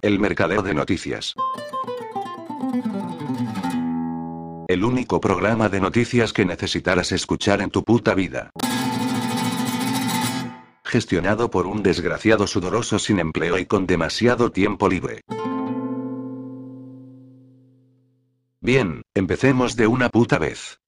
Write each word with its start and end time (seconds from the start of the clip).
El 0.00 0.20
mercader 0.20 0.62
de 0.62 0.74
noticias. 0.74 1.34
El 4.68 4.84
único 4.84 5.20
programa 5.20 5.68
de 5.68 5.80
noticias 5.80 6.32
que 6.32 6.44
necesitarás 6.44 7.10
escuchar 7.10 7.60
en 7.62 7.70
tu 7.70 7.82
puta 7.82 8.14
vida. 8.14 8.50
Gestionado 10.84 11.50
por 11.50 11.66
un 11.66 11.82
desgraciado 11.82 12.46
sudoroso 12.46 12.98
sin 13.00 13.18
empleo 13.18 13.58
y 13.58 13.66
con 13.66 13.86
demasiado 13.86 14.52
tiempo 14.52 14.88
libre. 14.88 15.22
Bien, 18.60 19.02
empecemos 19.14 19.74
de 19.74 19.86
una 19.88 20.10
puta 20.10 20.38
vez. 20.38 20.78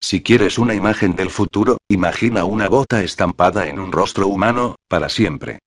Si 0.00 0.22
quieres 0.22 0.58
una 0.58 0.74
imagen 0.74 1.16
del 1.16 1.30
futuro, 1.30 1.78
imagina 1.88 2.44
una 2.44 2.68
gota 2.68 3.02
estampada 3.02 3.66
en 3.66 3.78
un 3.78 3.92
rostro 3.92 4.28
humano, 4.28 4.76
para 4.88 5.08
siempre. 5.08 5.60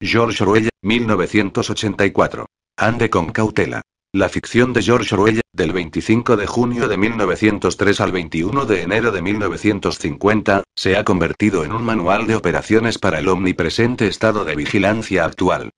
George 0.00 0.42
Orwell, 0.42 0.68
1984. 0.82 2.46
Ande 2.76 3.08
con 3.08 3.32
cautela. 3.32 3.80
La 4.12 4.28
ficción 4.28 4.74
de 4.74 4.82
George 4.82 5.14
Orwell, 5.14 5.40
del 5.54 5.72
25 5.72 6.36
de 6.36 6.46
junio 6.46 6.86
de 6.86 6.98
1903 6.98 8.00
al 8.02 8.12
21 8.12 8.66
de 8.66 8.82
enero 8.82 9.10
de 9.10 9.22
1950, 9.22 10.64
se 10.76 10.98
ha 10.98 11.04
convertido 11.04 11.64
en 11.64 11.72
un 11.72 11.82
manual 11.82 12.26
de 12.26 12.36
operaciones 12.36 12.98
para 12.98 13.20
el 13.20 13.28
omnipresente 13.28 14.06
estado 14.06 14.44
de 14.44 14.54
vigilancia 14.54 15.24
actual. 15.24 15.70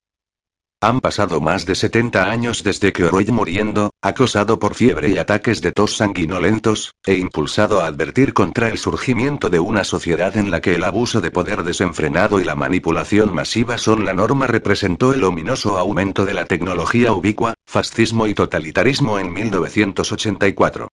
Han 0.81 1.01
pasado 1.01 1.41
más 1.41 1.67
de 1.67 1.75
70 1.75 2.31
años 2.31 2.63
desde 2.63 2.93
que 2.93 3.03
Orwell 3.03 3.33
muriendo, 3.33 3.91
acosado 4.01 4.61
por 4.61 4.77
fiebre 4.77 5.09
y 5.09 5.19
ataques 5.19 5.61
de 5.61 5.73
tos 5.73 5.97
sanguinolentos, 5.97 6.93
e 7.05 7.15
impulsado 7.15 7.81
a 7.81 7.87
advertir 7.87 8.33
contra 8.33 8.69
el 8.69 8.79
surgimiento 8.79 9.51
de 9.51 9.59
una 9.59 9.83
sociedad 9.83 10.37
en 10.37 10.53
la 10.53 10.61
que 10.61 10.77
el 10.77 10.85
abuso 10.85 11.21
de 11.21 11.33
poder 11.33 11.65
desenfrenado 11.65 12.39
y 12.39 12.45
la 12.45 12.55
manipulación 12.55 13.35
masiva 13.35 13.77
son 13.77 14.05
la 14.05 14.15
norma 14.15 14.47
representó 14.47 15.13
el 15.13 15.25
ominoso 15.25 15.79
aumento 15.79 16.25
de 16.25 16.35
la 16.35 16.45
tecnología 16.45 17.13
ubicua, 17.13 17.55
fascismo 17.67 18.29
y 18.29 18.35
totalitarismo 18.35 19.19
en 19.19 19.33
1984. 19.33 20.89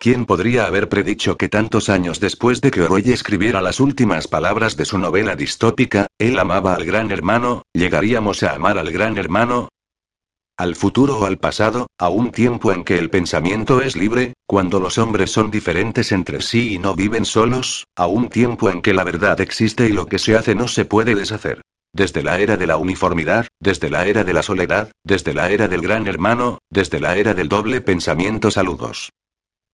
¿Quién 0.00 0.26
podría 0.26 0.66
haber 0.66 0.88
predicho 0.88 1.36
que 1.36 1.48
tantos 1.48 1.88
años 1.88 2.20
después 2.20 2.60
de 2.60 2.70
que 2.70 2.82
Orwell 2.82 3.10
escribiera 3.10 3.60
las 3.60 3.80
últimas 3.80 4.28
palabras 4.28 4.76
de 4.76 4.84
su 4.84 4.96
novela 4.96 5.34
distópica, 5.34 6.06
él 6.18 6.38
amaba 6.38 6.74
al 6.74 6.84
gran 6.84 7.10
hermano, 7.10 7.62
llegaríamos 7.72 8.44
a 8.44 8.54
amar 8.54 8.78
al 8.78 8.92
gran 8.92 9.18
hermano? 9.18 9.70
Al 10.56 10.76
futuro 10.76 11.18
o 11.18 11.24
al 11.26 11.38
pasado, 11.38 11.88
a 11.98 12.10
un 12.10 12.30
tiempo 12.30 12.72
en 12.72 12.84
que 12.84 12.96
el 12.96 13.10
pensamiento 13.10 13.80
es 13.80 13.96
libre, 13.96 14.34
cuando 14.46 14.78
los 14.78 14.98
hombres 14.98 15.32
son 15.32 15.50
diferentes 15.50 16.12
entre 16.12 16.42
sí 16.42 16.74
y 16.74 16.78
no 16.78 16.94
viven 16.94 17.24
solos, 17.24 17.84
a 17.96 18.06
un 18.06 18.28
tiempo 18.28 18.70
en 18.70 18.82
que 18.82 18.94
la 18.94 19.02
verdad 19.02 19.40
existe 19.40 19.88
y 19.88 19.92
lo 19.92 20.06
que 20.06 20.20
se 20.20 20.36
hace 20.36 20.54
no 20.54 20.68
se 20.68 20.84
puede 20.84 21.16
deshacer. 21.16 21.60
Desde 21.92 22.22
la 22.22 22.38
era 22.38 22.56
de 22.56 22.68
la 22.68 22.76
uniformidad, 22.76 23.48
desde 23.58 23.90
la 23.90 24.06
era 24.06 24.22
de 24.22 24.32
la 24.32 24.44
soledad, 24.44 24.92
desde 25.02 25.34
la 25.34 25.50
era 25.50 25.66
del 25.66 25.80
gran 25.80 26.06
hermano, 26.06 26.58
desde 26.70 27.00
la 27.00 27.16
era 27.16 27.34
del 27.34 27.48
doble 27.48 27.80
pensamiento 27.80 28.52
saludos. 28.52 29.10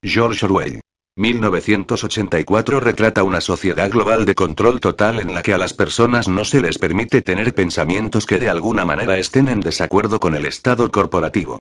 George 0.05 0.44
Orwell. 0.44 0.80
1984 1.16 2.78
retrata 2.80 3.22
una 3.22 3.41
sociedad 3.41 3.91
global 3.91 4.27
de 4.27 4.34
control 4.34 4.78
total 4.78 5.19
en 5.19 5.33
la 5.33 5.42
que 5.42 5.55
a 5.55 5.58
las 5.58 5.72
personas 5.72 6.28
no 6.28 6.44
se 6.44 6.61
les 6.61 6.77
permite 6.77 7.22
tener 7.22 7.55
pensamientos 7.55 8.27
que 8.27 8.38
de 8.38 8.50
alguna 8.50 8.84
manera 8.84 9.16
estén 9.16 9.48
en 9.48 9.61
desacuerdo 9.61 10.20
con 10.20 10.34
el 10.34 10.44
Estado 10.44 10.91
corporativo. 10.91 11.58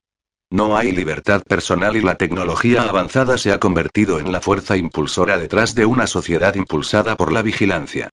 No 0.52 0.76
hay 0.76 0.92
libertad 0.92 1.42
personal 1.44 1.96
y 1.96 2.02
la 2.02 2.16
tecnología 2.16 2.84
avanzada 2.84 3.38
se 3.38 3.54
ha 3.54 3.60
convertido 3.62 4.20
en 4.20 4.34
la 4.34 4.42
fuerza 4.42 4.76
impulsora 4.76 5.38
detrás 5.38 5.74
de 5.74 5.86
una 5.86 6.06
sociedad 6.06 6.54
impulsada 6.56 7.16
por 7.16 7.32
la 7.32 7.44
vigilancia. 7.44 8.10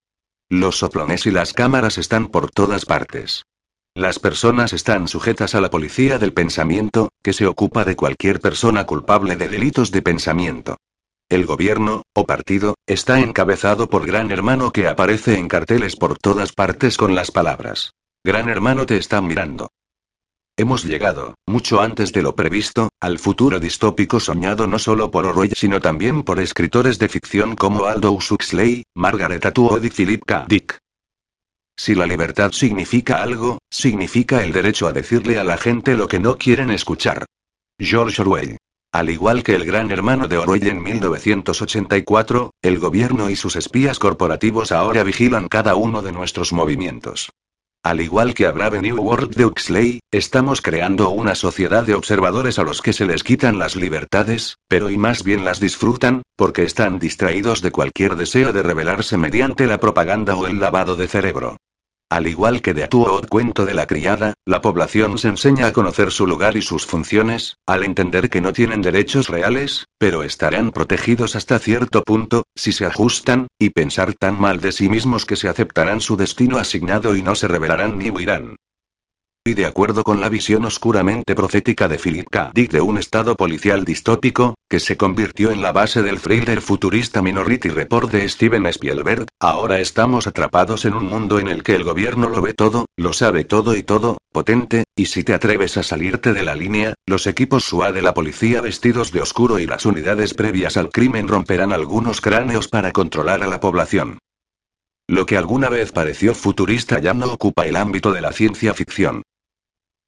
Los 0.49 0.79
soplones 0.79 1.27
y 1.27 1.33
las 1.33 1.53
cámaras 1.53 1.99
están 1.99 2.29
por 2.29 2.53
todas 2.53 2.87
partes. 2.87 3.43
Las 4.01 4.19
personas 4.19 4.73
están 4.73 5.09
sujetas 5.09 5.55
a 5.55 5.61
la 5.61 5.69
policía 5.69 6.19
del 6.19 6.33
pensamiento, 6.33 7.11
que 7.23 7.35
se 7.35 7.47
ocupa 7.47 7.85
de 7.85 7.97
cualquier 7.97 8.41
persona 8.41 8.87
culpable 8.87 9.37
de 9.37 9.47
delitos 9.47 9.91
de 9.91 10.01
pensamiento. 10.01 10.79
El 11.29 11.45
gobierno, 11.45 12.05
o 12.15 12.25
partido, 12.25 12.77
está 12.87 13.21
encabezado 13.21 13.91
por 13.91 14.07
Gran 14.07 14.31
Hermano 14.31 14.71
que 14.71 14.89
aparece 14.89 15.37
en 15.37 15.49
carteles 15.49 15.97
por 15.97 16.17
todas 16.17 16.53
partes 16.53 16.97
con 16.97 17.15
las 17.15 17.31
palabras. 17.31 17.93
Gran 18.25 18.49
Hermano 18.49 18.87
te 18.87 18.97
está 18.97 19.21
mirando. 19.21 19.69
Hemos 20.57 20.85
llegado, 20.85 21.35
mucho 21.47 21.83
antes 21.83 22.11
de 22.15 22.23
lo 22.23 22.35
previsto, 22.35 22.89
al 23.03 23.19
futuro 23.19 23.61
distópico 23.61 24.19
soñado 24.19 24.67
no 24.67 24.79
solo 24.79 25.11
por 25.11 25.27
Orwell 25.27 25.53
sino 25.55 25.79
también 25.79 26.23
por 26.23 26.41
escritores 26.41 26.99
de 26.99 27.11
ficción 27.11 27.55
como 27.55 27.85
Aldous 27.85 28.33
Huxley, 28.33 28.83
Margaret 28.95 29.45
Atwood 29.45 29.85
y 29.85 29.91
Philip 29.91 30.23
K. 30.25 30.47
Dick. 30.49 30.79
Si 31.83 31.95
la 31.95 32.05
libertad 32.05 32.53
significa 32.53 33.23
algo, 33.23 33.59
significa 33.71 34.45
el 34.45 34.53
derecho 34.53 34.87
a 34.87 34.93
decirle 34.93 35.39
a 35.39 35.45
la 35.45 35.57
gente 35.57 35.97
lo 35.97 36.09
que 36.09 36.19
no 36.19 36.37
quieren 36.37 36.71
escuchar. 36.71 37.25
George 37.79 38.21
Orwell. 38.21 38.59
Al 38.93 39.09
igual 39.09 39.43
que 39.43 39.55
el 39.55 39.65
gran 39.65 39.91
hermano 39.91 40.29
de 40.29 40.37
Orwell 40.37 40.67
en 40.67 40.83
1984, 40.83 42.51
el 42.61 42.79
gobierno 42.79 43.31
y 43.31 43.37
sus 43.37 43.57
espías 43.57 43.99
corporativos 43.99 44.73
ahora 44.73 45.05
vigilan 45.05 45.49
cada 45.49 45.75
uno 45.75 46.03
de 46.03 46.13
nuestros 46.13 46.53
movimientos. 46.53 47.31
Al 47.83 48.03
igual 48.03 48.35
que 48.35 48.45
a 48.45 48.51
Brave 48.51 48.83
New 48.83 49.01
World 49.01 49.35
de 49.35 49.47
Huxley, 49.47 50.01
estamos 50.11 50.61
creando 50.61 51.09
una 51.09 51.35
sociedad 51.35 51.85
de 51.85 51.95
observadores 51.95 52.59
a 52.59 52.63
los 52.63 52.83
que 52.83 52.93
se 52.93 53.07
les 53.07 53.25
quitan 53.25 53.59
las 53.59 53.75
libertades, 53.75 54.59
pero 54.69 54.91
y 54.91 54.99
más 54.99 55.25
bien 55.25 55.47
las 55.47 55.61
disfrutan, 55.61 56.21
porque 56.37 56.65
están 56.65 56.99
distraídos 56.99 57.63
de 57.63 57.71
cualquier 57.71 58.17
deseo 58.17 58.53
de 58.53 58.63
rebelarse 58.63 59.17
mediante 59.17 59.67
la 59.67 59.81
propaganda 59.81 60.37
o 60.37 60.47
el 60.47 60.61
lavado 60.61 60.95
de 60.95 61.09
cerebro. 61.09 61.57
Al 62.11 62.27
igual 62.27 62.61
que 62.61 62.75
de 62.75 62.83
Atuo 62.83 63.23
cuento 63.29 63.65
de 63.65 63.73
la 63.73 63.87
criada, 63.87 64.35
la 64.45 64.61
población 64.61 65.17
se 65.17 65.29
enseña 65.29 65.69
a 65.69 65.73
conocer 65.73 66.11
su 66.11 66.27
lugar 66.27 66.57
y 66.57 66.63
sus 66.63 66.85
funciones, 66.85 67.57
al 67.67 67.85
entender 67.85 68.29
que 68.29 68.41
no 68.41 68.53
tienen 68.53 68.83
derechos 68.83 69.29
reales, 69.29 69.87
pero 69.97 70.25
estarán 70.25 70.73
protegidos 70.73 71.37
hasta 71.37 71.61
cierto 71.61 72.03
punto, 72.03 72.43
si 72.57 72.73
se 72.73 72.85
ajustan, 72.85 73.47
y 73.61 73.71
pensar 73.71 74.15
tan 74.15 74.41
mal 74.41 74.61
de 74.61 74.73
sí 74.73 74.89
mismos 74.89 75.25
que 75.25 75.37
se 75.37 75.49
aceptarán 75.49 76.01
su 76.01 76.17
destino 76.17 76.59
asignado 76.59 77.15
y 77.15 77.23
no 77.23 77.37
se 77.37 77.47
rebelarán 77.47 77.97
ni 77.97 78.11
huirán. 78.11 78.57
Y 79.43 79.55
de 79.55 79.65
acuerdo 79.65 80.05
con 80.05 80.21
la 80.21 80.29
visión 80.29 80.67
oscuramente 80.67 81.35
profética 81.35 81.89
de 81.89 81.97
Philip 81.97 82.29
K. 82.31 82.51
Dick 82.55 82.73
de 82.73 82.83
un 82.83 82.99
estado 82.99 83.37
policial 83.37 83.87
distópico, 83.87 84.55
que 84.69 84.81
se 84.81 84.99
convirtió 84.99 85.51
en 85.51 85.63
la 85.63 85.73
base 85.73 86.03
del 86.03 86.21
thriller 86.21 86.61
futurista 86.61 87.23
Minority 87.23 87.71
Report 87.71 88.11
de 88.11 88.29
Steven 88.29 88.67
Spielberg, 88.67 89.25
ahora 89.41 89.81
estamos 89.81 90.27
atrapados 90.27 90.85
en 90.85 90.93
un 90.93 91.07
mundo 91.07 91.39
en 91.39 91.49
el 91.49 91.63
que 91.63 91.75
el 91.75 91.85
gobierno 91.85 92.29
lo 92.29 92.43
ve 92.43 92.53
todo, 92.53 92.85
lo 92.99 93.15
sabe 93.15 93.45
todo 93.45 93.75
y 93.75 93.83
todo, 93.83 94.19
potente, 94.31 94.85
y 94.95 95.07
si 95.07 95.25
te 95.25 95.33
atreves 95.33 95.79
a 95.79 95.85
salirte 95.85 96.35
de 96.35 96.43
la 96.43 96.55
línea, 96.55 96.93
los 97.07 97.27
equipos 97.27 97.65
SWAT 97.65 97.95
de 97.95 98.03
la 98.03 98.13
policía 98.13 98.61
vestidos 98.61 99.11
de 99.11 99.23
oscuro 99.23 99.59
y 99.59 99.67
las 99.67 99.87
unidades 99.87 100.35
previas 100.35 100.77
al 100.77 100.91
crimen 100.91 101.29
romperán 101.29 101.73
algunos 101.73 102.21
cráneos 102.21 102.69
para 102.69 102.93
controlar 102.93 103.43
a 103.43 103.47
la 103.47 103.59
población. 103.59 104.19
Lo 105.11 105.27
que 105.27 105.37
alguna 105.37 105.69
vez 105.69 105.91
pareció 105.91 106.37
futurista 106.37 107.01
ya 107.01 107.15
no 107.15 107.33
ocupa 107.33 107.67
el 107.67 107.75
ámbito 107.75 108.13
de 108.13 108.21
la 108.21 108.31
ciencia 108.31 108.75
ficción. 108.75 109.25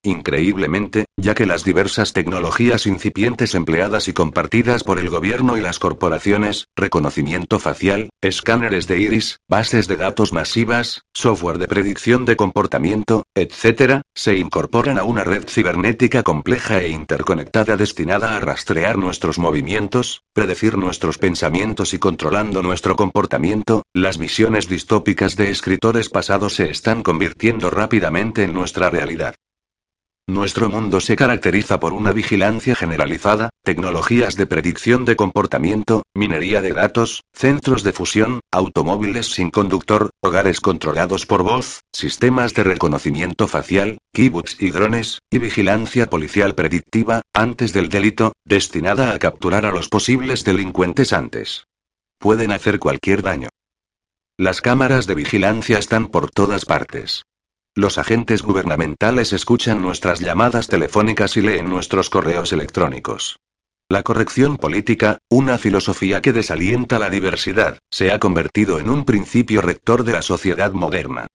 Increíblemente, 0.04 1.04
ya 1.16 1.36
que 1.36 1.46
las 1.46 1.62
diversas 1.62 2.12
tecnologías 2.12 2.86
incipientes 2.86 3.54
empleadas 3.54 4.08
y 4.08 4.12
compartidas 4.12 4.82
por 4.82 4.98
el 4.98 5.08
gobierno 5.08 5.56
y 5.56 5.60
las 5.60 5.78
corporaciones, 5.78 6.66
reconocimiento 6.74 7.60
facial, 7.60 8.10
escáneres 8.20 8.88
de 8.88 8.98
iris, 8.98 9.38
bases 9.48 9.86
de 9.86 9.96
datos 9.96 10.32
masivas, 10.32 11.02
software 11.14 11.58
de 11.58 11.68
predicción 11.68 12.24
de 12.24 12.34
comportamiento, 12.34 13.22
etc., 13.36 14.00
se 14.12 14.36
incorporan 14.36 14.98
a 14.98 15.04
una 15.04 15.22
red 15.22 15.44
cibernética 15.48 16.24
compleja 16.24 16.80
e 16.80 16.88
interconectada 16.88 17.76
destinada 17.76 18.36
a 18.36 18.40
rastrear 18.40 18.98
nuestros 18.98 19.38
movimientos, 19.38 20.22
predecir 20.32 20.78
nuestros 20.78 21.18
pensamientos 21.18 21.94
y 21.94 22.00
controlando 22.00 22.60
nuestro 22.60 22.96
comportamiento, 22.96 23.84
las 23.94 24.18
visiones 24.18 24.68
distópicas 24.68 25.36
de 25.36 25.50
escritores 25.50 26.08
pasados 26.08 26.56
se 26.56 26.70
están 26.70 27.04
convirtiendo 27.04 27.70
rápidamente 27.70 28.42
en 28.42 28.52
nuestra 28.52 28.90
realidad. 28.90 29.36
Nuestro 30.28 30.70
mundo 30.70 31.00
se 31.00 31.16
caracteriza 31.16 31.80
por 31.80 31.92
una 31.92 32.12
vigilancia 32.12 32.76
generalizada, 32.76 33.50
tecnologías 33.64 34.36
de 34.36 34.46
predicción 34.46 35.04
de 35.04 35.16
comportamiento, 35.16 36.04
minería 36.14 36.62
de 36.62 36.72
datos, 36.72 37.24
centros 37.32 37.82
de 37.82 37.92
fusión, 37.92 38.40
automóviles 38.52 39.26
sin 39.26 39.50
conductor, 39.50 40.10
hogares 40.22 40.60
controlados 40.60 41.26
por 41.26 41.42
voz, 41.42 41.80
sistemas 41.92 42.54
de 42.54 42.62
reconocimiento 42.62 43.48
facial, 43.48 43.98
kibbutz 44.14 44.62
y 44.62 44.70
drones, 44.70 45.18
y 45.28 45.38
vigilancia 45.38 46.08
policial 46.08 46.54
predictiva, 46.54 47.22
antes 47.34 47.72
del 47.72 47.88
delito, 47.88 48.32
destinada 48.44 49.12
a 49.12 49.18
capturar 49.18 49.66
a 49.66 49.72
los 49.72 49.88
posibles 49.88 50.44
delincuentes 50.44 51.12
antes. 51.12 51.64
Pueden 52.20 52.52
hacer 52.52 52.78
cualquier 52.78 53.22
daño. 53.22 53.48
Las 54.38 54.60
cámaras 54.60 55.08
de 55.08 55.16
vigilancia 55.16 55.78
están 55.78 56.06
por 56.06 56.30
todas 56.30 56.64
partes. 56.64 57.24
Los 57.74 57.96
agentes 57.96 58.42
gubernamentales 58.42 59.32
escuchan 59.32 59.80
nuestras 59.80 60.20
llamadas 60.20 60.68
telefónicas 60.68 61.38
y 61.38 61.40
leen 61.40 61.70
nuestros 61.70 62.10
correos 62.10 62.52
electrónicos. 62.52 63.38
La 63.88 64.02
corrección 64.02 64.58
política, 64.58 65.16
una 65.30 65.56
filosofía 65.56 66.20
que 66.20 66.34
desalienta 66.34 66.98
la 66.98 67.08
diversidad, 67.08 67.78
se 67.90 68.12
ha 68.12 68.18
convertido 68.18 68.78
en 68.78 68.90
un 68.90 69.06
principio 69.06 69.62
rector 69.62 70.04
de 70.04 70.12
la 70.12 70.20
sociedad 70.20 70.72
moderna. 70.72 71.28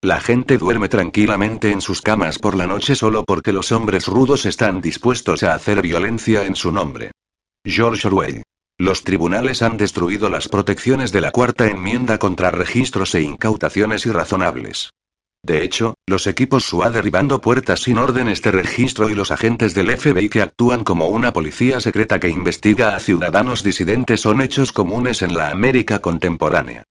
La 0.00 0.20
gente 0.20 0.58
duerme 0.58 0.88
tranquilamente 0.88 1.72
en 1.72 1.80
sus 1.80 2.02
camas 2.02 2.38
por 2.38 2.56
la 2.56 2.68
noche 2.68 2.94
solo 2.94 3.24
porque 3.24 3.52
los 3.52 3.72
hombres 3.72 4.06
rudos 4.06 4.46
están 4.46 4.80
dispuestos 4.80 5.42
a 5.42 5.54
hacer 5.54 5.82
violencia 5.82 6.44
en 6.44 6.54
su 6.54 6.70
nombre. 6.70 7.10
George 7.64 8.06
Orwell. 8.06 8.44
Los 8.78 9.02
tribunales 9.02 9.62
han 9.62 9.76
destruido 9.76 10.30
las 10.30 10.46
protecciones 10.46 11.10
de 11.10 11.20
la 11.20 11.32
cuarta 11.32 11.66
enmienda 11.66 12.18
contra 12.18 12.52
registros 12.52 13.12
e 13.16 13.22
incautaciones 13.22 14.06
irrazonables. 14.06 14.90
De 15.48 15.64
hecho, 15.64 15.94
los 16.06 16.26
equipos 16.26 16.64
SUA 16.64 16.90
derribando 16.90 17.40
puertas 17.40 17.80
sin 17.80 17.96
órdenes 17.96 18.42
de 18.42 18.50
registro 18.50 19.08
y 19.08 19.14
los 19.14 19.30
agentes 19.30 19.72
del 19.74 19.96
FBI 19.96 20.28
que 20.28 20.42
actúan 20.42 20.84
como 20.84 21.08
una 21.08 21.32
policía 21.32 21.80
secreta 21.80 22.20
que 22.20 22.28
investiga 22.28 22.94
a 22.94 23.00
ciudadanos 23.00 23.62
disidentes 23.62 24.20
son 24.20 24.42
hechos 24.42 24.72
comunes 24.72 25.22
en 25.22 25.32
la 25.32 25.48
América 25.48 26.00
contemporánea 26.00 26.84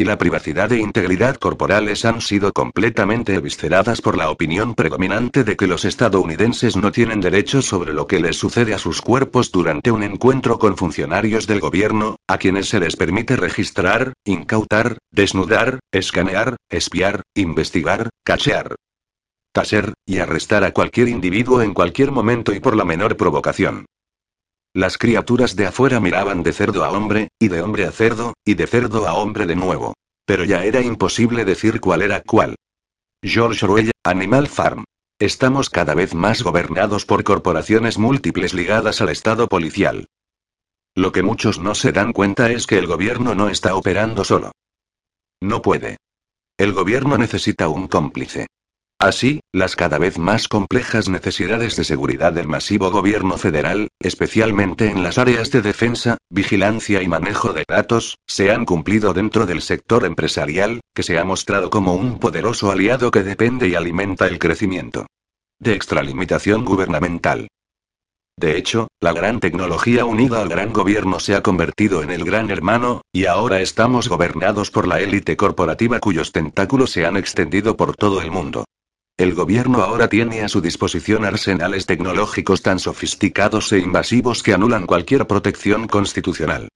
y 0.00 0.04
la 0.04 0.16
privacidad 0.16 0.72
e 0.72 0.78
integridad 0.78 1.36
corporales 1.36 2.06
han 2.06 2.22
sido 2.22 2.54
completamente 2.54 3.34
evisceradas 3.34 4.00
por 4.00 4.16
la 4.16 4.30
opinión 4.30 4.74
predominante 4.74 5.44
de 5.44 5.56
que 5.56 5.66
los 5.66 5.84
estadounidenses 5.84 6.74
no 6.74 6.90
tienen 6.90 7.20
derechos 7.20 7.66
sobre 7.66 7.92
lo 7.92 8.06
que 8.06 8.18
les 8.18 8.38
sucede 8.38 8.72
a 8.72 8.78
sus 8.78 9.02
cuerpos 9.02 9.52
durante 9.52 9.90
un 9.90 10.02
encuentro 10.02 10.58
con 10.58 10.78
funcionarios 10.78 11.46
del 11.46 11.60
gobierno, 11.60 12.16
a 12.26 12.38
quienes 12.38 12.70
se 12.70 12.80
les 12.80 12.96
permite 12.96 13.36
registrar, 13.36 14.14
incautar, 14.24 14.96
desnudar, 15.10 15.80
escanear, 15.92 16.56
espiar, 16.70 17.20
investigar, 17.34 18.08
cachear, 18.24 18.76
taser, 19.52 19.92
y 20.06 20.16
arrestar 20.16 20.64
a 20.64 20.72
cualquier 20.72 21.08
individuo 21.08 21.60
en 21.60 21.74
cualquier 21.74 22.10
momento 22.10 22.54
y 22.54 22.60
por 22.60 22.74
la 22.74 22.86
menor 22.86 23.18
provocación. 23.18 23.84
Las 24.72 24.98
criaturas 24.98 25.56
de 25.56 25.66
afuera 25.66 25.98
miraban 25.98 26.44
de 26.44 26.52
cerdo 26.52 26.84
a 26.84 26.90
hombre, 26.90 27.28
y 27.40 27.48
de 27.48 27.60
hombre 27.60 27.86
a 27.86 27.92
cerdo, 27.92 28.34
y 28.44 28.54
de 28.54 28.66
cerdo 28.68 29.08
a 29.08 29.14
hombre 29.14 29.46
de 29.46 29.56
nuevo. 29.56 29.94
Pero 30.24 30.44
ya 30.44 30.64
era 30.64 30.80
imposible 30.80 31.44
decir 31.44 31.80
cuál 31.80 32.02
era 32.02 32.22
cuál. 32.22 32.54
George 33.22 33.64
Orwell, 33.64 33.90
Animal 34.04 34.46
Farm. 34.46 34.84
Estamos 35.18 35.70
cada 35.70 35.94
vez 35.94 36.14
más 36.14 36.42
gobernados 36.42 37.04
por 37.04 37.24
corporaciones 37.24 37.98
múltiples 37.98 38.54
ligadas 38.54 39.00
al 39.00 39.08
Estado 39.08 39.48
policial. 39.48 40.06
Lo 40.94 41.12
que 41.12 41.22
muchos 41.22 41.58
no 41.58 41.74
se 41.74 41.92
dan 41.92 42.12
cuenta 42.12 42.50
es 42.50 42.66
que 42.66 42.78
el 42.78 42.86
gobierno 42.86 43.34
no 43.34 43.48
está 43.48 43.74
operando 43.74 44.24
solo. 44.24 44.52
No 45.42 45.62
puede. 45.62 45.96
El 46.58 46.72
gobierno 46.72 47.18
necesita 47.18 47.68
un 47.68 47.88
cómplice. 47.88 48.46
Así, 49.00 49.40
las 49.50 49.76
cada 49.76 49.96
vez 49.96 50.18
más 50.18 50.46
complejas 50.46 51.08
necesidades 51.08 51.74
de 51.74 51.84
seguridad 51.84 52.34
del 52.34 52.46
masivo 52.46 52.90
gobierno 52.90 53.38
federal, 53.38 53.88
especialmente 53.98 54.90
en 54.90 55.02
las 55.02 55.16
áreas 55.16 55.50
de 55.50 55.62
defensa, 55.62 56.18
vigilancia 56.28 57.02
y 57.02 57.08
manejo 57.08 57.54
de 57.54 57.64
datos, 57.66 58.18
se 58.26 58.50
han 58.50 58.66
cumplido 58.66 59.14
dentro 59.14 59.46
del 59.46 59.62
sector 59.62 60.04
empresarial, 60.04 60.82
que 60.94 61.02
se 61.02 61.18
ha 61.18 61.24
mostrado 61.24 61.70
como 61.70 61.94
un 61.94 62.18
poderoso 62.18 62.70
aliado 62.70 63.10
que 63.10 63.22
depende 63.22 63.68
y 63.68 63.74
alimenta 63.74 64.26
el 64.26 64.38
crecimiento. 64.38 65.06
De 65.58 65.72
extralimitación 65.72 66.66
gubernamental. 66.66 67.48
De 68.36 68.58
hecho, 68.58 68.88
la 69.00 69.14
gran 69.14 69.40
tecnología 69.40 70.04
unida 70.04 70.42
al 70.42 70.50
gran 70.50 70.74
gobierno 70.74 71.20
se 71.20 71.34
ha 71.34 71.42
convertido 71.42 72.02
en 72.02 72.10
el 72.10 72.22
gran 72.22 72.50
hermano, 72.50 73.00
y 73.14 73.24
ahora 73.24 73.62
estamos 73.62 74.10
gobernados 74.10 74.70
por 74.70 74.86
la 74.86 75.00
élite 75.00 75.38
corporativa 75.38 76.00
cuyos 76.00 76.32
tentáculos 76.32 76.90
se 76.90 77.06
han 77.06 77.16
extendido 77.16 77.78
por 77.78 77.96
todo 77.96 78.20
el 78.20 78.30
mundo. 78.30 78.66
El 79.20 79.34
gobierno 79.34 79.82
ahora 79.82 80.08
tiene 80.08 80.40
a 80.40 80.48
su 80.48 80.62
disposición 80.62 81.26
arsenales 81.26 81.84
tecnológicos 81.84 82.62
tan 82.62 82.78
sofisticados 82.78 83.70
e 83.70 83.78
invasivos 83.78 84.42
que 84.42 84.54
anulan 84.54 84.86
cualquier 84.86 85.26
protección 85.26 85.88
constitucional. 85.88 86.70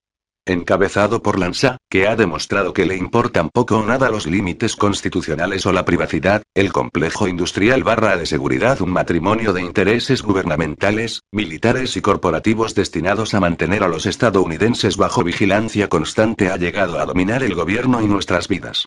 Encabezado 0.44 1.22
por 1.22 1.38
Lanza, 1.38 1.78
que 1.88 2.06
ha 2.06 2.16
demostrado 2.16 2.74
que 2.74 2.84
le 2.84 2.98
importan 2.98 3.48
poco 3.48 3.78
o 3.78 3.86
nada 3.86 4.10
los 4.10 4.26
límites 4.26 4.76
constitucionales 4.76 5.64
o 5.64 5.72
la 5.72 5.86
privacidad, 5.86 6.42
el 6.54 6.70
complejo 6.70 7.28
industrial 7.28 7.82
barra 7.82 8.18
de 8.18 8.26
seguridad, 8.26 8.82
un 8.82 8.90
matrimonio 8.90 9.54
de 9.54 9.62
intereses 9.62 10.20
gubernamentales, 10.20 11.22
militares 11.32 11.96
y 11.96 12.02
corporativos 12.02 12.74
destinados 12.74 13.32
a 13.32 13.40
mantener 13.40 13.82
a 13.82 13.88
los 13.88 14.04
estadounidenses 14.04 14.98
bajo 14.98 15.24
vigilancia 15.24 15.88
constante 15.88 16.50
ha 16.50 16.58
llegado 16.58 17.00
a 17.00 17.06
dominar 17.06 17.42
el 17.42 17.54
gobierno 17.54 18.02
y 18.02 18.06
nuestras 18.06 18.48
vidas. 18.48 18.84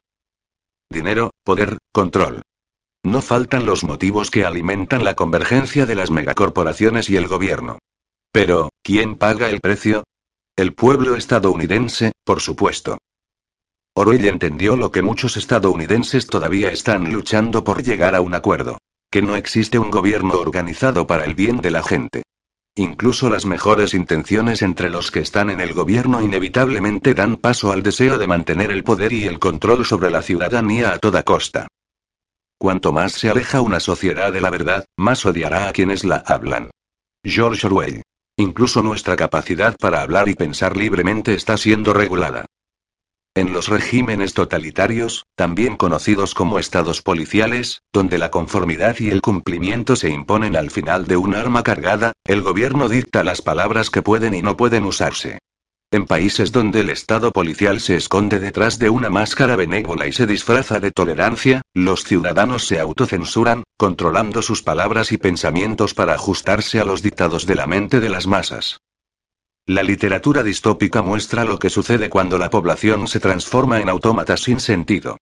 Dinero, 0.91 1.31
poder, 1.43 1.79
control. 1.91 2.43
No 3.07 3.21
faltan 3.21 3.65
los 3.65 3.85
motivos 3.85 4.29
que 4.29 4.43
alimentan 4.43 5.05
la 5.05 5.15
convergencia 5.15 5.85
de 5.85 5.95
las 5.95 6.11
megacorporaciones 6.11 7.09
y 7.09 7.15
el 7.15 7.29
gobierno. 7.29 7.79
Pero, 8.33 8.67
¿quién 8.83 9.15
paga 9.15 9.49
el 9.49 9.61
precio? 9.61 10.03
El 10.57 10.73
pueblo 10.73 11.15
estadounidense, 11.15 12.11
por 12.25 12.41
supuesto. 12.41 12.97
Orwell 13.95 14.25
entendió 14.25 14.75
lo 14.75 14.91
que 14.91 15.03
muchos 15.03 15.37
estadounidenses 15.37 16.27
todavía 16.27 16.69
están 16.69 17.09
luchando 17.13 17.63
por 17.63 17.81
llegar 17.81 18.13
a 18.13 18.19
un 18.19 18.33
acuerdo. 18.33 18.77
Que 19.09 19.21
no 19.21 19.37
existe 19.37 19.79
un 19.79 19.89
gobierno 19.89 20.33
organizado 20.33 21.07
para 21.07 21.23
el 21.23 21.33
bien 21.33 21.61
de 21.61 21.71
la 21.71 21.83
gente. 21.83 22.23
Incluso 22.75 23.29
las 23.29 23.45
mejores 23.45 23.93
intenciones 23.93 24.61
entre 24.61 24.89
los 24.89 25.11
que 25.11 25.21
están 25.21 25.49
en 25.49 25.61
el 25.61 25.73
gobierno 25.73 26.21
inevitablemente 26.21 27.13
dan 27.13 27.37
paso 27.37 27.71
al 27.71 27.83
deseo 27.83 28.17
de 28.17 28.27
mantener 28.27 28.69
el 28.69 28.83
poder 28.83 29.13
y 29.13 29.23
el 29.27 29.39
control 29.39 29.85
sobre 29.85 30.11
la 30.11 30.21
ciudadanía 30.21 30.91
a 30.91 30.99
toda 30.99 31.23
costa. 31.23 31.67
Cuanto 32.59 32.91
más 32.91 33.13
se 33.13 33.29
aleja 33.29 33.61
una 33.61 33.79
sociedad 33.79 34.33
de 34.33 34.41
la 34.41 34.49
verdad, 34.49 34.85
más 34.97 35.25
odiará 35.25 35.67
a 35.67 35.73
quienes 35.73 36.03
la 36.03 36.23
hablan. 36.25 36.71
George 37.23 37.67
Orwell. 37.67 38.01
Incluso 38.35 38.81
nuestra 38.81 39.15
capacidad 39.15 39.75
para 39.77 40.01
hablar 40.01 40.27
y 40.27 40.33
pensar 40.33 40.75
libremente 40.75 41.33
está 41.33 41.57
siendo 41.57 41.93
regulada. 41.93 42.45
En 43.35 43.53
los 43.53 43.67
regímenes 43.67 44.33
totalitarios, 44.33 45.25
también 45.35 45.77
conocidos 45.77 46.33
como 46.33 46.57
estados 46.57 47.03
policiales, 47.03 47.83
donde 47.93 48.17
la 48.17 48.31
conformidad 48.31 48.95
y 48.99 49.11
el 49.11 49.21
cumplimiento 49.21 49.95
se 49.95 50.09
imponen 50.09 50.55
al 50.55 50.71
final 50.71 51.05
de 51.05 51.17
un 51.17 51.35
arma 51.35 51.61
cargada, 51.61 52.13
el 52.25 52.41
gobierno 52.41 52.89
dicta 52.89 53.23
las 53.23 53.43
palabras 53.43 53.91
que 53.91 54.01
pueden 54.01 54.33
y 54.33 54.41
no 54.41 54.57
pueden 54.57 54.85
usarse. 54.85 55.37
En 55.89 56.05
países 56.05 56.51
donde 56.51 56.81
el 56.81 56.89
Estado 56.89 57.31
policial 57.31 57.79
se 57.79 57.95
esconde 57.95 58.39
detrás 58.39 58.77
de 58.77 58.89
una 58.89 59.09
máscara 59.09 59.55
benévola 59.55 60.05
y 60.05 60.11
se 60.11 60.27
disfraza 60.27 60.81
de 60.81 60.91
tolerancia, 60.91 61.61
los 61.73 62.03
ciudadanos 62.03 62.67
se 62.67 62.81
autocensuran, 62.81 63.63
controlando 63.77 64.41
sus 64.41 64.63
palabras 64.63 65.13
y 65.13 65.17
pensamientos 65.17 65.93
para 65.93 66.13
ajustarse 66.13 66.81
a 66.81 66.83
los 66.83 67.01
dictados 67.01 67.45
de 67.45 67.55
la 67.55 67.67
mente 67.67 68.01
de 68.01 68.09
las 68.09 68.27
masas. 68.27 68.81
La 69.65 69.81
literatura 69.81 70.43
distópica 70.43 71.01
muestra 71.01 71.45
lo 71.45 71.57
que 71.57 71.69
sucede 71.69 72.09
cuando 72.09 72.37
la 72.37 72.49
población 72.49 73.07
se 73.07 73.21
transforma 73.21 73.79
en 73.79 73.87
autómatas 73.87 74.41
sin 74.41 74.59
sentido. 74.59 75.17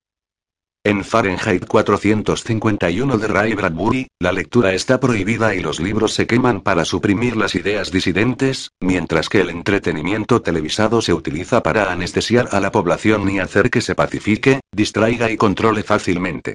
En 0.86 1.04
Fahrenheit 1.04 1.66
451 1.66 3.18
de 3.18 3.28
Ray 3.28 3.56
Bradbury, 3.56 4.07
la 4.19 4.31
lectura 4.31 4.71
está 4.76 5.00
prohibida 5.00 5.56
y 5.56 5.59
los 5.59 5.80
libros 5.80 6.14
se 6.14 6.28
queman 6.28 6.62
para 6.62 6.86
suprimir 6.86 7.36
las 7.36 7.56
ideas 7.56 7.90
disidentes, 7.90 8.69
mientras 8.80 9.28
que 9.28 9.42
el 9.42 9.50
entretenimiento 9.50 10.44
televisado 10.44 11.02
se 11.02 11.12
utiliza 11.12 11.64
para 11.64 11.92
anestesiar 11.92 12.50
a 12.52 12.59
la 12.59 12.71
población 12.71 13.28
y 13.31 13.40
hacer 13.40 13.71
que 13.71 13.81
se 13.81 13.95
pacifique, 13.95 14.59
distraiga 14.71 15.31
y 15.31 15.38
controle 15.38 15.81
fácilmente. 15.81 16.54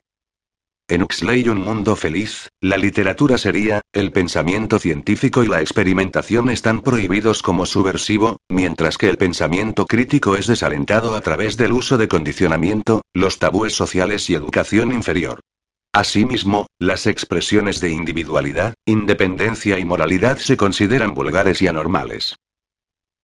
En 0.91 1.05
Huxley 1.05 1.49
Un 1.49 1.63
Mundo 1.63 1.95
Feliz, 1.95 2.49
la 2.61 2.77
literatura 2.77 3.39
sería, 3.39 3.81
el 3.93 4.11
pensamiento 4.11 4.81
científico 4.81 5.45
y 5.45 5.47
la 5.47 5.61
experimentación 5.61 6.51
están 6.51 6.81
prohibidos 6.81 7.45
como 7.45 7.65
subversivo, 7.65 8.39
mientras 8.49 8.99
que 8.99 9.09
el 9.09 9.17
pensamiento 9.17 9.87
crítico 9.87 10.35
es 10.35 10.49
desalentado 10.49 11.15
a 11.15 11.21
través 11.21 11.57
del 11.57 11.75
uso 11.75 11.97
de 11.97 12.09
condicionamiento, 12.09 13.03
los 13.15 13.39
tabúes 13.39 13.73
sociales 13.73 14.29
y 14.31 14.35
educación 14.35 14.91
inferior. 14.91 15.39
Asimismo, 15.93 16.67
las 16.81 17.07
expresiones 17.07 17.81
de 17.81 17.91
individualidad, 17.91 18.75
independencia 18.85 19.79
y 19.79 19.85
moralidad 19.85 20.39
se 20.39 20.57
consideran 20.57 21.15
vulgares 21.15 21.63
y 21.63 21.69
anormales. 21.69 22.35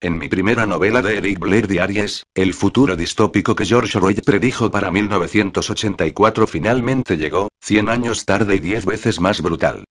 En 0.02 0.18
mi 0.18 0.28
primera 0.28 0.66
novela 0.66 1.00
de 1.00 1.16
Eric 1.16 1.38
Blair 1.38 1.66
Diaries, 1.66 2.26
el 2.34 2.52
futuro 2.52 2.96
distópico 2.96 3.56
que 3.56 3.64
George 3.64 3.96
Orwell 3.96 4.20
predijo 4.20 4.70
para 4.70 4.90
1984 4.90 6.46
finalmente 6.46 7.16
llegó, 7.16 7.48
100 7.62 7.88
años 7.88 8.26
tarde 8.26 8.56
y 8.56 8.58
10 8.58 8.84
veces 8.84 9.20
más 9.20 9.40
brutal. 9.40 9.84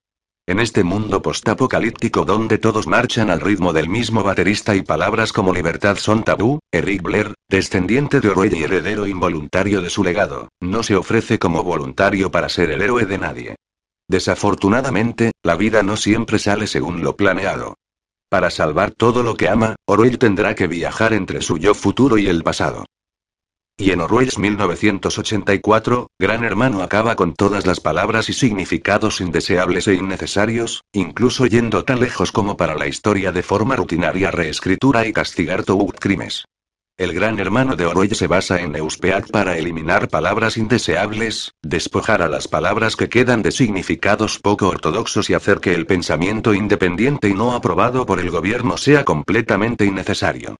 En 0.46 0.60
este 0.60 0.84
mundo 0.84 1.22
postapocalíptico 1.22 2.24
donde 2.24 2.58
todos 2.58 2.86
marchan 2.86 3.30
al 3.30 3.40
ritmo 3.40 3.72
del 3.72 3.88
mismo 3.88 4.22
baterista 4.22 4.76
y 4.76 4.82
palabras 4.82 5.32
como 5.32 5.52
libertad 5.52 5.96
son 5.96 6.22
tabú, 6.22 6.60
Eric 6.70 7.02
Blair, 7.02 7.34
descendiente 7.50 8.20
de 8.20 8.28
Orwell 8.28 8.54
y 8.54 8.62
heredero 8.62 9.08
involuntario 9.08 9.82
de 9.82 9.90
su 9.90 10.04
legado, 10.04 10.50
no 10.60 10.84
se 10.84 10.94
ofrece 10.94 11.40
como 11.40 11.64
voluntario 11.64 12.30
para 12.30 12.48
ser 12.48 12.70
el 12.70 12.80
héroe 12.80 13.06
de 13.06 13.18
nadie. 13.18 13.56
Desafortunadamente, 14.08 15.32
la 15.42 15.56
vida 15.56 15.82
no 15.82 15.96
siempre 15.96 16.38
sale 16.38 16.68
según 16.68 17.02
lo 17.02 17.16
planeado. 17.16 17.74
Para 18.36 18.50
salvar 18.50 18.90
todo 18.90 19.22
lo 19.22 19.34
que 19.34 19.48
ama, 19.48 19.76
Orwell 19.86 20.18
tendrá 20.18 20.54
que 20.54 20.66
viajar 20.66 21.14
entre 21.14 21.40
su 21.40 21.56
yo 21.56 21.72
futuro 21.72 22.18
y 22.18 22.26
el 22.26 22.42
pasado. 22.42 22.84
Y 23.78 23.92
en 23.92 24.02
Orwell's 24.02 24.36
1984, 24.36 26.08
Gran 26.18 26.44
Hermano 26.44 26.82
acaba 26.82 27.16
con 27.16 27.32
todas 27.32 27.64
las 27.64 27.80
palabras 27.80 28.28
y 28.28 28.34
significados 28.34 29.22
indeseables 29.22 29.88
e 29.88 29.94
innecesarios, 29.94 30.82
incluso 30.92 31.46
yendo 31.46 31.86
tan 31.86 31.98
lejos 31.98 32.30
como 32.30 32.58
para 32.58 32.74
la 32.74 32.86
historia 32.86 33.32
de 33.32 33.42
forma 33.42 33.74
rutinaria 33.74 34.30
reescritura 34.30 35.06
y 35.06 35.14
castigar 35.14 35.64
crímenes. 35.98 36.44
El 36.98 37.12
gran 37.12 37.38
hermano 37.38 37.76
de 37.76 37.84
Oroy 37.84 38.08
se 38.08 38.26
basa 38.26 38.62
en 38.62 38.74
Euspeak 38.74 39.30
para 39.30 39.58
eliminar 39.58 40.08
palabras 40.08 40.56
indeseables, 40.56 41.52
despojar 41.62 42.22
a 42.22 42.28
las 42.28 42.48
palabras 42.48 42.96
que 42.96 43.10
quedan 43.10 43.42
de 43.42 43.52
significados 43.52 44.38
poco 44.38 44.68
ortodoxos 44.68 45.28
y 45.28 45.34
hacer 45.34 45.60
que 45.60 45.74
el 45.74 45.84
pensamiento 45.84 46.54
independiente 46.54 47.28
y 47.28 47.34
no 47.34 47.52
aprobado 47.52 48.06
por 48.06 48.18
el 48.18 48.30
gobierno 48.30 48.78
sea 48.78 49.04
completamente 49.04 49.84
innecesario. 49.84 50.56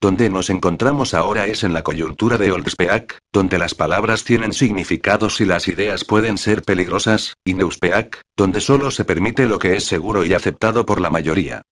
Donde 0.00 0.30
nos 0.30 0.50
encontramos 0.50 1.14
ahora 1.14 1.46
es 1.46 1.64
en 1.64 1.72
la 1.72 1.82
coyuntura 1.82 2.38
de 2.38 2.52
Oldspeak, 2.52 3.18
donde 3.32 3.58
las 3.58 3.74
palabras 3.74 4.22
tienen 4.22 4.52
significados 4.52 5.40
y 5.40 5.46
las 5.46 5.66
ideas 5.66 6.04
pueden 6.04 6.38
ser 6.38 6.62
peligrosas, 6.62 7.34
y 7.44 7.54
Neuspeak, 7.54 8.20
donde 8.36 8.60
solo 8.60 8.92
se 8.92 9.04
permite 9.04 9.46
lo 9.46 9.58
que 9.58 9.74
es 9.74 9.84
seguro 9.84 10.24
y 10.24 10.32
aceptado 10.32 10.86
por 10.86 11.00
la 11.00 11.10
mayoría. 11.10 11.62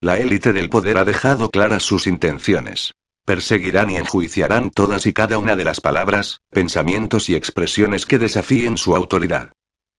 La 0.00 0.16
élite 0.16 0.54
del 0.54 0.70
poder 0.70 0.96
ha 0.96 1.04
dejado 1.04 1.50
claras 1.50 1.82
sus 1.82 2.06
intenciones. 2.06 2.94
Perseguirán 3.26 3.90
y 3.90 3.96
enjuiciarán 3.96 4.70
todas 4.70 5.04
y 5.04 5.12
cada 5.12 5.36
una 5.38 5.56
de 5.56 5.64
las 5.64 5.80
palabras, 5.80 6.42
pensamientos 6.48 7.28
y 7.28 7.34
expresiones 7.34 8.06
que 8.06 8.20
desafíen 8.20 8.76
su 8.76 8.94
autoridad. 8.94 9.50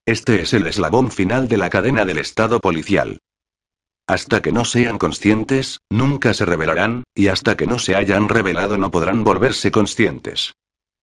Este 0.05 0.41
es 0.41 0.53
el 0.53 0.65
eslabón 0.65 1.11
final 1.11 1.49
de 1.49 1.57
la 1.57 1.69
cadena 1.69 2.05
del 2.05 2.19
Estado 2.19 2.61
policial. 2.61 3.19
Hasta 4.07 4.41
que 4.41 4.53
no 4.53 4.63
sean 4.63 4.97
conscientes, 4.97 5.81
nunca 5.89 6.33
se 6.33 6.45
revelarán, 6.45 7.03
y 7.13 7.27
hasta 7.27 7.57
que 7.57 7.67
no 7.67 7.79
se 7.79 7.97
hayan 7.97 8.29
revelado 8.29 8.77
no 8.77 8.91
podrán 8.91 9.25
volverse 9.25 9.71
conscientes. 9.71 10.53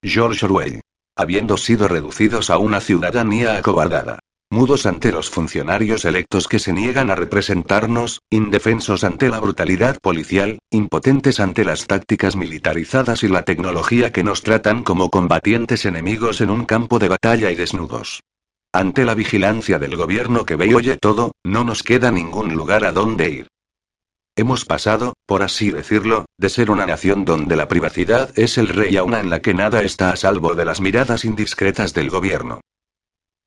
George 0.03 0.47
Orwell. 0.47 0.81
Habiendo 1.15 1.59
sido 1.59 1.89
reducidos 1.89 2.49
a 2.49 2.57
una 2.57 2.81
ciudadanía 2.81 3.59
acobardada 3.59 4.19
mudos 4.55 4.87
ante 4.87 5.11
los 5.11 5.29
funcionarios 5.31 6.05
electos 6.05 6.47
que 6.47 6.61
se 6.61 6.73
niegan 6.73 7.11
a 7.11 7.17
representarnos, 7.17 8.21
indefensos 8.31 9.03
ante 9.03 9.29
la 9.29 9.41
brutalidad 9.41 9.99
policial, 10.01 10.61
impotentes 10.71 11.41
ante 11.41 11.65
las 11.65 11.89
tácticas 11.89 12.37
militarizadas 12.37 13.25
y 13.25 13.29
la 13.29 13.43
tecnología 13.43 14.13
que 14.13 14.23
nos 14.23 14.43
tratan 14.43 14.85
como 14.85 15.11
combatientes 15.11 15.85
enemigos 15.85 16.41
en 16.41 16.51
un 16.51 16.65
campo 16.65 17.01
de 17.01 17.09
batalla 17.09 17.51
y 17.51 17.57
desnudos. 17.57 18.21
Ante 18.73 19.05
la 19.05 19.15
vigilancia 19.15 19.81
del 19.81 19.97
gobierno 19.97 20.47
que 20.47 20.55
ve 20.55 20.69
y 20.69 20.75
oye 20.75 20.97
todo, 20.99 21.33
no 21.45 21.65
nos 21.65 21.83
queda 21.83 22.13
ningún 22.13 22.55
lugar 22.55 22.85
a 22.85 22.93
donde 22.93 23.31
ir. 23.31 23.49
Hemos 24.37 24.65
pasado, 24.65 25.15
por 25.27 25.43
así 25.43 25.73
decirlo, 25.73 26.27
de 26.39 26.49
ser 26.49 26.71
una 26.71 26.87
nación 26.87 27.25
donde 27.25 27.57
la 27.57 27.67
privacidad 27.67 28.31
es 28.39 28.57
el 28.57 28.69
rey 28.69 28.97
a 28.97 29.03
una 29.03 29.19
en 29.19 29.31
la 29.31 29.41
que 29.41 29.53
nada 29.53 29.83
está 29.83 30.11
a 30.11 30.17
salvo 30.17 30.55
de 30.55 30.65
las 30.65 30.81
miradas 30.81 31.25
indiscretas 31.25 31.93
del 31.93 32.09
gobierno. 32.09 32.61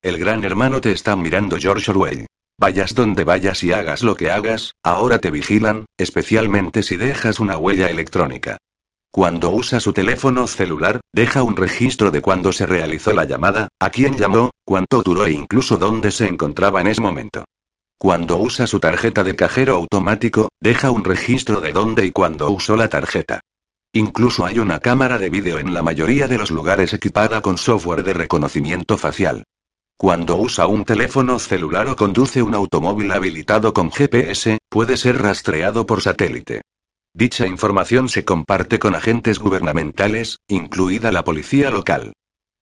El 0.04 0.20
gran 0.20 0.44
hermano 0.44 0.80
te 0.80 0.92
está 0.92 1.16
mirando 1.16 1.58
George 1.58 1.90
Orwell. 1.90 2.28
Vayas 2.60 2.94
donde 2.94 3.24
vayas 3.24 3.64
y 3.64 3.72
hagas 3.72 4.04
lo 4.04 4.16
que 4.16 4.30
hagas, 4.30 4.74
ahora 4.84 5.18
te 5.20 5.32
vigilan, 5.32 5.86
especialmente 5.98 6.84
si 6.84 6.98
dejas 6.98 7.40
una 7.40 7.58
huella 7.58 7.90
electrónica. 7.90 8.58
Cuando 9.12 9.50
usa 9.50 9.80
su 9.80 9.94
teléfono 9.94 10.46
celular, 10.46 11.02
deja 11.12 11.42
un 11.42 11.56
registro 11.56 12.12
de 12.12 12.22
cuándo 12.22 12.52
se 12.52 12.68
realizó 12.68 13.14
la 13.14 13.26
llamada, 13.26 13.70
a 13.80 13.90
quién 13.90 14.18
llamó, 14.18 14.52
cuánto 14.64 15.02
duró 15.02 15.26
e 15.26 15.32
incluso 15.32 15.78
dónde 15.78 16.12
se 16.12 16.28
encontraba 16.28 16.82
en 16.82 16.88
ese 16.88 17.02
momento. 17.02 17.46
Cuando 17.98 18.38
usa 18.38 18.68
su 18.68 18.80
tarjeta 18.80 19.24
de 19.24 19.36
cajero 19.36 19.76
automático, 19.76 20.50
deja 20.62 20.92
un 20.92 21.04
registro 21.04 21.60
de 21.60 21.74
dónde 21.74 22.06
y 22.06 22.12
cuándo 22.12 22.52
usó 22.52 22.76
la 22.76 22.90
tarjeta. 22.90 23.40
Incluso 23.94 24.46
hay 24.46 24.60
una 24.60 24.80
cámara 24.80 25.18
de 25.18 25.32
vídeo 25.32 25.58
en 25.58 25.74
la 25.74 25.82
mayoría 25.82 26.28
de 26.28 26.38
los 26.38 26.52
lugares 26.52 26.94
equipada 26.94 27.42
con 27.42 27.58
software 27.58 28.04
de 28.04 28.14
reconocimiento 28.14 29.00
facial. 29.00 29.44
Cuando 30.00 30.36
usa 30.38 30.68
un 30.68 30.86
teléfono 30.86 31.40
celular 31.40 31.88
o 31.88 31.96
conduce 31.96 32.44
un 32.44 32.54
automóvil 32.54 33.12
habilitado 33.12 33.74
con 33.74 33.92
GPS, 33.92 34.60
puede 34.70 34.96
ser 34.96 35.20
rastreado 35.20 35.88
por 35.88 36.04
satélite. 36.04 36.62
Dicha 37.16 37.48
información 37.48 38.08
se 38.08 38.24
comparte 38.24 38.78
con 38.78 38.94
agentes 38.94 39.40
gubernamentales, 39.40 40.38
incluida 40.48 41.12
la 41.12 41.24
policía 41.24 41.72
local. 41.72 42.14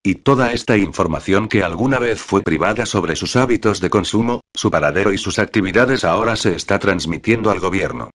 Y 0.01 0.15
toda 0.15 0.53
esta 0.53 0.77
información 0.77 1.49
que 1.49 1.61
alguna 1.61 1.99
vez 1.99 2.21
fue 2.21 2.41
privada 2.41 2.85
sobre 2.85 3.17
sus 3.17 3.35
hábitos 3.35 3.81
de 3.81 3.89
consumo, 3.89 4.39
su 4.53 4.71
paradero 4.71 5.11
y 5.11 5.17
sus 5.17 5.37
actividades 5.37 6.05
ahora 6.05 6.37
se 6.37 6.55
está 6.55 6.79
transmitiendo 6.79 7.51
al 7.51 7.59
gobierno. 7.59 8.11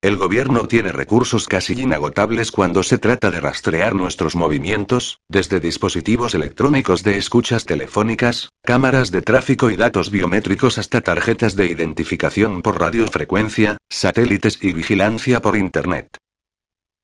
El 0.00 0.16
gobierno 0.16 0.68
tiene 0.68 0.92
recursos 0.92 1.48
casi 1.48 1.72
inagotables 1.72 2.52
cuando 2.52 2.84
se 2.84 2.98
trata 2.98 3.32
de 3.32 3.40
rastrear 3.40 3.96
nuestros 3.96 4.36
movimientos, 4.36 5.18
desde 5.28 5.58
dispositivos 5.58 6.36
electrónicos 6.36 7.02
de 7.02 7.18
escuchas 7.18 7.64
telefónicas, 7.64 8.50
cámaras 8.62 9.10
de 9.10 9.22
tráfico 9.22 9.70
y 9.70 9.76
datos 9.76 10.12
biométricos 10.12 10.78
hasta 10.78 11.00
tarjetas 11.00 11.56
de 11.56 11.66
identificación 11.66 12.62
por 12.62 12.78
radiofrecuencia, 12.78 13.76
satélites 13.88 14.62
y 14.62 14.72
vigilancia 14.72 15.42
por 15.42 15.56
Internet. 15.56 16.16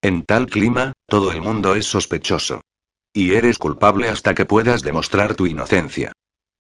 En 0.01 0.23
tal 0.23 0.47
clima, 0.47 0.93
todo 1.09 1.33
el 1.33 1.43
mundo 1.43 1.75
es 1.75 1.87
sospechoso. 1.87 2.61
Y 3.13 3.35
eres 3.35 3.59
culpable 3.59 4.09
hasta 4.09 4.37
que 4.37 4.45
puedas 4.45 4.83
demostrar 4.83 5.35
tu 5.35 5.47
inocencia. 5.47 6.13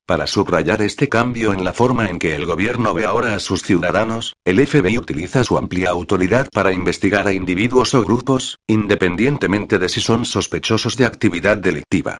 Para 0.06 0.26
subrayar 0.26 0.82
este 0.82 1.08
cambio 1.08 1.54
en 1.54 1.64
la 1.64 1.72
forma 1.72 2.10
en 2.10 2.18
que 2.18 2.34
el 2.34 2.44
gobierno 2.44 2.92
ve 2.92 3.06
ahora 3.06 3.34
a 3.34 3.38
sus 3.38 3.62
ciudadanos, 3.62 4.34
el 4.44 4.64
FBI 4.66 4.98
utiliza 4.98 5.44
su 5.44 5.56
amplia 5.56 5.88
autoridad 5.88 6.50
para 6.52 6.74
investigar 6.74 7.26
a 7.26 7.32
individuos 7.32 7.94
o 7.94 8.04
grupos, 8.04 8.58
independientemente 8.66 9.78
de 9.78 9.88
si 9.88 10.02
son 10.02 10.26
sospechosos 10.26 10.98
de 10.98 11.06
actividad 11.06 11.56
delictiva. 11.56 12.18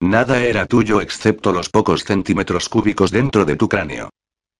Nada 0.00 0.42
era 0.42 0.66
tuyo 0.66 1.00
excepto 1.00 1.52
los 1.52 1.68
pocos 1.68 2.02
centímetros 2.02 2.68
cúbicos 2.68 3.12
dentro 3.12 3.44
de 3.44 3.54
tu 3.54 3.68
cráneo. 3.68 4.10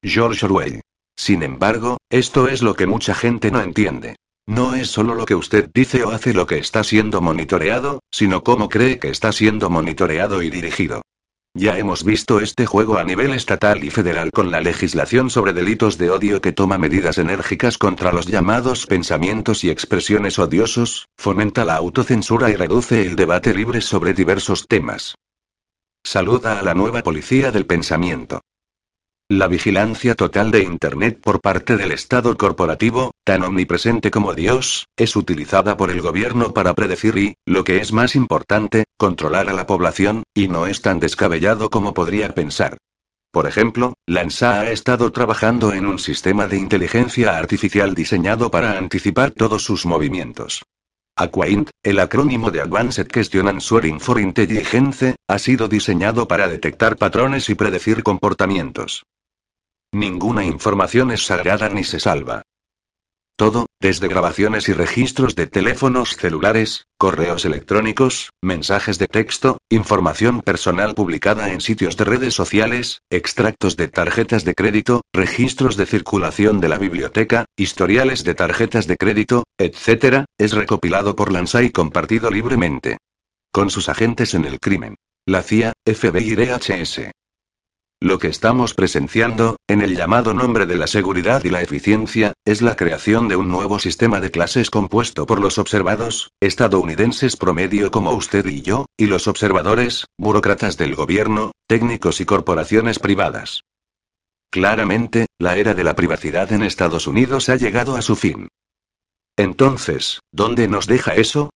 George 0.00 0.46
Orwell. 0.46 0.80
Sin 1.16 1.42
embargo, 1.42 1.98
esto 2.08 2.46
es 2.46 2.62
lo 2.62 2.74
que 2.74 2.86
mucha 2.86 3.16
gente 3.16 3.50
no 3.50 3.60
entiende. 3.60 4.14
No 4.46 4.76
es 4.76 4.88
solo 4.88 5.16
lo 5.16 5.26
que 5.26 5.34
usted 5.34 5.68
dice 5.74 6.04
o 6.04 6.10
hace 6.10 6.32
lo 6.34 6.46
que 6.46 6.58
está 6.58 6.84
siendo 6.84 7.20
monitoreado, 7.20 7.98
sino 8.12 8.44
cómo 8.44 8.68
cree 8.68 9.00
que 9.00 9.08
está 9.08 9.32
siendo 9.32 9.70
monitoreado 9.70 10.40
y 10.42 10.50
dirigido. 10.50 11.02
Ya 11.54 11.76
hemos 11.78 12.04
visto 12.04 12.40
este 12.40 12.66
juego 12.66 12.98
a 12.98 13.04
nivel 13.04 13.32
estatal 13.32 13.82
y 13.82 13.90
federal 13.90 14.30
con 14.30 14.50
la 14.50 14.60
legislación 14.60 15.28
sobre 15.28 15.52
delitos 15.52 15.98
de 15.98 16.10
odio 16.10 16.40
que 16.40 16.52
toma 16.52 16.78
medidas 16.78 17.18
enérgicas 17.18 17.78
contra 17.78 18.12
los 18.12 18.26
llamados 18.26 18.86
pensamientos 18.86 19.64
y 19.64 19.70
expresiones 19.70 20.38
odiosos, 20.38 21.08
fomenta 21.16 21.64
la 21.64 21.74
autocensura 21.74 22.50
y 22.50 22.56
reduce 22.56 23.02
el 23.04 23.16
debate 23.16 23.54
libre 23.54 23.80
sobre 23.80 24.14
diversos 24.14 24.68
temas. 24.68 25.16
Saluda 26.04 26.60
a 26.60 26.62
la 26.62 26.74
nueva 26.74 27.02
policía 27.02 27.50
del 27.50 27.66
pensamiento. 27.66 28.40
La 29.30 29.46
vigilancia 29.46 30.14
total 30.14 30.50
de 30.50 30.62
Internet 30.62 31.20
por 31.22 31.42
parte 31.42 31.76
del 31.76 31.92
Estado 31.92 32.34
corporativo, 32.38 33.10
tan 33.24 33.42
omnipresente 33.42 34.10
como 34.10 34.32
Dios, 34.32 34.86
es 34.96 35.16
utilizada 35.16 35.76
por 35.76 35.90
el 35.90 36.00
gobierno 36.00 36.54
para 36.54 36.72
predecir 36.72 37.18
y, 37.18 37.34
lo 37.44 37.62
que 37.62 37.76
es 37.76 37.92
más 37.92 38.16
importante, 38.16 38.84
controlar 38.96 39.50
a 39.50 39.52
la 39.52 39.66
población, 39.66 40.22
y 40.32 40.48
no 40.48 40.66
es 40.66 40.80
tan 40.80 40.98
descabellado 40.98 41.68
como 41.68 41.92
podría 41.92 42.34
pensar. 42.34 42.78
Por 43.30 43.46
ejemplo, 43.46 43.92
la 44.06 44.24
NSA 44.24 44.60
ha 44.60 44.70
estado 44.70 45.12
trabajando 45.12 45.74
en 45.74 45.84
un 45.84 45.98
sistema 45.98 46.46
de 46.46 46.56
inteligencia 46.56 47.36
artificial 47.36 47.94
diseñado 47.94 48.50
para 48.50 48.78
anticipar 48.78 49.32
todos 49.32 49.62
sus 49.62 49.84
movimientos. 49.84 50.62
Aquaint, 51.16 51.68
el 51.82 52.00
acrónimo 52.00 52.50
de 52.50 52.62
Advanced 52.62 53.08
Question 53.08 53.46
Answering 53.46 54.00
for 54.00 54.18
Intelligence, 54.18 55.16
ha 55.28 55.38
sido 55.38 55.68
diseñado 55.68 56.26
para 56.26 56.48
detectar 56.48 56.96
patrones 56.96 57.50
y 57.50 57.54
predecir 57.54 58.02
comportamientos. 58.02 59.02
Ninguna 59.92 60.44
información 60.44 61.10
es 61.10 61.24
sagrada 61.24 61.70
ni 61.70 61.82
se 61.82 61.98
salva. 61.98 62.42
Todo, 63.36 63.66
desde 63.80 64.08
grabaciones 64.08 64.68
y 64.68 64.72
registros 64.72 65.36
de 65.36 65.46
teléfonos 65.46 66.16
celulares, 66.16 66.86
correos 66.98 67.44
electrónicos, 67.44 68.30
mensajes 68.42 68.98
de 68.98 69.06
texto, 69.06 69.58
información 69.70 70.42
personal 70.42 70.94
publicada 70.94 71.52
en 71.52 71.60
sitios 71.60 71.96
de 71.96 72.04
redes 72.04 72.34
sociales, 72.34 73.00
extractos 73.10 73.76
de 73.76 73.86
tarjetas 73.86 74.44
de 74.44 74.54
crédito, 74.54 75.02
registros 75.14 75.76
de 75.76 75.86
circulación 75.86 76.60
de 76.60 76.68
la 76.68 76.78
biblioteca, 76.78 77.46
historiales 77.56 78.24
de 78.24 78.34
tarjetas 78.34 78.88
de 78.88 78.96
crédito, 78.96 79.44
etc., 79.56 80.24
es 80.36 80.52
recopilado 80.52 81.14
por 81.14 81.32
Lanza 81.32 81.62
y 81.62 81.70
compartido 81.70 82.30
libremente. 82.30 82.98
Con 83.52 83.70
sus 83.70 83.88
agentes 83.88 84.34
en 84.34 84.44
el 84.44 84.58
crimen. 84.58 84.96
La 85.26 85.42
CIA, 85.42 85.74
FBI 85.86 86.32
y 86.32 86.34
DHS. 86.34 87.12
Lo 88.00 88.20
que 88.20 88.28
estamos 88.28 88.74
presenciando, 88.74 89.56
en 89.66 89.82
el 89.82 89.96
llamado 89.96 90.32
nombre 90.32 90.66
de 90.66 90.76
la 90.76 90.86
seguridad 90.86 91.42
y 91.42 91.50
la 91.50 91.62
eficiencia, 91.62 92.32
es 92.44 92.62
la 92.62 92.76
creación 92.76 93.26
de 93.26 93.34
un 93.34 93.48
nuevo 93.48 93.80
sistema 93.80 94.20
de 94.20 94.30
clases 94.30 94.70
compuesto 94.70 95.26
por 95.26 95.40
los 95.40 95.58
observados, 95.58 96.30
estadounidenses 96.40 97.36
promedio 97.36 97.90
como 97.90 98.12
usted 98.12 98.46
y 98.46 98.62
yo, 98.62 98.86
y 98.96 99.06
los 99.06 99.26
observadores, 99.26 100.06
burócratas 100.16 100.76
del 100.76 100.94
gobierno, 100.94 101.50
técnicos 101.66 102.20
y 102.20 102.24
corporaciones 102.24 103.00
privadas. 103.00 103.62
Claramente, 104.50 105.26
la 105.36 105.56
era 105.56 105.74
de 105.74 105.82
la 105.82 105.96
privacidad 105.96 106.52
en 106.52 106.62
Estados 106.62 107.08
Unidos 107.08 107.48
ha 107.48 107.56
llegado 107.56 107.96
a 107.96 108.02
su 108.02 108.14
fin. 108.14 108.46
Entonces, 109.36 110.20
¿dónde 110.30 110.68
nos 110.68 110.86
deja 110.86 111.14
eso? 111.16 111.50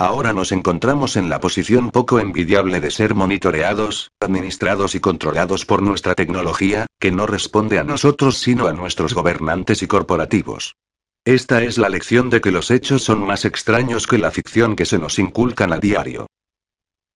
Ahora 0.00 0.32
nos 0.32 0.52
encontramos 0.52 1.16
en 1.16 1.28
la 1.28 1.40
posición 1.40 1.90
poco 1.90 2.20
envidiable 2.20 2.80
de 2.80 2.92
ser 2.92 3.16
monitoreados, 3.16 4.12
administrados 4.20 4.94
y 4.94 5.00
controlados 5.00 5.66
por 5.66 5.82
nuestra 5.82 6.14
tecnología, 6.14 6.86
que 7.00 7.10
no 7.10 7.26
responde 7.26 7.80
a 7.80 7.84
nosotros 7.84 8.38
sino 8.38 8.68
a 8.68 8.72
nuestros 8.72 9.12
gobernantes 9.12 9.82
y 9.82 9.88
corporativos. 9.88 10.76
Esta 11.24 11.64
es 11.64 11.78
la 11.78 11.88
lección 11.88 12.30
de 12.30 12.40
que 12.40 12.52
los 12.52 12.70
hechos 12.70 13.02
son 13.02 13.26
más 13.26 13.44
extraños 13.44 14.06
que 14.06 14.18
la 14.18 14.30
ficción 14.30 14.76
que 14.76 14.86
se 14.86 14.98
nos 14.98 15.18
inculcan 15.18 15.72
a 15.72 15.78
diario. 15.78 16.28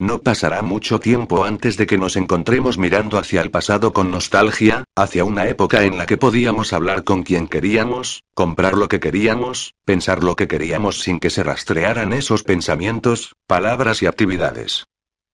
No 0.02 0.20
pasará 0.20 0.62
mucho 0.62 0.98
tiempo 0.98 1.44
antes 1.44 1.76
de 1.76 1.86
que 1.86 1.96
nos 1.96 2.16
encontremos 2.16 2.76
mirando 2.76 3.18
hacia 3.18 3.40
el 3.40 3.52
pasado 3.52 3.92
con 3.92 4.10
nostalgia, 4.10 4.82
hacia 4.96 5.24
una 5.24 5.46
época 5.46 5.84
en 5.84 5.96
la 5.96 6.06
que 6.06 6.16
podíamos 6.16 6.72
hablar 6.72 7.04
con 7.04 7.22
quien 7.22 7.46
queríamos, 7.46 8.24
comprar 8.34 8.76
lo 8.76 8.88
que 8.88 8.98
queríamos, 8.98 9.74
pensar 9.84 10.24
lo 10.24 10.34
que 10.34 10.48
queríamos 10.48 11.02
sin 11.02 11.20
que 11.20 11.30
se 11.30 11.44
rastrearan 11.44 12.12
esos 12.12 12.42
pensamientos, 12.42 13.36
palabras 13.46 14.02
y 14.02 14.06
actividades. 14.06 14.86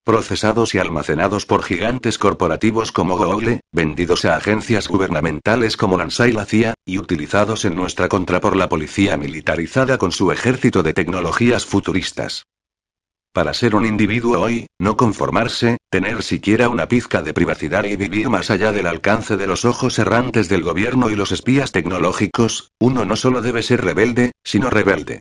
Procesados 0.05 0.75
y 0.75 0.79
almacenados 0.79 1.47
por 1.47 1.63
gigantes 1.63 2.19
corporativos 2.19 2.93
como 2.93 3.17
Google, 3.17 3.63
vendidos 3.73 4.27
a 4.27 4.37
agencias 4.37 4.87
gubernamentales 4.87 5.79
como 5.79 5.97
NASA 5.97 6.29
y 6.29 6.33
la 6.33 6.45
CIA, 6.45 6.75
y 6.85 6.99
utilizados 6.99 7.65
en 7.65 7.75
nuestra 7.75 8.11
contra 8.11 8.43
por 8.43 8.55
la 8.55 8.69
policía 8.69 9.17
militarizada 9.17 9.97
con 9.97 10.13
su 10.13 10.31
ejército 10.31 10.83
de 10.83 10.93
tecnologías 10.93 11.65
futuristas. 11.65 12.45
Para 13.33 13.55
ser 13.55 13.75
un 13.75 13.85
individuo 13.85 14.41
hoy, 14.41 14.67
no 14.81 14.97
conformarse, 14.97 15.77
tener 15.91 16.23
siquiera 16.23 16.69
una 16.69 16.89
pizca 16.89 17.23
de 17.23 17.35
privacidad 17.35 17.85
y 17.85 17.97
vivir 17.97 18.29
más 18.31 18.51
allá 18.51 18.73
del 18.73 18.87
alcance 18.87 19.37
de 19.37 19.47
los 19.47 19.65
ojos 19.65 19.99
errantes 19.99 20.49
del 20.49 20.63
gobierno 20.63 21.11
y 21.11 21.17
los 21.17 21.31
espías 21.33 21.71
tecnológicos, 21.71 22.73
uno 22.81 23.05
no 23.05 23.17
solo 23.17 23.43
debe 23.43 23.63
ser 23.63 23.85
rebelde, 23.85 24.33
sino 24.45 24.71
rebelde. 24.71 25.21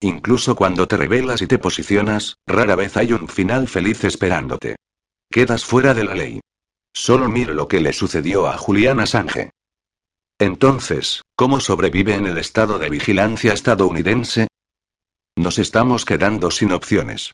Incluso 0.00 0.56
cuando 0.56 0.88
te 0.88 0.96
rebelas 0.96 1.42
y 1.42 1.46
te 1.46 1.58
posicionas, 1.58 2.36
rara 2.46 2.74
vez 2.74 2.96
hay 2.96 3.12
un 3.12 3.28
final 3.28 3.68
feliz 3.68 4.02
esperándote. 4.04 4.76
Quedas 5.30 5.64
fuera 5.64 5.92
de 5.92 6.04
la 6.04 6.14
ley. 6.14 6.40
Solo 6.94 7.28
mire 7.28 7.54
lo 7.54 7.68
que 7.68 7.80
le 7.80 7.92
sucedió 7.92 8.48
a 8.48 8.56
Julián 8.56 8.98
Assange. 8.98 9.50
Entonces, 10.38 11.22
¿cómo 11.36 11.60
sobrevive 11.60 12.14
en 12.14 12.26
el 12.26 12.38
estado 12.38 12.78
de 12.78 12.88
vigilancia 12.88 13.52
estadounidense? 13.52 14.48
Nos 15.40 15.58
estamos 15.58 16.04
quedando 16.04 16.50
sin 16.50 16.70
opciones. 16.70 17.32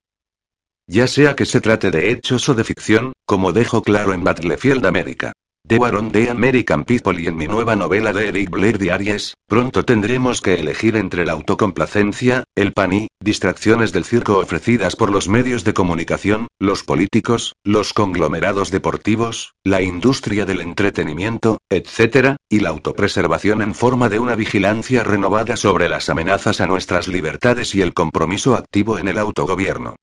Ya 0.86 1.08
sea 1.08 1.34
que 1.34 1.44
se 1.44 1.60
trate 1.60 1.90
de 1.90 2.12
hechos 2.12 2.48
o 2.48 2.54
de 2.54 2.62
ficción, 2.62 3.12
como 3.24 3.52
dejo 3.52 3.82
claro 3.82 4.12
en 4.12 4.22
Battlefield 4.22 4.86
América. 4.86 5.32
The 5.68 5.80
Baron 5.80 6.12
de 6.12 6.30
American 6.30 6.84
People 6.84 7.20
y 7.20 7.26
en 7.26 7.36
mi 7.36 7.48
nueva 7.48 7.74
novela 7.74 8.12
de 8.12 8.28
Eric 8.28 8.50
Blair 8.50 8.78
Diaries, 8.78 9.34
pronto 9.48 9.84
tendremos 9.84 10.40
que 10.40 10.54
elegir 10.54 10.94
entre 10.94 11.26
la 11.26 11.32
autocomplacencia, 11.32 12.44
el 12.54 12.72
pan 12.72 12.92
y, 12.92 13.08
distracciones 13.20 13.90
del 13.90 14.04
circo 14.04 14.38
ofrecidas 14.38 14.94
por 14.94 15.10
los 15.10 15.28
medios 15.28 15.64
de 15.64 15.74
comunicación, 15.74 16.46
los 16.60 16.84
políticos, 16.84 17.52
los 17.64 17.92
conglomerados 17.92 18.70
deportivos, 18.70 19.54
la 19.64 19.82
industria 19.82 20.46
del 20.46 20.60
entretenimiento, 20.60 21.58
etc., 21.68 22.36
y 22.48 22.60
la 22.60 22.68
autopreservación 22.68 23.60
en 23.60 23.74
forma 23.74 24.08
de 24.08 24.20
una 24.20 24.36
vigilancia 24.36 25.02
renovada 25.02 25.56
sobre 25.56 25.88
las 25.88 26.08
amenazas 26.08 26.60
a 26.60 26.68
nuestras 26.68 27.08
libertades 27.08 27.74
y 27.74 27.82
el 27.82 27.92
compromiso 27.92 28.54
activo 28.54 29.00
en 29.00 29.08
el 29.08 29.18
autogobierno. 29.18 29.96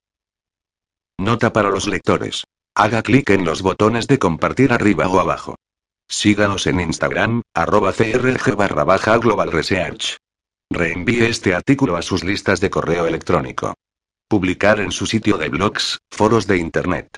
Nota 1.18 1.54
para 1.54 1.70
los 1.70 1.88
lectores. 1.88 2.44
Haga 2.76 3.04
clic 3.04 3.30
en 3.30 3.46
los 3.46 3.62
botones 3.62 4.08
de 4.08 4.18
compartir 4.18 4.74
arriba 4.74 5.08
o 5.08 5.20
abajo. 5.20 5.56
Síganos 6.10 6.66
en 6.66 6.80
Instagram, 6.80 7.44
arroba 7.54 7.94
crg 7.94 8.56
barra. 8.56 8.84
Reenvíe 10.72 11.26
este 11.28 11.54
artículo 11.54 11.98
a 11.98 12.02
sus 12.02 12.24
listas 12.24 12.60
de 12.62 12.72
correo 12.72 13.06
electrónico. 13.06 13.76
Publicar 14.28 14.80
en 14.80 14.92
su 14.92 15.06
sitio 15.06 15.38
de 15.38 15.50
blogs, 15.50 16.00
foros 16.10 16.48
de 16.48 16.58
internet, 16.58 17.16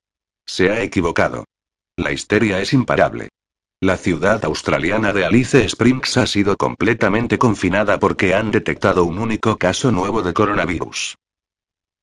Se 0.44 0.70
ha 0.70 0.82
equivocado. 0.82 1.44
La 1.96 2.10
histeria 2.10 2.60
es 2.60 2.72
imparable. 2.72 3.28
La 3.80 3.96
ciudad 3.96 4.44
australiana 4.44 5.12
de 5.12 5.24
Alice 5.24 5.64
Springs 5.66 6.16
ha 6.16 6.26
sido 6.26 6.56
completamente 6.56 7.38
confinada 7.38 8.00
porque 8.00 8.34
han 8.34 8.50
detectado 8.50 9.04
un 9.04 9.18
único 9.18 9.56
caso 9.56 9.92
nuevo 9.92 10.20
de 10.22 10.34
coronavirus. 10.34 11.16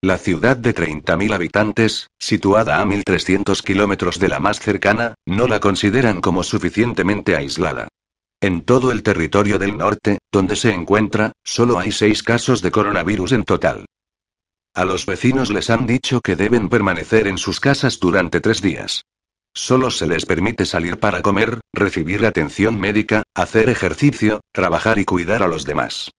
La 0.02 0.18
ciudad 0.18 0.56
de 0.56 0.74
30.000 0.74 1.34
habitantes, 1.34 2.08
situada 2.18 2.80
a 2.80 2.86
1.300 2.86 3.62
kilómetros 3.62 4.20
de 4.20 4.30
la 4.30 4.40
más 4.40 4.62
cercana, 4.62 5.16
no 5.26 5.48
la 5.48 5.60
consideran 5.60 6.22
como 6.22 6.44
suficientemente 6.44 7.36
aislada. 7.36 7.90
En 8.40 8.62
todo 8.62 8.92
el 8.92 9.02
territorio 9.02 9.58
del 9.58 9.78
norte, 9.78 10.20
donde 10.32 10.56
se 10.56 10.72
encuentra, 10.72 11.32
solo 11.44 11.80
hay 11.80 11.92
seis 11.92 12.22
casos 12.22 12.62
de 12.62 12.70
coronavirus 12.70 13.32
en 13.32 13.44
total. 13.44 13.86
A 14.76 14.86
los 14.86 15.08
vecinos 15.08 15.50
les 15.50 15.72
han 15.72 15.88
dicho 15.88 16.22
que 16.22 16.36
deben 16.36 16.70
permanecer 16.70 17.28
en 17.28 17.40
sus 17.40 17.60
casas 17.60 18.00
durante 18.00 18.40
tres 18.40 18.62
días. 18.62 19.06
Solo 19.56 19.90
se 19.90 20.06
les 20.06 20.28
permite 20.28 20.66
salir 20.66 21.00
para 21.00 21.24
comer, 21.24 21.62
recibir 21.74 22.28
atención 22.28 22.80
médica, 22.80 23.24
hacer 23.34 23.70
ejercicio, 23.70 24.42
trabajar 24.52 25.00
y 25.00 25.06
cuidar 25.06 25.42
a 25.42 25.48
los 25.48 25.66
demás. 25.66 26.12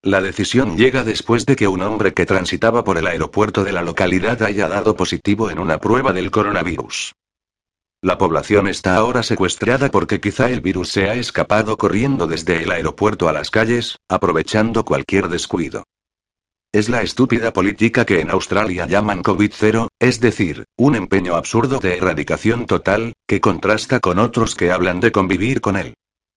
La 0.00 0.22
decisión 0.22 0.78
llega 0.78 1.04
después 1.04 1.44
de 1.44 1.56
que 1.56 1.68
un 1.68 1.82
hombre 1.82 2.14
que 2.14 2.24
transitaba 2.24 2.84
por 2.84 2.96
el 2.96 3.06
aeropuerto 3.06 3.64
de 3.64 3.72
la 3.72 3.82
localidad 3.82 4.42
haya 4.42 4.66
dado 4.66 4.96
positivo 4.96 5.50
en 5.50 5.58
una 5.58 5.76
prueba 5.76 6.14
del 6.14 6.30
coronavirus. 6.30 7.12
La 8.06 8.18
población 8.18 8.68
está 8.68 8.94
ahora 8.94 9.24
secuestrada 9.24 9.90
porque 9.90 10.20
quizá 10.20 10.48
el 10.48 10.60
virus 10.60 10.90
se 10.90 11.10
ha 11.10 11.14
escapado 11.14 11.76
corriendo 11.76 12.28
desde 12.28 12.62
el 12.62 12.70
aeropuerto 12.70 13.28
a 13.28 13.32
las 13.32 13.50
calles, 13.50 13.96
aprovechando 14.08 14.84
cualquier 14.84 15.28
descuido. 15.28 15.82
Es 16.72 16.88
la 16.88 17.02
estúpida 17.02 17.52
política 17.52 18.04
que 18.04 18.20
en 18.20 18.30
Australia 18.30 18.86
llaman 18.86 19.24
COVID-0, 19.24 19.88
es 19.98 20.20
decir, 20.20 20.66
un 20.76 20.94
empeño 20.94 21.34
absurdo 21.34 21.80
de 21.80 21.96
erradicación 21.96 22.66
total, 22.66 23.12
que 23.26 23.40
contrasta 23.40 23.98
con 23.98 24.20
otros 24.20 24.54
que 24.54 24.70
hablan 24.70 25.00
de 25.00 25.10
convivir 25.10 25.60
con 25.60 25.76
él. 25.76 25.94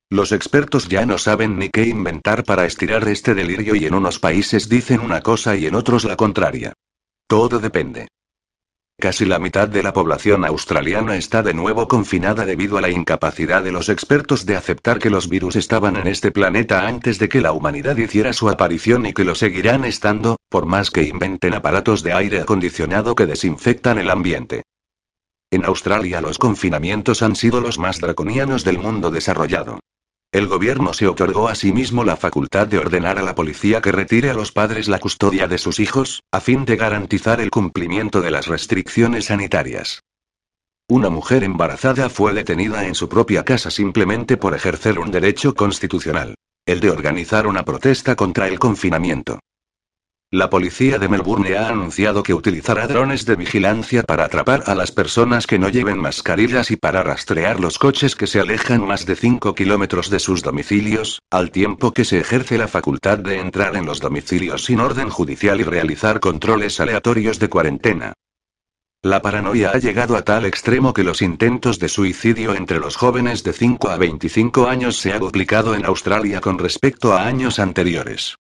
Los 0.10 0.32
expertos 0.32 0.90
ya 0.90 1.06
no 1.06 1.20
saben 1.20 1.60
ni 1.60 1.70
qué 1.70 1.84
inventar 1.84 2.46
para 2.46 2.66
estirar 2.66 3.08
este 3.08 3.36
delirio 3.36 3.76
y 3.76 3.86
en 3.86 3.94
unos 3.94 4.18
países 4.18 4.70
dicen 4.70 5.02
una 5.02 5.22
cosa 5.22 5.56
y 5.56 5.68
en 5.68 5.76
otros 5.76 6.04
la 6.04 6.16
contraria. 6.16 6.74
Todo 7.28 7.60
depende. 7.60 8.08
Casi 9.00 9.24
la 9.24 9.40
mitad 9.40 9.70
de 9.70 9.82
la 9.82 9.94
población 9.94 10.44
australiana 10.44 11.16
está 11.16 11.42
de 11.42 11.54
nuevo 11.54 11.88
confinada 11.88 12.46
debido 12.46 12.78
a 12.78 12.82
la 12.82 12.90
incapacidad 12.90 13.64
de 13.64 13.72
los 13.72 13.88
expertos 13.88 14.46
de 14.46 14.58
aceptar 14.58 15.00
que 15.00 15.10
los 15.10 15.30
virus 15.30 15.56
estaban 15.56 15.96
en 15.96 16.06
este 16.06 16.32
planeta 16.32 16.86
antes 16.86 17.18
de 17.18 17.30
que 17.30 17.40
la 17.40 17.54
humanidad 17.54 17.96
hiciera 17.96 18.34
su 18.34 18.50
aparición 18.50 19.06
y 19.06 19.14
que 19.14 19.24
lo 19.24 19.36
seguirán 19.36 19.86
estando, 19.86 20.36
por 20.50 20.66
más 20.66 20.92
que 20.92 21.04
inventen 21.04 21.54
aparatos 21.54 22.04
de 22.04 22.12
aire 22.12 22.42
acondicionado 22.42 23.16
que 23.16 23.26
desinfectan 23.26 24.00
el 24.00 24.10
ambiente. 24.10 24.64
En 25.50 25.64
Australia 25.64 26.20
los 26.20 26.38
confinamientos 26.38 27.22
han 27.22 27.38
sido 27.38 27.62
los 27.62 27.80
más 27.80 28.02
draconianos 28.02 28.66
del 28.66 28.80
mundo 28.80 29.12
desarrollado. 29.12 29.80
El 30.32 30.46
gobierno 30.46 30.94
se 30.94 31.08
otorgó 31.08 31.48
a 31.48 31.56
sí 31.56 31.74
mismo 31.74 32.04
la 32.04 32.16
facultad 32.16 32.68
de 32.68 32.78
ordenar 32.78 33.18
a 33.18 33.24
la 33.24 33.34
policía 33.34 33.82
que 33.82 33.92
retire 33.92 34.30
a 34.30 34.36
los 34.36 34.52
padres 34.52 34.88
la 34.88 35.00
custodia 35.00 35.48
de 35.48 35.58
sus 35.58 35.80
hijos, 35.80 36.22
a 36.32 36.40
fin 36.40 36.66
de 36.66 36.76
garantizar 36.76 37.42
el 37.42 37.50
cumplimiento 37.50 38.22
de 38.22 38.30
las 38.30 38.46
restricciones 38.46 39.26
sanitarias. 39.26 40.04
Una 40.88 41.10
mujer 41.10 41.44
embarazada 41.44 42.10
fue 42.10 42.34
detenida 42.34 42.86
en 42.86 42.94
su 42.94 43.10
propia 43.10 43.44
casa 43.44 43.72
simplemente 43.72 44.38
por 44.38 44.54
ejercer 44.54 45.00
un 45.00 45.10
derecho 45.10 45.56
constitucional, 45.56 46.36
el 46.68 46.80
de 46.80 46.92
organizar 46.92 47.48
una 47.48 47.66
protesta 47.66 48.16
contra 48.16 48.48
el 48.48 48.60
confinamiento. 48.60 49.40
La 50.32 50.52
policía 50.52 51.00
de 51.00 51.10
Melbourne 51.10 51.58
ha 51.58 51.70
anunciado 51.70 52.22
que 52.22 52.36
utilizará 52.36 52.86
drones 52.86 53.26
de 53.26 53.36
vigilancia 53.36 54.04
para 54.04 54.26
atrapar 54.26 54.62
a 54.68 54.76
las 54.76 54.92
personas 54.92 55.48
que 55.48 55.58
no 55.58 55.70
lleven 55.70 55.98
mascarillas 55.98 56.70
y 56.70 56.76
para 56.76 57.02
rastrear 57.02 57.60
los 57.60 57.80
coches 57.80 58.16
que 58.16 58.28
se 58.28 58.40
alejan 58.40 58.86
más 58.86 59.08
de 59.08 59.16
5 59.16 59.56
kilómetros 59.56 60.12
de 60.12 60.20
sus 60.20 60.44
domicilios, 60.44 61.20
al 61.32 61.50
tiempo 61.50 61.94
que 61.94 62.06
se 62.06 62.20
ejerce 62.20 62.60
la 62.60 62.68
facultad 62.68 63.18
de 63.18 63.40
entrar 63.40 63.76
en 63.76 63.88
los 63.88 64.02
domicilios 64.02 64.66
sin 64.66 64.82
orden 64.82 65.10
judicial 65.10 65.62
y 65.62 65.64
realizar 65.64 66.20
controles 66.20 66.80
aleatorios 66.80 67.40
de 67.40 67.50
cuarentena. 67.50 68.14
La 69.02 69.24
paranoia 69.24 69.72
ha 69.72 69.80
llegado 69.80 70.16
a 70.16 70.22
tal 70.22 70.46
extremo 70.46 70.94
que 70.94 71.04
los 71.04 71.24
intentos 71.24 71.80
de 71.80 71.90
suicidio 71.90 72.54
entre 72.54 72.78
los 72.78 72.98
jóvenes 72.98 73.44
de 73.44 73.54
5 73.54 73.90
a 73.90 73.98
25 73.98 74.68
años 74.68 74.98
se 74.98 75.12
ha 75.12 75.18
duplicado 75.18 75.74
en 75.74 75.86
Australia 75.86 76.40
con 76.40 76.60
respecto 76.60 77.14
a 77.14 77.26
años 77.26 77.58
anteriores. 77.58 78.36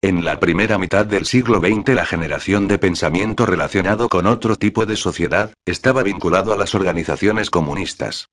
En 0.00 0.24
la 0.24 0.38
primera 0.38 0.78
mitad 0.78 1.06
del 1.06 1.26
siglo 1.26 1.58
XX 1.58 1.88
la 1.88 2.06
generación 2.06 2.68
de 2.68 2.78
pensamiento 2.78 3.46
relacionado 3.46 4.08
con 4.08 4.28
otro 4.28 4.54
tipo 4.54 4.86
de 4.86 4.94
sociedad, 4.94 5.52
estaba 5.66 6.04
vinculado 6.04 6.52
a 6.52 6.56
las 6.56 6.76
organizaciones 6.76 7.50
comunistas. 7.50 8.28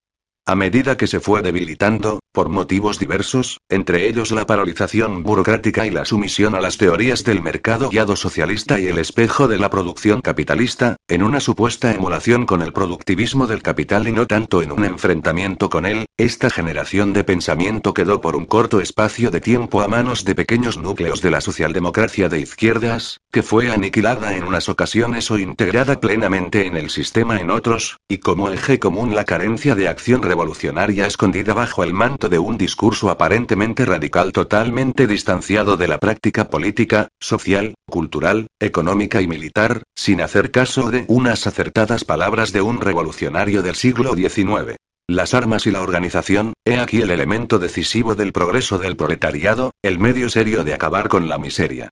A 0.46 0.54
medida 0.54 0.96
que 0.96 1.08
se 1.08 1.20
fue 1.20 1.42
debilitando, 1.42 2.20
por 2.36 2.50
motivos 2.50 3.00
diversos, 3.00 3.62
entre 3.70 4.08
ellos 4.08 4.32
la 4.32 4.46
paralización 4.46 5.24
burocrática 5.24 5.88
y 5.88 5.90
la 5.90 6.06
sumisión 6.06 6.54
a 6.54 6.62
las 6.62 6.78
teorías 6.78 7.24
del 7.24 7.42
mercado 7.42 7.90
guiado 7.90 8.16
socialista 8.16 8.80
y 8.80 8.88
el 8.88 9.00
espejo 9.00 9.48
de 9.48 9.58
la 9.58 9.72
producción 9.72 10.22
capitalista, 10.22 10.98
en 11.08 11.24
una 11.24 11.40
supuesta 11.40 11.92
emulación 11.92 12.46
con 12.46 12.62
el 12.62 12.74
productivismo 12.74 13.48
del 13.48 13.64
capital 13.64 14.08
y 14.08 14.12
no 14.12 14.28
tanto 14.28 14.62
en 14.62 14.72
un 14.72 14.86
enfrentamiento 14.86 15.70
con 15.70 15.88
él, 15.88 16.06
esta 16.18 16.50
generación 16.50 17.14
de 17.14 17.24
pensamiento 17.24 17.94
quedó 17.94 18.22
por 18.22 18.36
un 18.36 18.46
corto 18.46 18.82
espacio 18.82 19.32
de 19.32 19.42
tiempo 19.42 19.82
a 19.82 19.88
manos 19.88 20.26
de 20.26 20.36
pequeños 20.36 20.78
núcleos 20.78 21.22
de 21.22 21.32
la 21.32 21.40
socialdemocracia 21.40 22.28
de 22.28 22.42
izquierdas, 22.42 23.22
que 23.32 23.44
fue 23.44 23.72
aniquilada 23.72 24.36
en 24.36 24.44
unas 24.44 24.68
ocasiones 24.68 25.32
o 25.32 25.40
integrada 25.40 26.00
plenamente 26.02 26.68
en 26.68 26.76
el 26.76 26.90
sistema 26.90 27.40
en 27.40 27.50
otros, 27.50 27.98
y 28.10 28.18
como 28.18 28.50
eje 28.50 28.78
común 28.78 29.16
la 29.16 29.24
carencia 29.24 29.74
de 29.74 29.88
acción 29.88 30.22
revolucionaria 30.22 31.08
escondida 31.08 31.54
bajo 31.54 31.84
el 31.84 31.94
manto 31.94 32.25
de 32.30 32.40
un 32.40 32.58
discurso 32.58 33.10
aparentemente 33.10 33.86
radical 33.86 34.32
totalmente 34.32 35.08
distanciado 35.08 35.78
de 35.78 35.88
la 35.88 35.98
práctica 35.98 36.50
política, 36.50 37.08
social, 37.20 37.76
cultural, 37.90 38.48
económica 38.60 39.22
y 39.22 39.28
militar, 39.28 39.84
sin 39.96 40.22
hacer 40.22 40.52
caso 40.52 40.92
de 40.92 41.06
unas 41.08 41.48
acertadas 41.48 42.04
palabras 42.04 42.52
de 42.52 42.62
un 42.62 42.82
revolucionario 42.82 43.62
del 43.62 43.76
siglo 43.76 44.16
XIX. 44.16 44.78
Las 45.08 45.34
armas 45.34 45.68
y 45.68 45.72
la 45.72 45.82
organización, 45.82 46.54
he 46.66 46.80
aquí 46.80 47.02
el 47.02 47.12
elemento 47.12 47.60
decisivo 47.60 48.16
del 48.16 48.34
progreso 48.34 48.80
del 48.80 48.96
proletariado, 48.96 49.72
el 49.84 50.00
medio 50.00 50.30
serio 50.30 50.64
de 50.64 50.74
acabar 50.74 51.10
con 51.10 51.30
la 51.30 51.38
miseria. 51.38 51.90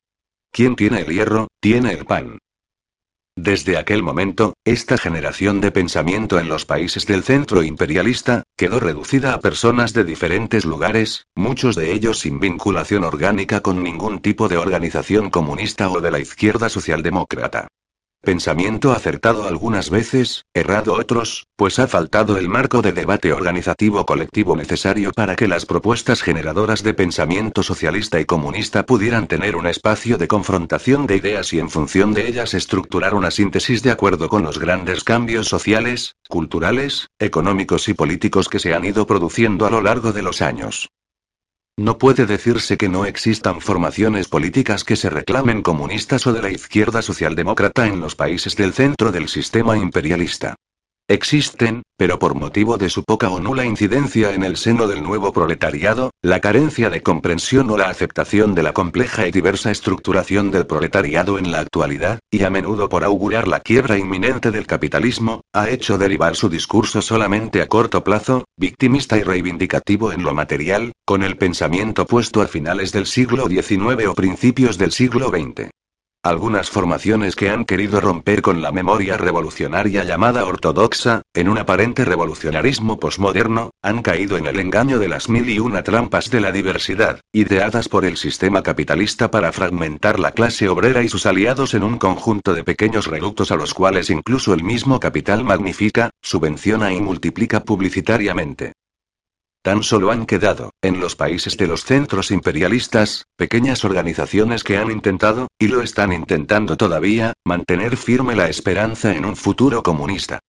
¿Quién 0.52 0.76
tiene 0.76 1.02
el 1.02 1.08
hierro, 1.08 1.48
tiene 1.60 1.94
el 1.94 2.06
pan. 2.06 2.40
Desde 3.36 3.78
aquel 3.78 4.04
momento, 4.04 4.54
esta 4.64 4.98
generación 4.98 5.60
de 5.60 5.72
pensamiento 5.72 6.38
en 6.38 6.48
los 6.48 6.66
países 6.66 7.08
del 7.08 7.24
centro 7.24 7.64
imperialista, 7.64 8.44
quedó 8.56 8.80
reducida 8.80 9.34
a 9.34 9.40
personas 9.40 9.92
de 9.94 10.04
diferentes 10.04 10.66
lugares, 10.66 11.26
muchos 11.36 11.76
de 11.76 11.92
ellos 11.94 12.20
sin 12.20 12.40
vinculación 12.40 13.04
orgánica 13.04 13.62
con 13.62 13.82
ningún 13.82 14.20
tipo 14.20 14.50
de 14.50 14.58
organización 14.58 15.32
comunista 15.32 15.90
o 15.90 16.00
de 16.00 16.12
la 16.12 16.20
izquierda 16.20 16.70
socialdemócrata. 16.70 17.68
Pensamiento 18.26 18.94
acertado 18.94 19.50
algunas 19.50 19.90
veces, 19.90 20.46
errado 20.54 20.94
otros, 20.94 21.46
pues 21.58 21.78
ha 21.78 21.88
faltado 21.88 22.38
el 22.38 22.48
marco 22.48 22.82
de 22.82 22.94
debate 22.94 23.34
organizativo 23.34 24.06
colectivo 24.06 24.56
necesario 24.56 25.12
para 25.12 25.36
que 25.36 25.50
las 25.50 25.66
propuestas 25.66 26.22
generadoras 26.22 26.84
de 26.84 26.94
pensamiento 26.94 27.64
socialista 27.64 28.22
y 28.22 28.26
comunista 28.26 28.86
pudieran 28.86 29.28
tener 29.28 29.58
un 29.58 29.68
espacio 29.68 30.18
de 30.18 30.30
confrontación 30.30 31.06
de 31.06 31.18
ideas 31.18 31.52
y 31.52 31.60
en 31.60 31.70
función 31.70 32.14
de 32.14 32.26
ellas 32.30 32.54
estructurar 32.54 33.14
una 33.14 33.30
síntesis 33.30 33.84
de 33.84 33.92
acuerdo 33.92 34.30
con 34.30 34.44
los 34.44 34.58
grandes 34.58 35.04
cambios 35.04 35.50
sociales, 35.50 36.16
culturales, 36.30 37.10
económicos 37.20 37.90
y 37.90 37.94
políticos 37.94 38.48
que 38.48 38.60
se 38.60 38.74
han 38.74 38.86
ido 38.86 39.06
produciendo 39.06 39.66
a 39.66 39.70
lo 39.70 39.82
largo 39.82 40.14
de 40.14 40.22
los 40.22 40.42
años. 40.42 40.88
No 41.78 41.98
puede 41.98 42.28
decirse 42.28 42.78
que 42.78 42.88
no 42.88 43.06
existan 43.06 43.60
formaciones 43.60 44.28
políticas 44.28 44.84
que 44.84 44.96
se 44.96 45.10
reclamen 45.10 45.64
comunistas 45.64 46.28
o 46.28 46.34
de 46.34 46.44
la 46.44 46.52
izquierda 46.52 47.02
socialdemócrata 47.02 47.88
en 47.88 48.00
los 48.00 48.16
países 48.16 48.56
del 48.56 48.74
centro 48.74 49.12
del 49.12 49.28
sistema 49.28 49.76
imperialista. 49.76 50.56
Existen, 51.10 51.84
pero 51.98 52.18
por 52.18 52.34
motivo 52.34 52.78
de 52.78 52.90
su 52.90 53.04
poca 53.04 53.30
o 53.30 53.42
nula 53.42 53.66
incidencia 53.66 54.34
en 54.34 54.46
el 54.46 54.56
seno 54.56 54.88
del 54.88 55.04
nuevo 55.04 55.34
proletariado, 55.34 56.12
la 56.22 56.40
carencia 56.40 56.90
de 56.90 57.04
comprensión 57.04 57.70
o 57.72 57.78
la 57.78 57.90
aceptación 57.90 58.56
de 58.56 58.64
la 58.64 58.72
compleja 58.72 59.28
y 59.28 59.32
diversa 59.32 59.70
estructuración 59.70 60.50
del 60.50 60.66
proletariado 60.66 61.38
en 61.38 61.52
la 61.52 61.60
actualidad, 61.60 62.20
y 62.32 62.44
a 62.44 62.50
menudo 62.50 62.88
por 62.88 63.04
augurar 63.04 63.50
la 63.50 63.60
quiebra 63.60 63.98
inminente 63.98 64.50
del 64.50 64.66
capitalismo, 64.66 65.42
ha 65.54 65.70
hecho 65.70 65.98
derivar 65.98 66.38
su 66.38 66.48
discurso 66.48 67.02
solamente 67.02 67.62
a 67.62 67.68
corto 67.68 68.02
plazo, 68.06 68.46
victimista 68.58 69.18
y 69.18 69.24
reivindicativo 69.24 70.14
en 70.14 70.24
lo 70.24 70.34
material, 70.34 70.94
con 71.06 71.22
el 71.22 71.36
pensamiento 71.36 72.06
puesto 72.06 72.42
a 72.42 72.48
finales 72.48 72.94
del 72.94 73.08
siglo 73.08 73.50
XIX 73.50 74.08
o 74.08 74.16
principios 74.16 74.78
del 74.78 74.94
siglo 74.94 75.28
XX. 75.28 75.70
Algunas 76.26 76.70
formaciones 76.70 77.36
que 77.36 77.50
han 77.50 77.66
querido 77.66 78.00
romper 78.00 78.42
con 78.42 78.62
la 78.62 78.72
memoria 78.72 79.18
revolucionaria 79.18 80.06
llamada 80.06 80.46
ortodoxa, 80.46 81.24
en 81.34 81.50
un 81.50 81.58
aparente 81.58 82.06
revolucionarismo 82.06 82.98
posmoderno, 82.98 83.72
han 83.82 84.02
caído 84.02 84.38
en 84.38 84.48
el 84.48 84.58
engaño 84.62 85.00
de 85.00 85.10
las 85.10 85.28
mil 85.28 85.50
y 85.50 85.60
una 85.60 85.84
trampas 85.84 86.30
de 86.30 86.40
la 86.40 86.54
diversidad, 86.54 87.20
ideadas 87.34 87.90
por 87.90 88.06
el 88.06 88.16
sistema 88.16 88.64
capitalista 88.64 89.30
para 89.32 89.52
fragmentar 89.52 90.18
la 90.18 90.32
clase 90.32 90.70
obrera 90.70 91.04
y 91.04 91.10
sus 91.10 91.26
aliados 91.26 91.74
en 91.74 91.84
un 91.84 91.98
conjunto 91.98 92.54
de 92.54 92.64
pequeños 92.64 93.08
reductos 93.08 93.52
a 93.52 93.58
los 93.58 93.74
cuales 93.74 94.10
incluso 94.10 94.54
el 94.54 94.64
mismo 94.64 95.02
capital 95.02 95.44
magnifica, 95.44 96.12
subvenciona 96.22 96.94
y 96.94 97.02
multiplica 97.02 97.66
publicitariamente. 97.66 98.72
Tan 99.64 99.82
solo 99.82 100.12
han 100.12 100.26
quedado, 100.26 100.72
en 100.82 101.00
los 101.00 101.16
países 101.16 101.56
de 101.56 101.68
los 101.68 101.86
centros 101.86 102.32
imperialistas, 102.32 103.28
pequeñas 103.38 103.86
organizaciones 103.86 104.62
que 104.62 104.78
han 104.78 104.92
intentado, 104.92 105.48
y 105.58 105.70
lo 105.70 105.82
están 105.82 106.12
intentando 106.12 106.76
todavía, 106.76 107.32
mantener 107.46 107.96
firme 107.96 108.36
la 108.36 108.50
esperanza 108.50 109.16
en 109.16 109.24
un 109.24 109.38
futuro 109.38 109.82
comunista. 109.82 110.40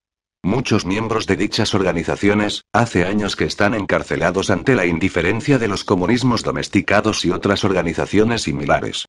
Muchos 0.43 0.85
miembros 0.85 1.29
de 1.29 1.37
dichas 1.37 1.77
organizaciones, 1.77 2.65
hace 2.73 3.05
años 3.05 3.37
que 3.37 3.45
están 3.45 3.75
encarcelados 3.75 4.51
ante 4.51 4.75
la 4.75 4.85
indiferencia 4.85 5.61
de 5.61 5.69
los 5.69 5.85
comunismos 5.85 6.43
domesticados 6.43 7.25
y 7.25 7.31
otras 7.31 7.63
organizaciones 7.63 8.43
similares. 8.43 9.07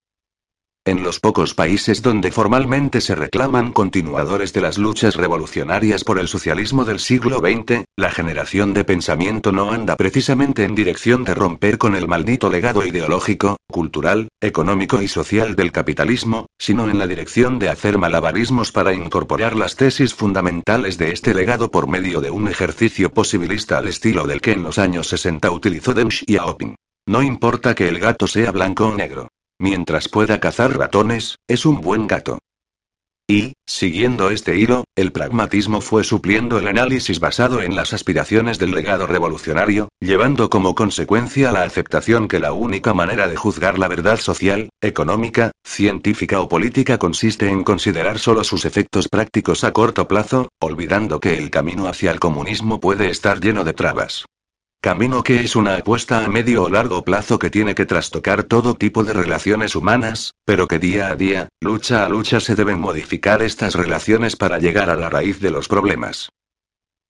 En 0.87 1.01
los 1.01 1.19
pocos 1.19 1.55
países 1.55 2.03
donde 2.03 2.31
formalmente 2.31 3.01
se 3.01 3.15
reclaman 3.15 3.73
continuadores 3.73 4.53
de 4.53 4.61
las 4.61 4.77
luchas 4.77 5.15
revolucionarias 5.15 6.03
por 6.03 6.19
el 6.19 6.27
socialismo 6.27 6.85
del 6.85 6.99
siglo 6.99 7.39
XX, 7.39 7.85
la 7.97 8.11
generación 8.11 8.75
de 8.75 8.83
pensamiento 8.83 9.51
no 9.51 9.71
anda 9.71 9.95
precisamente 9.95 10.63
en 10.63 10.75
dirección 10.75 11.23
de 11.23 11.33
romper 11.33 11.79
con 11.79 11.95
el 11.95 12.07
maldito 12.07 12.51
legado 12.51 12.85
ideológico, 12.85 13.57
cultural, 13.67 14.27
económico 14.39 15.01
y 15.01 15.07
social 15.07 15.55
del 15.55 15.71
capitalismo, 15.71 16.45
sino 16.59 16.87
en 16.87 16.99
la 16.99 17.07
dirección 17.07 17.57
de 17.57 17.69
hacer 17.69 17.97
malabarismos 17.97 18.71
para 18.71 18.93
incorporar 18.93 19.55
las 19.55 19.75
tesis 19.75 20.13
fundamentales 20.13 20.99
de 20.99 21.13
este 21.13 21.33
legado 21.33 21.71
por 21.71 21.87
medio 21.87 22.21
de 22.21 22.29
un 22.29 22.47
ejercicio 22.47 23.11
posibilista 23.11 23.79
al 23.79 23.87
estilo 23.87 24.27
del 24.27 24.39
que 24.39 24.51
en 24.51 24.61
los 24.61 24.77
años 24.77 25.07
60 25.07 25.49
utilizó 25.49 25.95
Deng 25.95 26.11
Xiaoping. 26.11 26.75
No 27.07 27.23
importa 27.23 27.73
que 27.73 27.87
el 27.87 27.97
gato 27.97 28.27
sea 28.27 28.51
blanco 28.51 28.85
o 28.85 28.95
negro. 28.95 29.29
Mientras 29.59 30.09
pueda 30.09 30.39
cazar 30.39 30.77
ratones, 30.77 31.37
es 31.47 31.65
un 31.65 31.79
buen 31.79 32.07
gato. 32.07 32.39
Y, 33.27 33.53
siguiendo 33.65 34.29
este 34.29 34.57
hilo, 34.57 34.83
el 34.95 35.11
pragmatismo 35.11 35.81
fue 35.81 36.03
supliendo 36.03 36.59
el 36.59 36.67
análisis 36.67 37.19
basado 37.19 37.61
en 37.63 37.75
las 37.75 37.91
aspiraciones 37.91 38.59
del 38.59 38.71
legado 38.71 39.07
revolucionario, 39.07 39.89
llevando 39.99 40.51
como 40.51 40.75
consecuencia 40.75 41.51
la 41.51 41.63
aceptación 41.63 42.27
que 42.27 42.39
la 42.39 42.53
única 42.53 42.93
manera 42.93 43.27
de 43.27 43.35
juzgar 43.35 43.79
la 43.79 43.87
verdad 43.87 44.17
social, 44.17 44.69
económica, 44.79 45.51
científica 45.63 46.39
o 46.39 46.49
política 46.49 46.99
consiste 46.99 47.49
en 47.49 47.63
considerar 47.63 48.19
solo 48.19 48.43
sus 48.43 48.63
efectos 48.65 49.07
prácticos 49.07 49.63
a 49.63 49.71
corto 49.71 50.07
plazo, 50.07 50.49
olvidando 50.59 51.19
que 51.19 51.37
el 51.37 51.49
camino 51.49 51.87
hacia 51.87 52.11
el 52.11 52.19
comunismo 52.19 52.79
puede 52.79 53.09
estar 53.09 53.39
lleno 53.39 53.63
de 53.63 53.73
trabas. 53.73 54.25
Camino 54.85 55.23
que 55.23 55.39
es 55.39 55.55
una 55.55 55.77
apuesta 55.77 56.23
a 56.23 56.27
medio 56.27 56.61
o 56.61 56.69
largo 56.69 57.03
plazo 57.03 57.39
que 57.39 57.49
tiene 57.49 57.73
que 57.73 57.87
trastocar 57.87 58.43
todo 58.43 58.75
tipo 58.75 59.03
de 59.03 59.13
relaciones 59.13 59.75
humanas, 59.75 60.35
pero 60.45 60.67
que 60.67 60.77
día 60.77 61.07
a 61.07 61.15
día, 61.15 61.49
lucha 61.59 62.05
a 62.05 62.09
lucha 62.09 62.39
se 62.39 62.53
deben 62.53 62.79
modificar 62.79 63.41
estas 63.41 63.73
relaciones 63.73 64.35
para 64.35 64.59
llegar 64.59 64.91
a 64.91 64.95
la 64.95 65.09
raíz 65.09 65.39
de 65.39 65.49
los 65.49 65.67
problemas. 65.67 66.29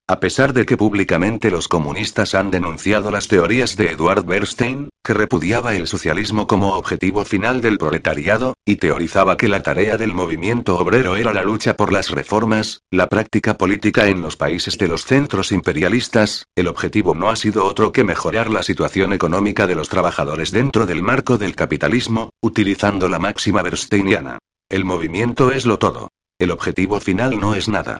A 0.07 0.19
pesar 0.19 0.53
de 0.53 0.67
que 0.67 0.77
públicamente 0.77 1.49
los 1.49 1.67
comunistas 1.67 2.35
han 2.35 2.51
denunciado 2.51 3.09
las 3.09 3.27
teorías 3.27 3.75
de 3.75 3.89
Eduard 3.89 4.23
Bernstein, 4.23 4.89
que 5.03 5.15
repudiaba 5.15 5.75
el 5.75 5.87
socialismo 5.87 6.45
como 6.45 6.75
objetivo 6.75 7.25
final 7.25 7.59
del 7.59 7.79
proletariado, 7.79 8.53
y 8.65 8.75
teorizaba 8.75 9.35
que 9.35 9.47
la 9.47 9.63
tarea 9.63 9.97
del 9.97 10.13
movimiento 10.13 10.77
obrero 10.77 11.15
era 11.15 11.33
la 11.33 11.41
lucha 11.41 11.75
por 11.75 11.91
las 11.91 12.11
reformas, 12.11 12.81
la 12.91 13.07
práctica 13.07 13.57
política 13.57 14.07
en 14.07 14.21
los 14.21 14.37
países 14.37 14.77
de 14.77 14.89
los 14.89 15.05
centros 15.05 15.51
imperialistas, 15.51 16.43
el 16.55 16.67
objetivo 16.67 17.15
no 17.15 17.31
ha 17.31 17.35
sido 17.35 17.65
otro 17.65 17.91
que 17.91 18.03
mejorar 18.03 18.51
la 18.51 18.61
situación 18.61 19.11
económica 19.11 19.65
de 19.65 19.73
los 19.73 19.89
trabajadores 19.89 20.51
dentro 20.51 20.85
del 20.85 21.01
marco 21.01 21.39
del 21.39 21.55
capitalismo, 21.55 22.29
utilizando 22.43 23.09
la 23.09 23.17
máxima 23.17 23.63
bernsteiniana. 23.63 24.37
El 24.69 24.85
movimiento 24.85 25.51
es 25.51 25.65
lo 25.65 25.79
todo. 25.79 26.09
El 26.37 26.51
objetivo 26.51 26.99
final 26.99 27.39
no 27.39 27.55
es 27.55 27.67
nada. 27.69 27.97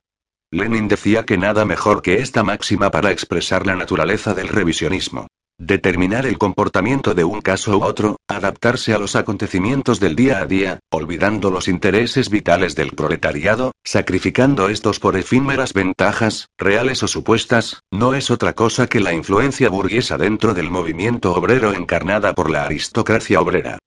Lenin 0.56 0.88
decía 0.88 1.26
que 1.26 1.38
nada 1.38 1.65
mejor 1.65 2.02
que 2.02 2.22
esta 2.22 2.41
máxima 2.41 2.89
para 2.89 3.12
expresar 3.12 3.68
la 3.68 3.76
naturaleza 3.76 4.34
del 4.34 4.48
revisionismo. 4.48 5.28
Determinar 5.58 6.26
el 6.26 6.38
comportamiento 6.38 7.13
de 7.13 7.26
un 7.26 7.41
caso 7.41 7.78
u 7.78 7.84
otro, 7.84 8.18
adaptarse 8.30 8.94
a 8.94 8.98
los 8.98 9.18
acontecimientos 9.18 10.00
del 10.00 10.15
día 10.15 10.39
a 10.39 10.46
día, 10.46 10.80
olvidando 10.91 11.52
los 11.52 11.68
intereses 11.68 12.30
vitales 12.30 12.74
del 12.76 12.91
proletariado, 12.91 13.74
sacrificando 13.84 14.70
estos 14.70 15.00
por 15.00 15.18
efímeras 15.18 15.74
ventajas, 15.74 16.48
reales 16.58 17.04
o 17.04 17.08
supuestas, 17.08 17.82
no 17.91 18.13
es 18.13 18.32
otra 18.32 18.54
cosa 18.54 18.88
que 18.88 19.02
la 19.02 19.13
influencia 19.13 19.70
burguesa 19.70 20.18
dentro 20.18 20.54
del 20.54 20.72
movimiento 20.72 21.34
obrero 21.34 21.74
encarnada 21.74 22.34
por 22.34 22.50
la 22.50 22.63
aristocracia 22.63 23.41
obrera. 23.41 23.78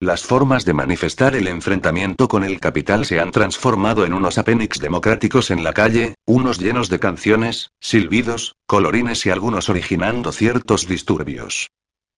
Las 0.00 0.22
formas 0.22 0.64
de 0.64 0.74
manifestar 0.74 1.34
el 1.34 1.48
enfrentamiento 1.48 2.28
con 2.28 2.44
el 2.44 2.60
capital 2.60 3.04
se 3.04 3.18
han 3.18 3.32
transformado 3.32 4.06
en 4.06 4.14
unos 4.14 4.38
apénix 4.38 4.78
democráticos 4.78 5.50
en 5.50 5.64
la 5.64 5.72
calle, 5.72 6.14
unos 6.24 6.60
llenos 6.60 6.88
de 6.88 7.00
canciones, 7.00 7.70
silbidos, 7.80 8.54
colorines 8.68 9.26
y 9.26 9.30
algunos 9.30 9.68
originando 9.68 10.30
ciertos 10.30 10.86
disturbios. 10.86 11.70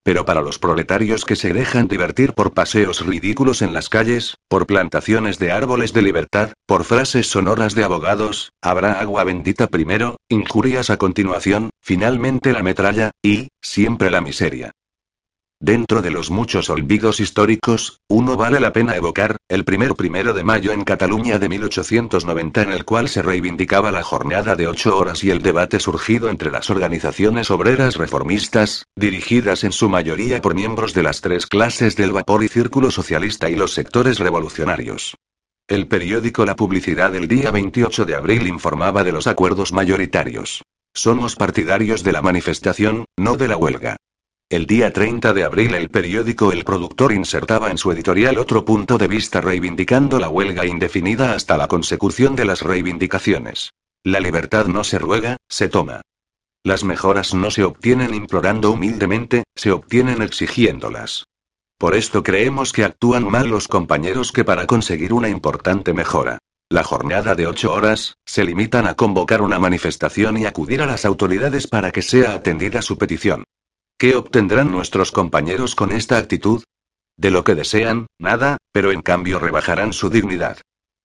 Pero 0.02 0.26
para 0.26 0.42
los 0.42 0.58
proletarios 0.58 1.24
que 1.24 1.36
se 1.36 1.54
dejan 1.54 1.88
divertir 1.88 2.34
por 2.34 2.52
paseos 2.52 3.06
ridículos 3.06 3.62
en 3.62 3.72
las 3.72 3.88
calles, 3.88 4.34
por 4.46 4.66
plantaciones 4.66 5.38
de 5.38 5.50
árboles 5.50 5.94
de 5.94 6.02
libertad, 6.02 6.52
por 6.66 6.84
frases 6.84 7.28
sonoras 7.28 7.74
de 7.74 7.84
abogados, 7.84 8.52
habrá 8.60 9.00
agua 9.00 9.24
bendita 9.24 9.68
primero, 9.68 10.16
injurias 10.28 10.90
a 10.90 10.98
continuación, 10.98 11.70
finalmente 11.80 12.52
la 12.52 12.62
metralla, 12.62 13.10
y, 13.22 13.48
siempre 13.62 14.10
la 14.10 14.20
miseria. 14.20 14.72
Dentro 15.62 16.00
de 16.00 16.10
los 16.10 16.30
muchos 16.30 16.70
olvidos 16.70 17.20
históricos, 17.20 18.00
uno 18.08 18.38
vale 18.38 18.60
la 18.60 18.72
pena 18.72 18.96
evocar, 18.96 19.36
el 19.46 19.66
primer 19.66 19.94
primero 19.94 20.32
de 20.32 20.42
mayo 20.42 20.72
en 20.72 20.84
Cataluña 20.84 21.38
de 21.38 21.50
1890 21.50 22.62
en 22.62 22.72
el 22.72 22.86
cual 22.86 23.10
se 23.10 23.20
reivindicaba 23.20 23.92
la 23.92 24.02
jornada 24.02 24.56
de 24.56 24.66
ocho 24.66 24.96
horas 24.96 25.22
y 25.22 25.30
el 25.30 25.42
debate 25.42 25.78
surgido 25.78 26.30
entre 26.30 26.50
las 26.50 26.70
organizaciones 26.70 27.50
obreras 27.50 27.96
reformistas, 27.96 28.86
dirigidas 28.96 29.62
en 29.62 29.72
su 29.72 29.90
mayoría 29.90 30.40
por 30.40 30.54
miembros 30.54 30.94
de 30.94 31.02
las 31.02 31.20
tres 31.20 31.46
clases 31.46 31.94
del 31.94 32.12
vapor 32.12 32.42
y 32.42 32.48
círculo 32.48 32.90
socialista 32.90 33.50
y 33.50 33.54
los 33.54 33.74
sectores 33.74 34.18
revolucionarios. 34.18 35.14
El 35.68 35.88
periódico 35.88 36.46
La 36.46 36.56
Publicidad 36.56 37.12
del 37.12 37.28
día 37.28 37.50
28 37.50 38.06
de 38.06 38.14
abril 38.14 38.46
informaba 38.46 39.04
de 39.04 39.12
los 39.12 39.26
acuerdos 39.26 39.74
mayoritarios. 39.74 40.62
Somos 40.94 41.36
partidarios 41.36 42.02
de 42.02 42.12
la 42.12 42.22
manifestación, 42.22 43.04
no 43.18 43.36
de 43.36 43.48
la 43.48 43.58
huelga. 43.58 43.96
El 44.50 44.66
día 44.66 44.92
30 44.92 45.32
de 45.32 45.44
abril 45.44 45.76
el 45.76 45.90
periódico 45.90 46.50
El 46.50 46.64
Productor 46.64 47.12
insertaba 47.12 47.70
en 47.70 47.78
su 47.78 47.92
editorial 47.92 48.36
otro 48.36 48.64
punto 48.64 48.98
de 48.98 49.06
vista 49.06 49.40
reivindicando 49.40 50.18
la 50.18 50.28
huelga 50.28 50.66
indefinida 50.66 51.34
hasta 51.34 51.56
la 51.56 51.68
consecución 51.68 52.34
de 52.34 52.46
las 52.46 52.62
reivindicaciones. 52.62 53.70
La 54.02 54.18
libertad 54.18 54.66
no 54.66 54.82
se 54.82 54.98
ruega, 54.98 55.36
se 55.48 55.68
toma. 55.68 56.00
Las 56.64 56.82
mejoras 56.82 57.32
no 57.32 57.52
se 57.52 57.62
obtienen 57.62 58.12
implorando 58.12 58.72
humildemente, 58.72 59.44
se 59.54 59.70
obtienen 59.70 60.20
exigiéndolas. 60.20 61.26
Por 61.78 61.94
esto 61.94 62.24
creemos 62.24 62.72
que 62.72 62.82
actúan 62.82 63.30
mal 63.30 63.46
los 63.46 63.68
compañeros 63.68 64.32
que 64.32 64.42
para 64.44 64.66
conseguir 64.66 65.12
una 65.12 65.28
importante 65.28 65.94
mejora, 65.94 66.38
la 66.68 66.82
jornada 66.82 67.36
de 67.36 67.46
ocho 67.46 67.72
horas, 67.72 68.14
se 68.26 68.42
limitan 68.42 68.88
a 68.88 68.94
convocar 68.94 69.42
una 69.42 69.60
manifestación 69.60 70.38
y 70.38 70.46
acudir 70.46 70.82
a 70.82 70.86
las 70.86 71.04
autoridades 71.04 71.68
para 71.68 71.92
que 71.92 72.02
sea 72.02 72.34
atendida 72.34 72.82
su 72.82 72.98
petición. 72.98 73.44
¿Qué 74.00 74.16
obtendrán 74.16 74.72
nuestros 74.72 75.12
compañeros 75.12 75.74
con 75.74 75.92
esta 75.92 76.16
actitud? 76.16 76.64
De 77.18 77.30
lo 77.30 77.44
que 77.44 77.54
desean, 77.54 78.06
nada, 78.18 78.56
pero 78.72 78.92
en 78.92 79.02
cambio 79.02 79.38
rebajarán 79.38 79.92
su 79.92 80.08
dignidad. 80.08 80.56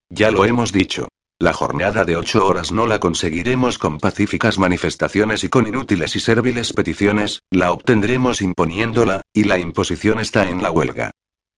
Ya 0.10 0.31
lo 0.31 0.45
hemos 0.45 0.71
dicho. 0.71 1.10
La 1.38 1.51
jornada 1.51 2.05
de 2.05 2.15
ocho 2.15 2.47
horas 2.47 2.71
no 2.71 2.88
la 2.88 3.01
conseguiremos 3.01 3.79
con 3.79 3.99
pacíficas 3.99 4.58
manifestaciones 4.58 5.43
y 5.43 5.49
con 5.49 5.67
inútiles 5.67 6.15
y 6.15 6.21
serviles 6.21 6.71
peticiones, 6.71 7.41
la 7.51 7.73
obtendremos 7.73 8.41
imponiéndola, 8.41 9.23
y 9.34 9.43
la 9.43 9.60
imposición 9.60 10.21
está 10.21 10.47
en 10.47 10.63
la 10.63 10.71
huelga. 10.71 11.12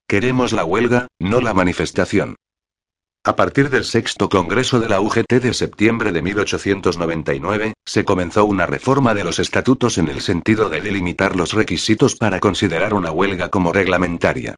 Queremos 0.07 0.53
la 0.53 0.65
huelga, 0.65 1.05
no 1.19 1.39
la 1.39 1.53
manifestación. 1.53 2.35
A 3.27 3.35
partir 3.35 3.69
del 3.69 3.83
sexto 3.83 4.29
Congreso 4.29 4.79
de 4.79 4.87
la 4.87 5.01
UGT 5.01 5.41
de 5.41 5.53
septiembre 5.53 6.13
de 6.13 6.21
1899, 6.21 7.73
se 7.85 8.05
comenzó 8.05 8.45
una 8.45 8.65
reforma 8.65 9.13
de 9.13 9.25
los 9.25 9.39
estatutos 9.39 9.97
en 9.97 10.07
el 10.07 10.21
sentido 10.21 10.69
de 10.69 10.79
delimitar 10.79 11.35
los 11.35 11.51
requisitos 11.51 12.15
para 12.15 12.39
considerar 12.39 12.93
una 12.93 13.11
huelga 13.11 13.49
como 13.49 13.73
reglamentaria. 13.73 14.55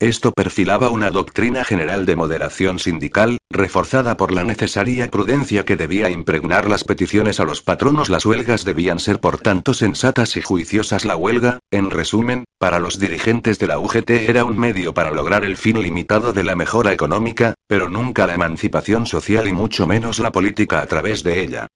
Esto 0.00 0.30
perfilaba 0.30 0.90
una 0.90 1.10
doctrina 1.10 1.64
general 1.64 2.06
de 2.06 2.14
moderación 2.14 2.78
sindical, 2.78 3.38
reforzada 3.50 4.16
por 4.16 4.30
la 4.30 4.44
necesaria 4.44 5.10
prudencia 5.10 5.64
que 5.64 5.76
debía 5.76 6.08
impregnar 6.08 6.70
las 6.70 6.84
peticiones 6.84 7.40
a 7.40 7.44
los 7.44 7.62
patronos. 7.62 8.08
Las 8.08 8.24
huelgas 8.24 8.64
debían 8.64 9.00
ser 9.00 9.18
por 9.18 9.38
tanto 9.38 9.74
sensatas 9.74 10.36
y 10.36 10.40
juiciosas. 10.40 11.04
La 11.04 11.16
huelga, 11.16 11.58
en 11.72 11.90
resumen, 11.90 12.44
para 12.60 12.78
los 12.78 13.00
dirigentes 13.00 13.58
de 13.58 13.66
la 13.66 13.80
UGT 13.80 14.10
era 14.10 14.44
un 14.44 14.56
medio 14.56 14.94
para 14.94 15.10
lograr 15.10 15.44
el 15.44 15.56
fin 15.56 15.82
limitado 15.82 16.32
de 16.32 16.44
la 16.44 16.54
mejora 16.54 16.92
económica, 16.92 17.54
pero 17.66 17.88
nunca 17.88 18.28
la 18.28 18.34
emancipación 18.34 19.04
social 19.04 19.48
y 19.48 19.52
mucho 19.52 19.88
menos 19.88 20.20
la 20.20 20.30
política 20.30 20.80
a 20.80 20.86
través 20.86 21.24
de 21.24 21.40
ella. 21.40 21.66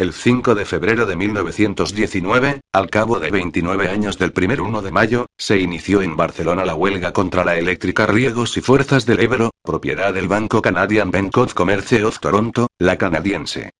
El 0.00 0.14
5 0.14 0.54
de 0.54 0.64
febrero 0.64 1.04
de 1.04 1.14
1919, 1.14 2.62
al 2.72 2.88
cabo 2.88 3.20
de 3.20 3.30
29 3.30 3.90
años 3.90 4.16
del 4.16 4.32
primer 4.32 4.62
1 4.62 4.80
de 4.80 4.90
mayo, 4.90 5.26
se 5.36 5.58
inició 5.58 6.00
en 6.00 6.16
Barcelona 6.16 6.64
la 6.64 6.74
huelga 6.74 7.12
contra 7.12 7.44
la 7.44 7.58
eléctrica 7.58 8.06
Riegos 8.06 8.56
y 8.56 8.62
Fuerzas 8.62 9.04
del 9.04 9.20
Ebro, 9.20 9.50
propiedad 9.62 10.14
del 10.14 10.26
banco 10.26 10.62
Canadian 10.62 11.10
Bank 11.10 11.36
of 11.36 11.52
Commerce 11.52 12.02
of 12.02 12.18
Toronto, 12.18 12.68
la 12.78 12.96
canadiense. 12.96 13.72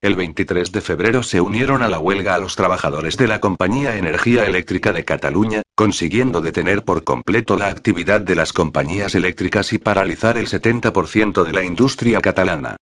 El 0.00 0.16
23 0.16 0.72
de 0.72 0.80
febrero 0.80 1.22
se 1.22 1.42
unieron 1.42 1.82
a 1.82 1.90
la 1.90 1.98
huelga 1.98 2.36
a 2.36 2.38
los 2.38 2.56
trabajadores 2.56 3.18
de 3.18 3.26
la 3.26 3.40
Compañía 3.40 3.98
Energía 3.98 4.46
Eléctrica 4.46 4.94
de 4.94 5.04
Cataluña, 5.04 5.60
consiguiendo 5.74 6.40
detener 6.40 6.84
por 6.84 7.04
completo 7.04 7.58
la 7.58 7.66
actividad 7.66 8.22
de 8.22 8.34
las 8.34 8.54
compañías 8.54 9.14
eléctricas 9.14 9.74
y 9.74 9.78
paralizar 9.78 10.38
el 10.38 10.46
70% 10.46 11.44
de 11.44 11.52
la 11.52 11.64
industria 11.64 12.22
catalana. 12.22 12.78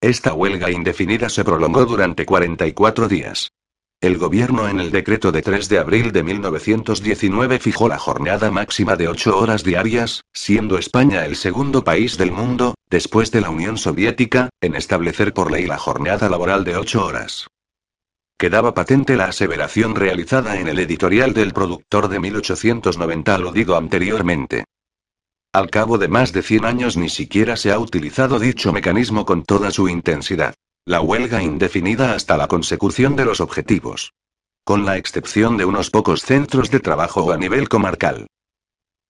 Esta 0.00 0.32
huelga 0.32 0.70
indefinida 0.70 1.28
se 1.28 1.42
prolongó 1.42 1.84
durante 1.84 2.24
44 2.24 3.08
días. 3.08 3.50
El 4.00 4.16
gobierno 4.16 4.68
en 4.68 4.78
el 4.78 4.92
decreto 4.92 5.32
de 5.32 5.42
3 5.42 5.68
de 5.68 5.78
abril 5.80 6.12
de 6.12 6.22
1919 6.22 7.58
fijó 7.58 7.88
la 7.88 7.98
jornada 7.98 8.48
máxima 8.52 8.94
de 8.94 9.08
8 9.08 9.36
horas 9.36 9.64
diarias, 9.64 10.22
siendo 10.32 10.78
España 10.78 11.24
el 11.24 11.34
segundo 11.34 11.82
país 11.82 12.16
del 12.16 12.30
mundo, 12.30 12.76
después 12.88 13.32
de 13.32 13.40
la 13.40 13.50
Unión 13.50 13.76
Soviética, 13.76 14.50
en 14.60 14.76
establecer 14.76 15.34
por 15.34 15.50
ley 15.50 15.66
la 15.66 15.78
jornada 15.78 16.28
laboral 16.28 16.62
de 16.62 16.76
8 16.76 17.04
horas. 17.04 17.48
Quedaba 18.38 18.74
patente 18.74 19.16
la 19.16 19.24
aseveración 19.24 19.96
realizada 19.96 20.60
en 20.60 20.68
el 20.68 20.78
editorial 20.78 21.34
del 21.34 21.52
productor 21.52 22.06
de 22.06 22.20
1890 22.20 23.34
aludido 23.34 23.76
anteriormente. 23.76 24.62
Al 25.52 25.70
cabo 25.70 25.96
de 25.96 26.08
más 26.08 26.32
de 26.32 26.42
100 26.42 26.66
años 26.66 26.96
ni 26.98 27.08
siquiera 27.08 27.56
se 27.56 27.72
ha 27.72 27.78
utilizado 27.78 28.38
dicho 28.38 28.70
mecanismo 28.70 29.24
con 29.24 29.44
toda 29.44 29.70
su 29.70 29.88
intensidad. 29.88 30.54
La 30.84 31.00
huelga 31.00 31.42
indefinida 31.42 32.14
hasta 32.14 32.36
la 32.36 32.48
consecución 32.48 33.16
de 33.16 33.24
los 33.24 33.40
objetivos. 33.40 34.12
Con 34.64 34.84
la 34.84 34.98
excepción 34.98 35.56
de 35.56 35.64
unos 35.64 35.88
pocos 35.90 36.20
centros 36.20 36.70
de 36.70 36.80
trabajo 36.80 37.32
a 37.32 37.38
nivel 37.38 37.68
comarcal. 37.70 38.26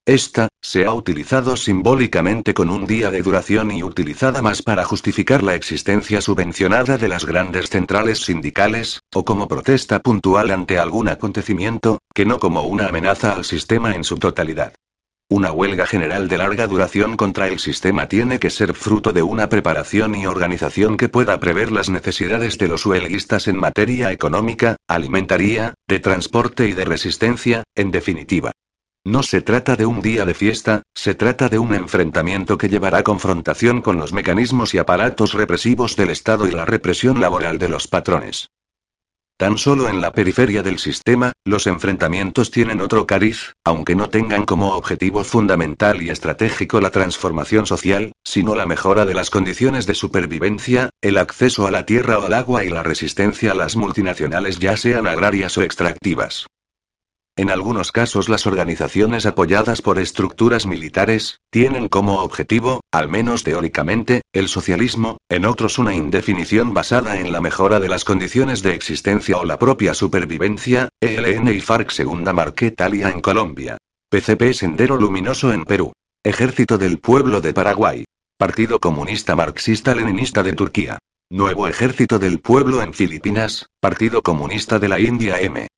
Esta, 0.06 0.48
se 0.62 0.86
ha 0.86 0.94
utilizado 0.94 1.56
simbólicamente 1.56 2.54
con 2.54 2.70
un 2.70 2.86
día 2.86 3.10
de 3.10 3.20
duración 3.20 3.72
y 3.72 3.82
utilizada 3.82 4.40
más 4.40 4.62
para 4.62 4.84
justificar 4.84 5.42
la 5.42 5.56
existencia 5.56 6.20
subvencionada 6.20 6.98
de 6.98 7.08
las 7.08 7.26
grandes 7.26 7.68
centrales 7.68 8.20
sindicales, 8.20 9.00
o 9.12 9.24
como 9.24 9.48
protesta 9.48 9.98
puntual 9.98 10.52
ante 10.52 10.78
algún 10.78 11.08
acontecimiento, 11.08 11.98
que 12.14 12.24
no 12.24 12.38
como 12.38 12.62
una 12.62 12.86
amenaza 12.86 13.32
al 13.32 13.44
sistema 13.44 13.94
en 13.96 14.04
su 14.04 14.18
totalidad. 14.18 14.72
Una 15.30 15.52
huelga 15.52 15.86
general 15.86 16.26
de 16.26 16.38
larga 16.38 16.66
duración 16.66 17.18
contra 17.18 17.48
el 17.48 17.58
sistema 17.58 18.08
tiene 18.08 18.38
que 18.38 18.48
ser 18.48 18.72
fruto 18.72 19.12
de 19.12 19.22
una 19.22 19.50
preparación 19.50 20.14
y 20.14 20.26
organización 20.26 20.96
que 20.96 21.10
pueda 21.10 21.38
prever 21.38 21.70
las 21.70 21.90
necesidades 21.90 22.56
de 22.56 22.66
los 22.66 22.86
huelguistas 22.86 23.46
en 23.46 23.58
materia 23.58 24.10
económica, 24.10 24.76
alimentaria, 24.88 25.74
de 25.86 26.00
transporte 26.00 26.66
y 26.66 26.72
de 26.72 26.86
resistencia, 26.86 27.64
en 27.74 27.90
definitiva. 27.90 28.52
No 29.04 29.22
se 29.22 29.42
trata 29.42 29.76
de 29.76 29.84
un 29.84 30.00
día 30.00 30.24
de 30.24 30.32
fiesta, 30.32 30.82
se 30.94 31.14
trata 31.14 31.50
de 31.50 31.58
un 31.58 31.74
enfrentamiento 31.74 32.56
que 32.56 32.70
llevará 32.70 33.02
confrontación 33.02 33.82
con 33.82 33.98
los 33.98 34.14
mecanismos 34.14 34.72
y 34.72 34.78
aparatos 34.78 35.34
represivos 35.34 35.94
del 35.94 36.08
Estado 36.08 36.48
y 36.48 36.52
la 36.52 36.64
represión 36.64 37.20
laboral 37.20 37.58
de 37.58 37.68
los 37.68 37.86
patrones. 37.86 38.48
Tan 39.40 39.56
solo 39.56 39.88
en 39.88 40.00
la 40.00 40.10
periferia 40.10 40.64
del 40.64 40.80
sistema, 40.80 41.30
los 41.44 41.68
enfrentamientos 41.68 42.50
tienen 42.50 42.80
otro 42.80 43.06
cariz, 43.06 43.52
aunque 43.64 43.94
no 43.94 44.10
tengan 44.10 44.44
como 44.44 44.74
objetivo 44.74 45.22
fundamental 45.22 46.02
y 46.02 46.10
estratégico 46.10 46.80
la 46.80 46.90
transformación 46.90 47.64
social, 47.64 48.10
sino 48.24 48.56
la 48.56 48.66
mejora 48.66 49.06
de 49.06 49.14
las 49.14 49.30
condiciones 49.30 49.86
de 49.86 49.94
supervivencia, 49.94 50.90
el 51.00 51.18
acceso 51.18 51.68
a 51.68 51.70
la 51.70 51.86
tierra 51.86 52.18
o 52.18 52.26
al 52.26 52.34
agua 52.34 52.64
y 52.64 52.68
la 52.68 52.82
resistencia 52.82 53.52
a 53.52 53.54
las 53.54 53.76
multinacionales 53.76 54.58
ya 54.58 54.76
sean 54.76 55.06
agrarias 55.06 55.56
o 55.56 55.62
extractivas. 55.62 56.48
En 57.38 57.50
algunos 57.50 57.92
casos 57.92 58.28
las 58.28 58.48
organizaciones 58.48 59.24
apoyadas 59.24 59.80
por 59.80 60.00
estructuras 60.00 60.66
militares, 60.66 61.38
tienen 61.50 61.86
como 61.86 62.20
objetivo, 62.22 62.80
al 62.90 63.08
menos 63.08 63.44
teóricamente, 63.44 64.22
el 64.32 64.48
socialismo, 64.48 65.18
en 65.28 65.44
otros 65.44 65.78
una 65.78 65.94
indefinición 65.94 66.74
basada 66.74 67.20
en 67.20 67.30
la 67.30 67.40
mejora 67.40 67.78
de 67.78 67.88
las 67.88 68.04
condiciones 68.04 68.60
de 68.62 68.74
existencia 68.74 69.36
o 69.36 69.44
la 69.44 69.56
propia 69.56 69.94
supervivencia, 69.94 70.88
ELN 71.00 71.46
y 71.54 71.60
FARC 71.60 71.92
Segunda 71.92 72.32
Marquetalia 72.32 73.08
en 73.08 73.20
Colombia. 73.20 73.78
PCP 74.10 74.52
Sendero 74.52 74.96
Luminoso 74.96 75.52
en 75.52 75.64
Perú. 75.64 75.92
Ejército 76.24 76.76
del 76.76 76.98
Pueblo 76.98 77.40
de 77.40 77.54
Paraguay. 77.54 78.04
Partido 78.36 78.80
Comunista 78.80 79.36
Marxista-Leninista 79.36 80.42
de 80.42 80.54
Turquía. 80.54 80.98
Nuevo 81.30 81.68
Ejército 81.68 82.18
del 82.18 82.40
Pueblo 82.40 82.82
en 82.82 82.94
Filipinas, 82.94 83.66
Partido 83.78 84.22
Comunista 84.22 84.80
de 84.80 84.88
la 84.88 84.98
India 84.98 85.40
M. 85.40 85.68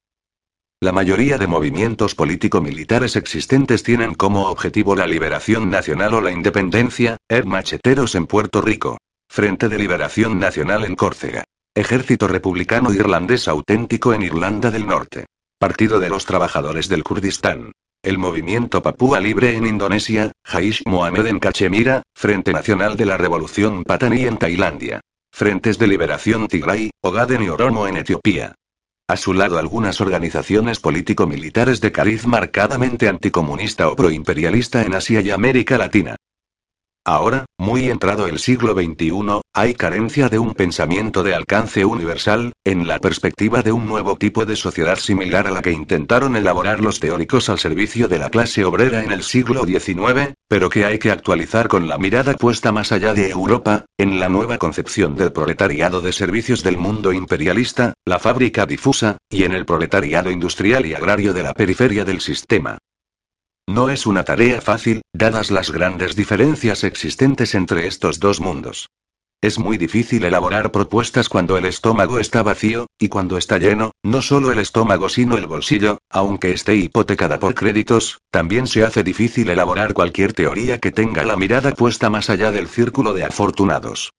La 0.82 0.92
mayoría 0.92 1.36
de 1.36 1.46
movimientos 1.46 2.14
político-militares 2.14 3.14
existentes 3.14 3.82
tienen 3.82 4.14
como 4.14 4.48
objetivo 4.48 4.96
la 4.96 5.06
liberación 5.06 5.68
nacional 5.68 6.14
o 6.14 6.22
la 6.22 6.30
independencia, 6.30 7.18
er 7.28 7.44
macheteros 7.44 8.14
en 8.14 8.26
Puerto 8.26 8.62
Rico. 8.62 8.96
Frente 9.28 9.68
de 9.68 9.76
Liberación 9.76 10.38
Nacional 10.38 10.86
en 10.86 10.96
Córcega. 10.96 11.44
Ejército 11.74 12.28
Republicano 12.28 12.94
Irlandés 12.94 13.46
Auténtico 13.46 14.14
en 14.14 14.22
Irlanda 14.22 14.70
del 14.70 14.86
Norte. 14.86 15.26
Partido 15.58 16.00
de 16.00 16.08
los 16.08 16.24
Trabajadores 16.24 16.88
del 16.88 17.04
Kurdistán. 17.04 17.72
El 18.02 18.16
movimiento 18.16 18.82
Papúa 18.82 19.20
Libre 19.20 19.54
en 19.56 19.66
Indonesia, 19.66 20.32
Jaish 20.46 20.82
Mohamed 20.86 21.26
en 21.26 21.40
Cachemira, 21.40 22.04
Frente 22.16 22.54
Nacional 22.54 22.96
de 22.96 23.04
la 23.04 23.18
Revolución 23.18 23.84
Patani 23.84 24.24
en 24.24 24.38
Tailandia. 24.38 25.02
Frentes 25.30 25.78
de 25.78 25.86
Liberación 25.86 26.48
Tigray, 26.48 26.90
Ogaden 27.02 27.42
y 27.42 27.50
Oromo 27.50 27.86
en 27.86 27.98
Etiopía. 27.98 28.54
A 29.10 29.16
su 29.16 29.34
lado 29.34 29.58
algunas 29.58 30.00
organizaciones 30.00 30.78
político-militares 30.78 31.80
de 31.80 31.90
cariz 31.90 32.28
marcadamente 32.28 33.08
anticomunista 33.08 33.88
o 33.88 33.96
proimperialista 33.96 34.82
en 34.82 34.94
Asia 34.94 35.20
y 35.20 35.32
América 35.32 35.76
Latina. 35.76 36.14
Ahora, 37.06 37.46
muy 37.58 37.88
entrado 37.88 38.26
el 38.26 38.38
siglo 38.38 38.74
XXI, 38.74 39.40
hay 39.54 39.74
carencia 39.74 40.28
de 40.28 40.38
un 40.38 40.52
pensamiento 40.52 41.22
de 41.22 41.34
alcance 41.34 41.84
universal, 41.86 42.52
en 42.62 42.86
la 42.86 42.98
perspectiva 42.98 43.62
de 43.62 43.72
un 43.72 43.86
nuevo 43.86 44.16
tipo 44.16 44.44
de 44.44 44.54
sociedad 44.54 44.96
similar 44.96 45.46
a 45.46 45.50
la 45.50 45.62
que 45.62 45.72
intentaron 45.72 46.36
elaborar 46.36 46.80
los 46.80 47.00
teóricos 47.00 47.48
al 47.48 47.58
servicio 47.58 48.06
de 48.06 48.18
la 48.18 48.28
clase 48.28 48.66
obrera 48.66 49.02
en 49.02 49.12
el 49.12 49.22
siglo 49.22 49.64
XIX, 49.64 50.34
pero 50.46 50.68
que 50.68 50.84
hay 50.84 50.98
que 50.98 51.10
actualizar 51.10 51.68
con 51.68 51.88
la 51.88 51.96
mirada 51.96 52.34
puesta 52.34 52.70
más 52.70 52.92
allá 52.92 53.14
de 53.14 53.30
Europa, 53.30 53.86
en 53.96 54.20
la 54.20 54.28
nueva 54.28 54.58
concepción 54.58 55.16
del 55.16 55.32
proletariado 55.32 56.02
de 56.02 56.12
servicios 56.12 56.62
del 56.62 56.76
mundo 56.76 57.14
imperialista, 57.14 57.94
la 58.04 58.18
fábrica 58.18 58.66
difusa, 58.66 59.16
y 59.30 59.44
en 59.44 59.52
el 59.52 59.64
proletariado 59.64 60.30
industrial 60.30 60.84
y 60.84 60.92
agrario 60.92 61.32
de 61.32 61.44
la 61.44 61.54
periferia 61.54 62.04
del 62.04 62.20
sistema. 62.20 62.76
No 63.70 63.88
es 63.88 64.04
una 64.04 64.24
tarea 64.24 64.60
fácil, 64.60 65.02
dadas 65.12 65.52
las 65.52 65.70
grandes 65.70 66.16
diferencias 66.16 66.82
existentes 66.82 67.54
entre 67.54 67.86
estos 67.86 68.18
dos 68.18 68.40
mundos. 68.40 68.90
Es 69.40 69.60
muy 69.60 69.78
difícil 69.78 70.24
elaborar 70.24 70.72
propuestas 70.72 71.28
cuando 71.28 71.56
el 71.56 71.64
estómago 71.64 72.18
está 72.18 72.42
vacío, 72.42 72.88
y 72.98 73.08
cuando 73.08 73.38
está 73.38 73.58
lleno, 73.58 73.92
no 74.02 74.22
solo 74.22 74.50
el 74.50 74.58
estómago 74.58 75.08
sino 75.08 75.36
el 75.36 75.46
bolsillo, 75.46 75.98
aunque 76.10 76.50
esté 76.50 76.74
hipotecada 76.74 77.38
por 77.38 77.54
créditos, 77.54 78.18
también 78.32 78.66
se 78.66 78.82
hace 78.82 79.04
difícil 79.04 79.48
elaborar 79.48 79.94
cualquier 79.94 80.32
teoría 80.32 80.78
que 80.78 80.90
tenga 80.90 81.22
la 81.22 81.36
mirada 81.36 81.70
puesta 81.70 82.10
más 82.10 82.28
allá 82.28 82.50
del 82.50 82.66
círculo 82.66 83.14
de 83.14 83.22
afortunados. 83.22 84.10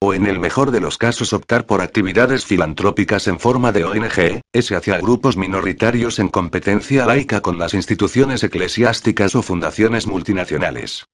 O 0.00 0.14
en 0.14 0.26
el 0.26 0.38
mejor 0.38 0.70
de 0.70 0.80
los 0.80 0.96
casos 0.96 1.32
optar 1.32 1.66
por 1.66 1.80
actividades 1.80 2.44
filantrópicas 2.44 3.26
en 3.26 3.40
forma 3.40 3.72
de 3.72 3.84
ONG, 3.84 4.42
ese 4.52 4.76
hacia 4.76 4.98
grupos 4.98 5.36
minoritarios 5.36 6.20
en 6.20 6.28
competencia 6.28 7.04
laica 7.04 7.40
con 7.40 7.58
las 7.58 7.74
instituciones 7.74 8.44
eclesiásticas 8.44 9.34
o 9.34 9.42
fundaciones 9.42 10.06
multinacionales. 10.06 11.04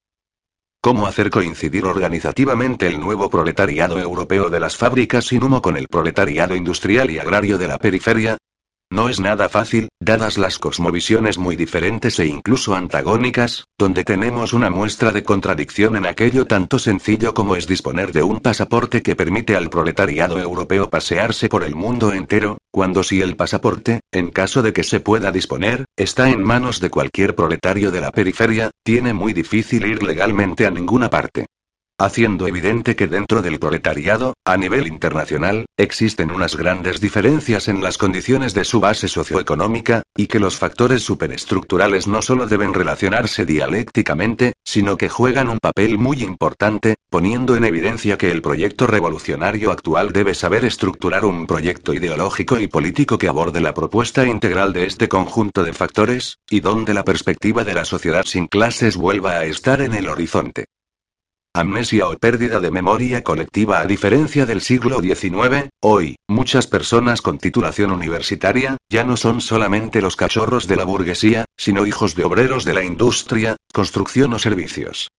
¿Cómo 0.83 1.07
hacer 1.07 1.31
coincidir 1.31 1.87
organizativamente 1.87 2.87
el 2.87 3.01
nuevo 3.01 3.31
proletariado 3.31 3.99
europeo 3.99 4.51
de 4.51 4.61
las 4.61 4.77
fábricas 4.77 5.25
sin 5.25 5.42
humo 5.42 5.62
con 5.62 5.79
el 5.79 5.88
proletariado 5.88 6.55
industrial 6.55 7.11
y 7.11 7.18
agrario 7.18 7.57
de 7.57 7.68
la 7.68 7.79
periferia? 7.79 8.37
No 8.90 9.09
es 9.09 9.18
nada 9.18 9.49
fácil, 9.49 9.88
dadas 10.01 10.38
las 10.38 10.59
cosmovisiones 10.59 11.37
muy 11.37 11.57
diferentes 11.57 12.18
e 12.20 12.27
incluso 12.27 12.75
antagónicas, 12.75 13.64
donde 13.77 14.05
tenemos 14.05 14.53
una 14.53 14.70
muestra 14.70 15.11
de 15.11 15.25
contradicción 15.25 15.97
en 15.97 16.07
aquello 16.07 16.47
tanto 16.47 16.79
sencillo 16.79 17.35
como 17.35 17.57
es 17.57 17.66
disponer 17.66 18.12
de 18.12 18.23
un 18.23 18.40
pasaporte 18.40 19.03
que 19.03 19.16
permite 19.16 19.57
al 19.57 19.68
proletariado 19.68 20.38
europeo 20.38 20.90
pasearse 20.90 21.49
por 21.49 21.64
el 21.64 21.75
mundo 21.75 22.12
entero, 22.12 22.59
cuando 22.70 23.03
si 23.03 23.20
el 23.20 23.37
pasaporte, 23.37 24.01
en 24.12 24.31
caso 24.31 24.62
de 24.62 24.73
que 24.73 24.85
se 24.85 25.01
pueda 25.01 25.33
disponer, 25.33 25.87
está 25.97 26.31
en 26.31 26.44
manos 26.44 26.81
de 26.81 26.90
cualquier 26.90 27.35
proletario 27.35 27.90
de 27.90 28.01
la 28.01 28.12
periferia, 28.12 28.70
tiene 28.85 29.12
muy 29.12 29.33
difícil 29.33 29.87
ir 29.87 30.03
legalmente 30.03 30.66
a 30.66 30.70
ninguna 30.70 31.11
parte 31.11 31.47
haciendo 32.05 32.47
evidente 32.47 32.97
que 32.97 33.07
dentro 33.07 33.40
del 33.40 33.59
proletariado, 33.59 34.35
a 34.45 34.57
nivel 34.57 34.87
internacional, 34.87 35.67
existen 35.77 36.31
unas 36.31 36.57
grandes 36.57 37.01
diferencias 37.01 37.69
en 37.69 37.83
las 37.83 37.99
condiciones 37.99 38.53
de 38.53 38.64
su 38.64 38.81
base 38.81 39.09
socioeconómica, 39.09 40.03
y 40.17 40.27
que 40.27 40.38
los 40.38 40.57
factores 40.57 41.03
superestructurales 41.03 42.07
no 42.07 42.21
solo 42.21 42.47
deben 42.47 42.75
relacionarse 42.75 43.47
dialécticamente, 43.47 44.53
sino 44.64 44.97
que 44.97 45.09
juegan 45.09 45.49
un 45.49 45.59
papel 45.59 45.99
muy 45.99 46.23
importante, 46.23 46.97
poniendo 47.09 47.57
en 47.57 47.64
evidencia 47.64 48.19
que 48.19 48.31
el 48.31 48.43
proyecto 48.43 48.87
revolucionario 48.87 49.71
actual 49.71 50.12
debe 50.12 50.35
saber 50.35 50.64
estructurar 50.64 51.25
un 51.25 51.47
proyecto 51.47 51.95
ideológico 51.95 52.61
y 52.61 52.69
político 52.69 53.17
que 53.17 53.29
aborde 53.29 53.61
la 53.61 53.75
propuesta 53.75 54.27
integral 54.27 54.73
de 54.73 54.87
este 54.87 55.09
conjunto 55.09 55.64
de 55.64 55.73
factores, 55.73 56.38
y 56.51 56.61
donde 56.61 56.93
la 56.93 57.05
perspectiva 57.05 57.64
de 57.64 57.75
la 57.75 57.85
sociedad 57.85 58.25
sin 58.27 58.47
clases 58.47 58.97
vuelva 58.97 59.33
a 59.33 59.45
estar 59.45 59.81
en 59.81 59.95
el 59.95 60.09
horizonte. 60.09 60.67
Amnesia 61.57 62.09
o 62.09 62.19
pérdida 62.19 62.59
de 62.59 62.73
memoria 62.73 63.23
colectiva 63.23 63.79
A 63.79 63.87
diferencia 63.87 64.45
del 64.45 64.61
siglo 64.61 65.01
XIX, 65.01 65.71
hoy, 65.81 66.17
muchas 66.27 66.67
personas 66.67 67.23
con 67.23 67.38
titulación 67.38 67.93
universitaria, 67.93 68.77
ya 68.90 69.05
no 69.05 69.17
son 69.17 69.40
solamente 69.40 70.03
los 70.03 70.17
cachorros 70.17 70.67
de 70.67 70.75
la 70.75 70.83
burguesía, 70.83 71.45
sino 71.57 71.87
hijos 71.87 72.17
de 72.17 72.25
obreros 72.25 72.64
de 72.64 72.75
la 72.75 72.83
industria, 72.83 73.55
construcción 73.73 74.35
o 74.35 74.40
servicios. 74.40 75.12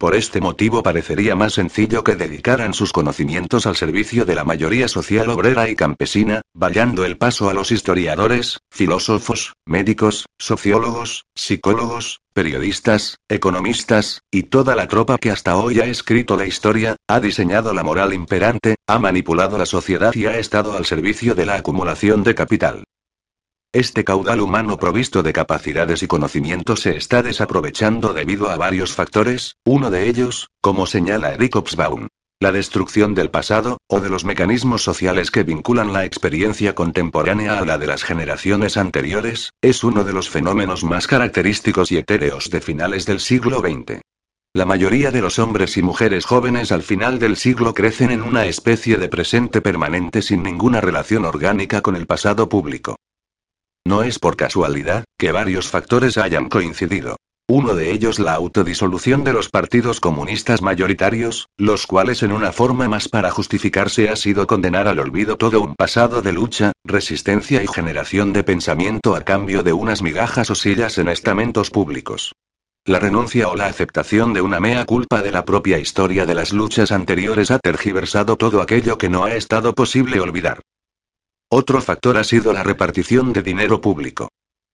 Por 0.00 0.14
este 0.14 0.40
motivo 0.40 0.82
parecería 0.82 1.36
más 1.36 1.52
sencillo 1.52 2.02
que 2.02 2.16
dedicaran 2.16 2.72
sus 2.72 2.90
conocimientos 2.90 3.66
al 3.66 3.76
servicio 3.76 4.24
de 4.24 4.34
la 4.34 4.44
mayoría 4.44 4.88
social 4.88 5.28
obrera 5.28 5.68
y 5.68 5.76
campesina, 5.76 6.40
vallando 6.54 7.04
el 7.04 7.18
paso 7.18 7.50
a 7.50 7.52
los 7.52 7.70
historiadores, 7.70 8.60
filósofos, 8.70 9.52
médicos, 9.66 10.24
sociólogos, 10.38 11.26
psicólogos, 11.34 12.20
periodistas, 12.32 13.18
economistas, 13.28 14.22
y 14.30 14.44
toda 14.44 14.74
la 14.74 14.88
tropa 14.88 15.18
que 15.18 15.30
hasta 15.30 15.58
hoy 15.58 15.80
ha 15.80 15.84
escrito 15.84 16.34
la 16.34 16.46
historia, 16.46 16.96
ha 17.06 17.20
diseñado 17.20 17.74
la 17.74 17.82
moral 17.82 18.14
imperante, 18.14 18.76
ha 18.86 18.98
manipulado 18.98 19.58
la 19.58 19.66
sociedad 19.66 20.14
y 20.14 20.24
ha 20.24 20.38
estado 20.38 20.78
al 20.78 20.86
servicio 20.86 21.34
de 21.34 21.44
la 21.44 21.56
acumulación 21.56 22.22
de 22.22 22.34
capital. 22.34 22.84
Este 23.72 24.02
caudal 24.02 24.40
humano 24.40 24.78
provisto 24.78 25.22
de 25.22 25.32
capacidades 25.32 26.02
y 26.02 26.08
conocimientos 26.08 26.80
se 26.80 26.96
está 26.96 27.22
desaprovechando 27.22 28.12
debido 28.12 28.50
a 28.50 28.56
varios 28.56 28.94
factores, 28.94 29.58
uno 29.64 29.92
de 29.92 30.08
ellos, 30.08 30.50
como 30.60 30.86
señala 30.86 31.34
Eric 31.34 31.54
Hobsbawm, 31.54 32.08
la 32.40 32.50
destrucción 32.50 33.14
del 33.14 33.30
pasado, 33.30 33.78
o 33.86 34.00
de 34.00 34.08
los 34.08 34.24
mecanismos 34.24 34.82
sociales 34.82 35.30
que 35.30 35.44
vinculan 35.44 35.92
la 35.92 36.04
experiencia 36.04 36.74
contemporánea 36.74 37.60
a 37.60 37.64
la 37.64 37.78
de 37.78 37.86
las 37.86 38.02
generaciones 38.02 38.76
anteriores, 38.76 39.50
es 39.62 39.84
uno 39.84 40.02
de 40.02 40.14
los 40.14 40.28
fenómenos 40.28 40.82
más 40.82 41.06
característicos 41.06 41.92
y 41.92 41.98
etéreos 41.98 42.50
de 42.50 42.60
finales 42.60 43.06
del 43.06 43.20
siglo 43.20 43.60
XX. 43.60 44.00
La 44.52 44.64
mayoría 44.64 45.12
de 45.12 45.20
los 45.20 45.38
hombres 45.38 45.76
y 45.76 45.82
mujeres 45.84 46.26
jóvenes 46.26 46.72
al 46.72 46.82
final 46.82 47.20
del 47.20 47.36
siglo 47.36 47.72
crecen 47.72 48.10
en 48.10 48.22
una 48.22 48.46
especie 48.46 48.96
de 48.96 49.08
presente 49.08 49.60
permanente 49.60 50.22
sin 50.22 50.42
ninguna 50.42 50.80
relación 50.80 51.24
orgánica 51.24 51.82
con 51.82 51.94
el 51.94 52.08
pasado 52.08 52.48
público. 52.48 52.96
No 53.86 54.02
es 54.02 54.18
por 54.18 54.36
casualidad, 54.36 55.04
que 55.18 55.32
varios 55.32 55.68
factores 55.68 56.18
hayan 56.18 56.48
coincidido. 56.48 57.16
Uno 57.48 57.74
de 57.74 57.90
ellos 57.90 58.20
la 58.20 58.34
autodisolución 58.34 59.24
de 59.24 59.32
los 59.32 59.48
partidos 59.48 59.98
comunistas 59.98 60.62
mayoritarios, 60.62 61.48
los 61.56 61.86
cuales 61.88 62.22
en 62.22 62.30
una 62.30 62.52
forma 62.52 62.88
más 62.88 63.08
para 63.08 63.32
justificarse 63.32 64.08
ha 64.08 64.14
sido 64.14 64.46
condenar 64.46 64.86
al 64.86 65.00
olvido 65.00 65.36
todo 65.36 65.60
un 65.60 65.74
pasado 65.74 66.22
de 66.22 66.32
lucha, 66.32 66.70
resistencia 66.84 67.60
y 67.62 67.66
generación 67.66 68.32
de 68.32 68.44
pensamiento 68.44 69.16
a 69.16 69.22
cambio 69.22 69.64
de 69.64 69.72
unas 69.72 70.00
migajas 70.00 70.50
o 70.50 70.54
sillas 70.54 70.98
en 70.98 71.08
estamentos 71.08 71.70
públicos. 71.70 72.32
La 72.84 73.00
renuncia 73.00 73.48
o 73.48 73.56
la 73.56 73.66
aceptación 73.66 74.32
de 74.32 74.42
una 74.42 74.60
mea 74.60 74.84
culpa 74.84 75.20
de 75.20 75.32
la 75.32 75.44
propia 75.44 75.78
historia 75.78 76.26
de 76.26 76.36
las 76.36 76.52
luchas 76.52 76.92
anteriores 76.92 77.50
ha 77.50 77.58
tergiversado 77.58 78.36
todo 78.36 78.62
aquello 78.62 78.96
que 78.96 79.08
no 79.08 79.24
ha 79.24 79.34
estado 79.34 79.74
posible 79.74 80.20
olvidar. 80.20 80.60
Otro 81.52 81.82
factor 81.82 82.16
ha 82.16 82.22
sido 82.22 82.52
la 82.52 82.62
repartición 82.62 83.32
de 83.32 83.42
dinero 83.42 83.80
público. 83.80 84.28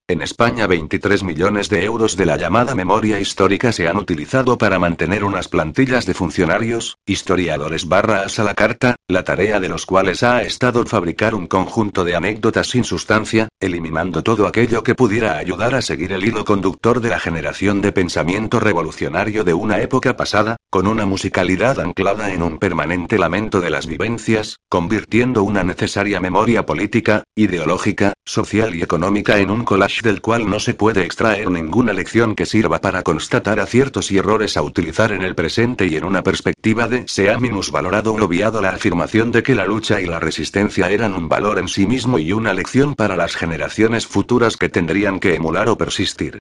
En 0.09 0.21
España 0.21 0.67
23 0.67 1.21
millones 1.23 1.67
de 1.67 1.83
euros 1.83 2.15
de 2.15 2.25
la 2.25 2.37
llamada 2.37 2.73
memoria 2.75 3.19
histórica 3.19 3.73
se 3.73 3.89
han 3.89 3.97
utilizado 3.97 4.57
para 4.57 4.79
mantener 4.79 5.25
unas 5.25 5.49
plantillas 5.49 6.05
de 6.05 6.13
funcionarios, 6.13 6.97
historiadores 7.05 7.89
barras 7.89 8.39
a 8.39 8.45
la 8.45 8.53
carta, 8.53 8.95
la 9.09 9.25
tarea 9.25 9.59
de 9.59 9.67
los 9.67 9.85
cuales 9.85 10.23
ha 10.23 10.43
estado 10.43 10.85
fabricar 10.85 11.35
un 11.35 11.45
conjunto 11.47 12.05
de 12.05 12.15
anécdotas 12.15 12.67
sin 12.67 12.85
sustancia, 12.85 13.49
eliminando 13.59 14.23
todo 14.23 14.47
aquello 14.47 14.81
que 14.81 14.95
pudiera 14.95 15.37
ayudar 15.39 15.75
a 15.75 15.81
seguir 15.81 16.13
el 16.13 16.23
hilo 16.23 16.45
conductor 16.45 17.01
de 17.01 17.09
la 17.09 17.19
generación 17.19 17.81
de 17.81 17.91
pensamiento 17.91 18.61
revolucionario 18.61 19.43
de 19.43 19.55
una 19.55 19.81
época 19.81 20.15
pasada, 20.15 20.55
con 20.69 20.87
una 20.87 21.05
musicalidad 21.05 21.81
anclada 21.81 22.31
en 22.31 22.43
un 22.43 22.59
permanente 22.59 23.19
lamento 23.19 23.59
de 23.59 23.71
las 23.71 23.87
vivencias, 23.87 24.61
convirtiendo 24.69 25.43
una 25.43 25.65
necesaria 25.65 26.21
memoria 26.21 26.65
política, 26.65 27.23
ideológica, 27.35 28.13
social 28.23 28.73
y 28.73 28.83
económica 28.83 29.39
en 29.39 29.49
un 29.49 29.65
collage 29.65 29.96
del 30.01 30.21
cual 30.21 30.49
no 30.49 30.59
se 30.59 30.73
puede 30.73 31.03
extraer 31.03 31.49
ninguna 31.49 31.93
lección 31.93 32.35
que 32.35 32.45
sirva 32.45 32.79
para 32.79 33.03
constatar 33.03 33.59
aciertos 33.59 34.11
y 34.11 34.17
errores 34.17 34.57
a 34.57 34.61
utilizar 34.61 35.11
en 35.11 35.21
el 35.21 35.35
presente 35.35 35.87
y 35.87 35.95
en 35.95 36.03
una 36.03 36.23
perspectiva 36.23 36.87
de 36.87 37.07
se 37.07 37.29
ha 37.29 37.39
minusvalorado 37.39 38.13
o 38.13 38.23
obviado 38.23 38.61
la 38.61 38.69
afirmación 38.69 39.31
de 39.31 39.43
que 39.43 39.55
la 39.55 39.65
lucha 39.65 40.01
y 40.01 40.05
la 40.05 40.19
resistencia 40.19 40.89
eran 40.89 41.13
un 41.13 41.29
valor 41.29 41.59
en 41.59 41.67
sí 41.67 41.85
mismo 41.85 42.19
y 42.19 42.33
una 42.33 42.53
lección 42.53 42.95
para 42.95 43.15
las 43.15 43.35
generaciones 43.35 44.07
futuras 44.07 44.57
que 44.57 44.69
tendrían 44.69 45.19
que 45.19 45.35
emular 45.35 45.69
o 45.69 45.77
persistir. 45.77 46.39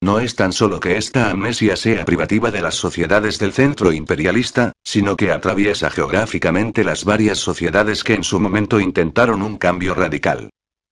No 0.00 0.20
es 0.20 0.36
tan 0.36 0.52
solo 0.52 0.78
que 0.78 0.96
esta 0.96 1.30
amnesia 1.30 1.76
sea 1.76 2.04
privativa 2.04 2.52
de 2.52 2.62
las 2.62 2.76
sociedades 2.76 3.38
del 3.40 3.52
centro 3.52 3.92
imperialista, 3.92 4.72
sino 4.84 5.16
que 5.16 5.32
atraviesa 5.32 5.90
geográficamente 5.90 6.84
las 6.84 7.04
varias 7.04 7.38
sociedades 7.38 8.04
que 8.04 8.14
en 8.14 8.22
su 8.22 8.38
momento 8.38 8.78
intentaron 8.78 9.42
un 9.42 9.56
cambio 9.58 9.94
radical. 9.94 10.50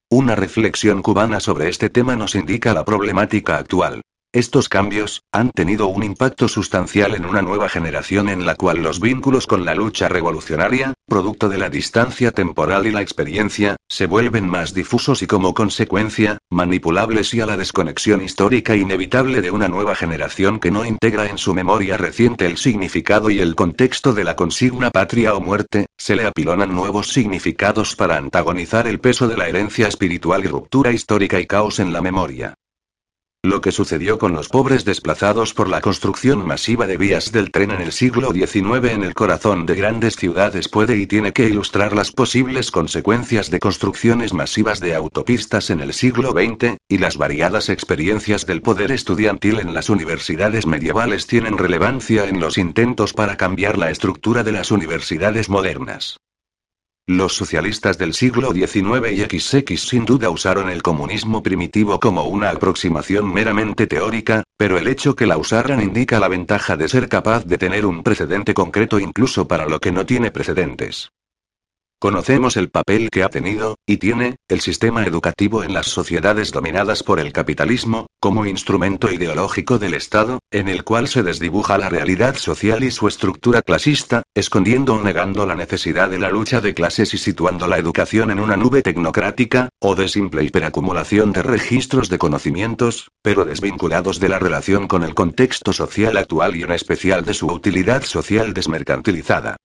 Una 0.09 0.37
reflexión 0.37 1.03
cubana 1.03 1.41
sobre 1.41 1.69
este 1.69 1.91
tema 1.91 2.15
nos 2.15 2.37
indica 2.37 2.73
la 2.73 2.85
problemática 2.85 3.57
actual. 3.57 4.03
Estos 4.37 4.69
cambios, 4.69 5.23
han 5.33 5.51
tenido 5.51 5.87
un 5.87 6.03
impacto 6.03 6.47
sustancial 6.47 7.15
en 7.15 7.25
una 7.25 7.41
nueva 7.41 7.71
generación 7.71 8.29
en 8.29 8.45
la 8.45 8.55
cual 8.55 8.83
los 8.83 9.01
vínculos 9.01 9.47
con 9.47 9.65
la 9.65 9.75
lucha 9.75 10.11
revolucionaria, 10.11 10.93
producto 11.09 11.49
de 11.49 11.57
la 11.57 11.71
distancia 11.71 12.33
temporal 12.33 12.87
y 12.87 12.91
la 12.91 13.01
experiencia, 13.01 13.77
se 13.89 14.05
vuelven 14.05 14.47
más 14.47 14.75
difusos 14.75 15.23
y 15.23 15.27
como 15.27 15.55
consecuencia, 15.55 16.37
manipulables 16.51 17.33
y 17.33 17.41
a 17.41 17.47
la 17.47 17.57
desconexión 17.57 18.21
histórica 18.21 18.77
inevitable 18.77 19.41
de 19.41 19.51
una 19.51 19.69
nueva 19.69 19.95
generación 19.95 20.61
que 20.61 20.71
no 20.71 20.85
integra 20.85 21.31
en 21.31 21.39
su 21.39 21.55
memoria 21.55 21.97
reciente 21.97 22.45
el 22.45 22.59
significado 22.59 23.31
y 23.31 23.39
el 23.39 23.55
contexto 23.55 24.13
de 24.13 24.25
la 24.25 24.37
consigna 24.37 24.91
patria 24.91 25.33
o 25.33 25.41
muerte, 25.41 25.87
se 25.97 26.15
le 26.15 26.27
apilonan 26.27 26.75
nuevos 26.75 27.09
significados 27.09 27.97
para 27.97 28.19
antagonizar 28.19 28.87
el 28.87 29.01
peso 29.01 29.29
de 29.29 29.39
la 29.39 29.49
herencia 29.49 29.89
espiritual 29.89 30.45
y 30.45 30.49
ruptura 30.49 30.93
histórica 30.93 31.41
y 31.41 31.47
caos 31.47 31.79
en 31.79 31.95
la 31.95 32.03
memoria. 32.03 32.55
Lo 33.47 33.61
que 33.61 33.71
sucedió 33.71 34.19
con 34.19 34.33
los 34.33 34.49
pobres 34.49 34.85
desplazados 34.85 35.55
por 35.55 35.69
la 35.69 35.81
construcción 35.81 36.45
masiva 36.45 36.89
de 36.89 36.97
vías 36.97 37.31
del 37.31 37.53
tren 37.53 37.71
en 37.71 37.81
el 37.81 37.93
siglo 37.93 38.33
XIX 38.33 38.91
en 38.91 39.05
el 39.05 39.15
corazón 39.15 39.67
de 39.67 39.77
grandes 39.77 40.17
ciudades 40.17 40.69
puede 40.69 40.97
y 40.97 41.07
tiene 41.07 41.33
que 41.33 41.45
ilustrar 41.45 41.95
las 41.95 42.11
posibles 42.11 42.73
consecuencias 42.73 43.49
de 43.49 43.61
construcciones 43.61 44.33
masivas 44.33 44.81
de 44.81 44.97
autopistas 44.97 45.71
en 45.71 45.79
el 45.79 45.93
siglo 45.93 46.33
XX, 46.33 46.77
y 46.89 46.99
las 46.99 47.19
variadas 47.19 47.69
experiencias 47.69 48.47
del 48.47 48.63
poder 48.63 48.91
estudiantil 48.91 49.61
en 49.61 49.75
las 49.75 49.91
universidades 49.91 50.67
medievales 50.67 51.29
tienen 51.29 51.57
relevancia 51.57 52.29
en 52.29 52.41
los 52.41 52.59
intentos 52.59 53.13
para 53.13 53.37
cambiar 53.37 53.79
la 53.79 53.93
estructura 53.93 54.43
de 54.43 54.51
las 54.51 54.73
universidades 54.73 55.49
modernas. 55.49 56.17
Los 57.09 57.37
socialistas 57.37 57.99
del 57.99 58.15
siglo 58.15 58.53
XIX 58.53 59.13
y 59.13 59.21
XX 59.21 59.81
sin 59.81 60.05
duda 60.05 60.29
usaron 60.29 60.69
el 60.69 60.83
comunismo 60.83 61.41
primitivo 61.41 62.01
como 62.01 62.25
una 62.25 62.51
aproximación 62.51 63.33
meramente 63.33 63.87
teórica, 63.87 64.43
pero 64.57 64.77
el 64.77 64.89
hecho 64.89 65.15
que 65.15 65.29
la 65.29 65.39
usaran 65.39 65.81
indica 65.81 66.19
la 66.19 66.27
ventaja 66.27 66.77
de 66.77 66.89
ser 66.89 67.09
capaz 67.09 67.45
de 67.45 67.59
tener 67.59 67.87
un 67.87 68.03
precedente 68.03 68.55
concreto 68.55 68.99
incluso 68.99 69.47
para 69.47 69.67
lo 69.67 69.79
que 69.79 69.93
no 69.93 70.05
tiene 70.05 70.33
precedentes. 70.33 71.13
Conocemos 71.99 72.59
el 72.59 72.69
papel 72.69 73.09
que 73.09 73.23
ha 73.23 73.31
tenido, 73.31 73.77
y 73.87 73.97
tiene, 73.97 74.37
el 74.49 74.61
sistema 74.61 75.07
educativo 75.07 75.65
en 75.65 75.73
las 75.73 75.87
sociedades 75.87 76.53
dominadas 76.53 77.03
por 77.03 77.19
el 77.19 77.33
capitalismo, 77.33 78.07
como 78.21 78.45
instrumento 78.45 79.11
ideológico 79.11 79.79
del 79.79 79.95
Estado, 79.95 80.41
en 80.51 80.69
el 80.69 80.85
cual 80.85 81.09
se 81.09 81.23
desdibuja 81.23 81.79
la 81.79 81.89
realidad 81.89 82.37
social 82.37 82.85
y 82.85 82.91
su 82.91 83.09
estructura 83.09 83.63
clasista, 83.63 84.25
escondiendo 84.35 84.97
o 84.97 85.03
negando 85.03 85.47
la 85.47 85.55
necesidad 85.55 86.11
de 86.11 86.19
la 86.19 86.29
lucha 86.29 86.61
de 86.61 86.75
clases 86.75 87.15
y 87.15 87.19
situando 87.19 87.67
la 87.67 87.79
educación 87.79 88.31
en 88.31 88.41
una 88.41 88.59
nube 88.59 88.83
tecnocrática, 88.83 89.71
o 89.81 89.95
de 89.95 90.09
simple 90.09 90.45
hiperacumulación 90.45 91.33
de 91.33 91.43
registros 91.43 92.11
de 92.11 92.19
conocimientos, 92.19 93.09
pero 93.23 93.47
desvinculados 93.47 94.21
de 94.21 94.29
la 94.29 94.39
relación 94.39 94.87
con 94.87 95.03
el 95.03 95.15
contexto 95.15 95.73
social 95.73 96.19
actual 96.19 96.57
y 96.57 96.63
en 96.63 96.73
especial 96.73 97.25
de 97.25 97.33
su 97.33 97.47
utilidad 97.47 98.03
social 98.03 98.53
desmercantilizada. 98.53 99.57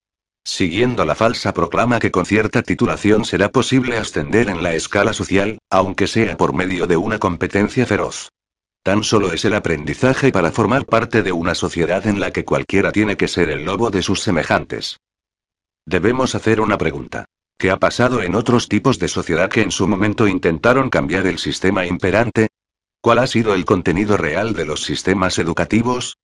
Siguiendo 0.43 1.05
la 1.05 1.15
falsa 1.15 1.53
proclama 1.53 1.99
que 1.99 2.11
con 2.11 2.25
cierta 2.25 2.63
titulación 2.63 3.25
será 3.25 3.49
posible 3.49 3.97
ascender 3.97 4.49
en 4.49 4.63
la 4.63 4.73
escala 4.73 5.13
social, 5.13 5.59
aunque 5.69 6.07
sea 6.07 6.35
por 6.35 6.53
medio 6.53 6.87
de 6.87 6.97
una 6.97 7.19
competencia 7.19 7.85
feroz. 7.85 8.29
Tan 8.83 9.03
solo 9.03 9.31
es 9.31 9.45
el 9.45 9.53
aprendizaje 9.53 10.31
para 10.31 10.51
formar 10.51 10.87
parte 10.87 11.21
de 11.21 11.31
una 11.31 11.53
sociedad 11.53 12.07
en 12.07 12.19
la 12.19 12.31
que 12.31 12.43
cualquiera 12.43 12.91
tiene 12.91 13.15
que 13.15 13.27
ser 13.27 13.49
el 13.49 13.63
lobo 13.65 13.91
de 13.91 14.01
sus 14.01 14.21
semejantes. 14.21 14.97
Debemos 15.85 16.33
hacer 16.33 16.59
una 16.59 16.79
pregunta. 16.79 17.25
¿Qué 17.59 17.69
ha 17.69 17.77
pasado 17.77 18.23
en 18.23 18.33
otros 18.33 18.67
tipos 18.67 18.97
de 18.97 19.07
sociedad 19.07 19.49
que 19.49 19.61
en 19.61 19.69
su 19.69 19.87
momento 19.87 20.27
intentaron 20.27 20.89
cambiar 20.89 21.27
el 21.27 21.37
sistema 21.37 21.85
imperante? 21.85 22.47
¿Cuál 23.01 23.19
ha 23.19 23.27
sido 23.27 23.53
el 23.53 23.65
contenido 23.65 24.17
real 24.17 24.53
de 24.53 24.65
los 24.65 24.83
sistemas 24.83 25.37
educativos? 25.37 26.17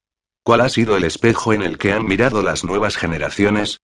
¿Cuál 0.43 0.61
ha 0.61 0.69
sido 0.69 0.97
el 0.97 1.03
espejo 1.03 1.53
en 1.53 1.61
el 1.61 1.77
que 1.77 1.91
han 1.91 2.07
mirado 2.07 2.41
las 2.41 2.63
nuevas 2.63 2.97
generaciones? 2.97 3.81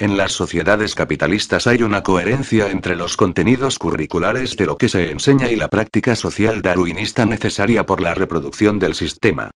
En 0.00 0.16
las 0.16 0.30
sociedades 0.30 0.94
capitalistas 0.94 1.66
hay 1.66 1.82
una 1.82 2.04
coherencia 2.04 2.70
entre 2.70 2.94
los 2.94 3.16
contenidos 3.16 3.80
curriculares 3.80 4.56
de 4.56 4.64
lo 4.64 4.76
que 4.76 4.88
se 4.88 5.10
enseña 5.10 5.50
y 5.50 5.56
la 5.56 5.66
práctica 5.66 6.14
social 6.14 6.62
darwinista 6.62 7.26
necesaria 7.26 7.84
por 7.84 8.00
la 8.00 8.14
reproducción 8.14 8.78
del 8.78 8.94
sistema. 8.94 9.50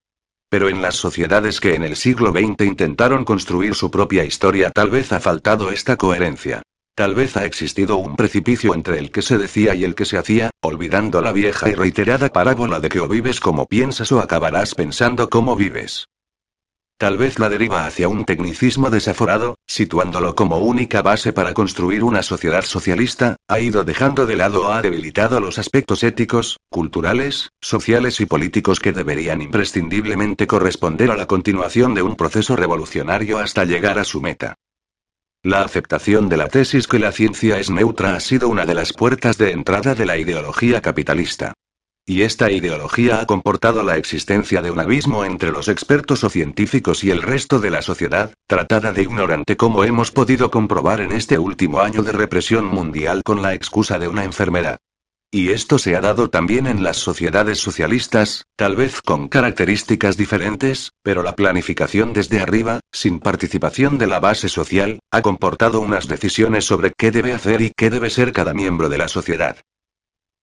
Pero 0.51 0.69
en 0.69 0.83
las 0.83 0.97
sociedades 0.97 1.61
que 1.61 1.77
en 1.77 1.85
el 1.85 1.95
siglo 1.95 2.33
XX 2.33 2.67
intentaron 2.67 3.25
construir 3.25 3.77
su 3.77 3.89
propia 3.89 4.25
historia 4.25 4.73
tal 4.73 4.91
vez 4.91 5.13
ha 5.13 5.21
faltado 5.21 5.71
esta 5.71 5.97
coherencia. 5.97 6.63
Tal 6.97 7.15
vez 7.15 7.37
ha 7.37 7.45
existido 7.45 7.99
un 7.99 8.17
precipicio 8.17 8.75
entre 8.75 8.99
el 8.99 9.13
que 9.13 9.23
se 9.23 9.39
decía 9.39 9.77
y 9.77 9.85
el 9.85 9.95
que 9.95 10.07
se 10.07 10.19
hacía, 10.19 10.51
olvidando 10.61 11.23
la 11.23 11.31
vieja 11.31 11.71
y 11.71 11.75
reiterada 11.75 12.31
parábola 12.31 12.81
de 12.81 12.89
que 12.89 12.99
o 12.99 13.07
vives 13.07 13.39
como 13.39 13.67
piensas 13.67 14.11
o 14.11 14.19
acabarás 14.19 14.75
pensando 14.75 15.31
como 15.31 15.55
vives. 15.55 16.09
Tal 17.03 17.19
vez 17.19 17.41
la 17.41 17.49
deriva 17.49 17.85
hacia 17.85 18.07
un 18.07 18.25
tecnicismo 18.25 18.89
desaforado, 18.89 19.57
situándolo 19.67 20.37
como 20.37 20.59
única 20.59 21.03
base 21.03 21.33
para 21.33 21.53
construir 21.53 22.05
una 22.05 22.23
sociedad 22.23 22.63
socialista, 22.63 23.35
ha 23.49 23.59
ido 23.59 23.83
dejando 23.83 24.25
de 24.25 24.37
lado 24.37 24.69
o 24.69 24.73
ha 24.73 24.83
debilitado 24.83 25.41
los 25.41 25.59
aspectos 25.59 26.05
éticos, 26.05 26.59
culturales, 26.71 27.51
sociales 27.61 28.21
y 28.21 28.27
políticos 28.27 28.79
que 28.79 28.93
deberían 28.93 29.43
imprescindiblemente 29.43 30.47
corresponder 30.47 31.11
a 31.11 31.17
la 31.17 31.27
continuación 31.27 31.93
de 31.95 32.03
un 32.03 32.15
proceso 32.15 32.55
revolucionario 32.55 33.39
hasta 33.39 33.65
llegar 33.65 33.99
a 33.99 34.05
su 34.05 34.21
meta. 34.21 34.55
La 35.43 35.63
aceptación 35.63 36.29
de 36.29 36.37
la 36.37 36.47
tesis 36.47 36.87
que 36.87 37.01
la 37.01 37.11
ciencia 37.11 37.59
es 37.59 37.69
neutra 37.69 38.15
ha 38.15 38.21
sido 38.21 38.49
una 38.49 38.65
de 38.65 38.75
las 38.75 38.93
puertas 38.93 39.39
de 39.39 39.51
entrada 39.51 39.97
de 39.97 40.07
la 40.07 40.19
ideología 40.19 40.81
capitalista. 40.81 41.55
Y 42.05 42.23
esta 42.23 42.51
ideología 42.51 43.21
ha 43.21 43.27
comportado 43.27 43.85
la 43.85 43.97
existencia 43.97 44.61
de 44.61 44.73
un 44.73 44.81
abismo 44.81 45.25
entre 45.25 45.53
los 45.53 45.69
expertos 45.69 46.25
o 46.25 46.31
científicos 46.31 47.05
y 47.05 47.11
el 47.13 47.23
resto 47.23 47.61
de 47.61 47.71
la 47.71 47.81
sociedad, 47.81 48.35
tratada 48.49 48.93
de 48.93 49.03
ignorante 49.03 49.57
como 49.57 49.85
hemos 49.85 50.11
podido 50.11 50.51
comprobar 50.51 51.01
en 51.01 51.13
este 51.13 51.39
último 51.39 51.81
año 51.81 52.03
de 52.03 52.11
represión 52.11 52.65
mundial 52.67 53.23
con 53.23 53.41
la 53.41 53.55
excusa 53.55 54.01
de 54.01 54.09
una 54.09 54.25
enfermedad. 54.25 54.79
Y 55.31 55.51
esto 55.51 55.79
se 55.79 55.95
ha 55.95 56.01
dado 56.01 56.29
también 56.29 56.67
en 56.67 56.83
las 56.83 56.97
sociedades 56.97 57.59
socialistas, 57.59 58.47
tal 58.57 58.75
vez 58.75 59.01
con 59.01 59.29
características 59.29 60.17
diferentes, 60.17 60.91
pero 61.03 61.23
la 61.23 61.37
planificación 61.37 62.13
desde 62.13 62.41
arriba, 62.41 62.81
sin 62.93 63.21
participación 63.21 63.97
de 63.97 64.09
la 64.09 64.19
base 64.19 64.49
social, 64.49 64.99
ha 65.13 65.23
comportado 65.23 65.81
unas 65.81 66.09
decisiones 66.09 66.65
sobre 66.65 66.93
qué 66.99 67.13
debe 67.13 67.33
hacer 67.33 67.63
y 67.63 67.73
qué 67.75 67.91
debe 67.91 68.11
ser 68.11 68.33
cada 68.33 68.53
miembro 68.55 68.89
de 68.89 68.99
la 68.99 69.09
sociedad. 69.09 69.57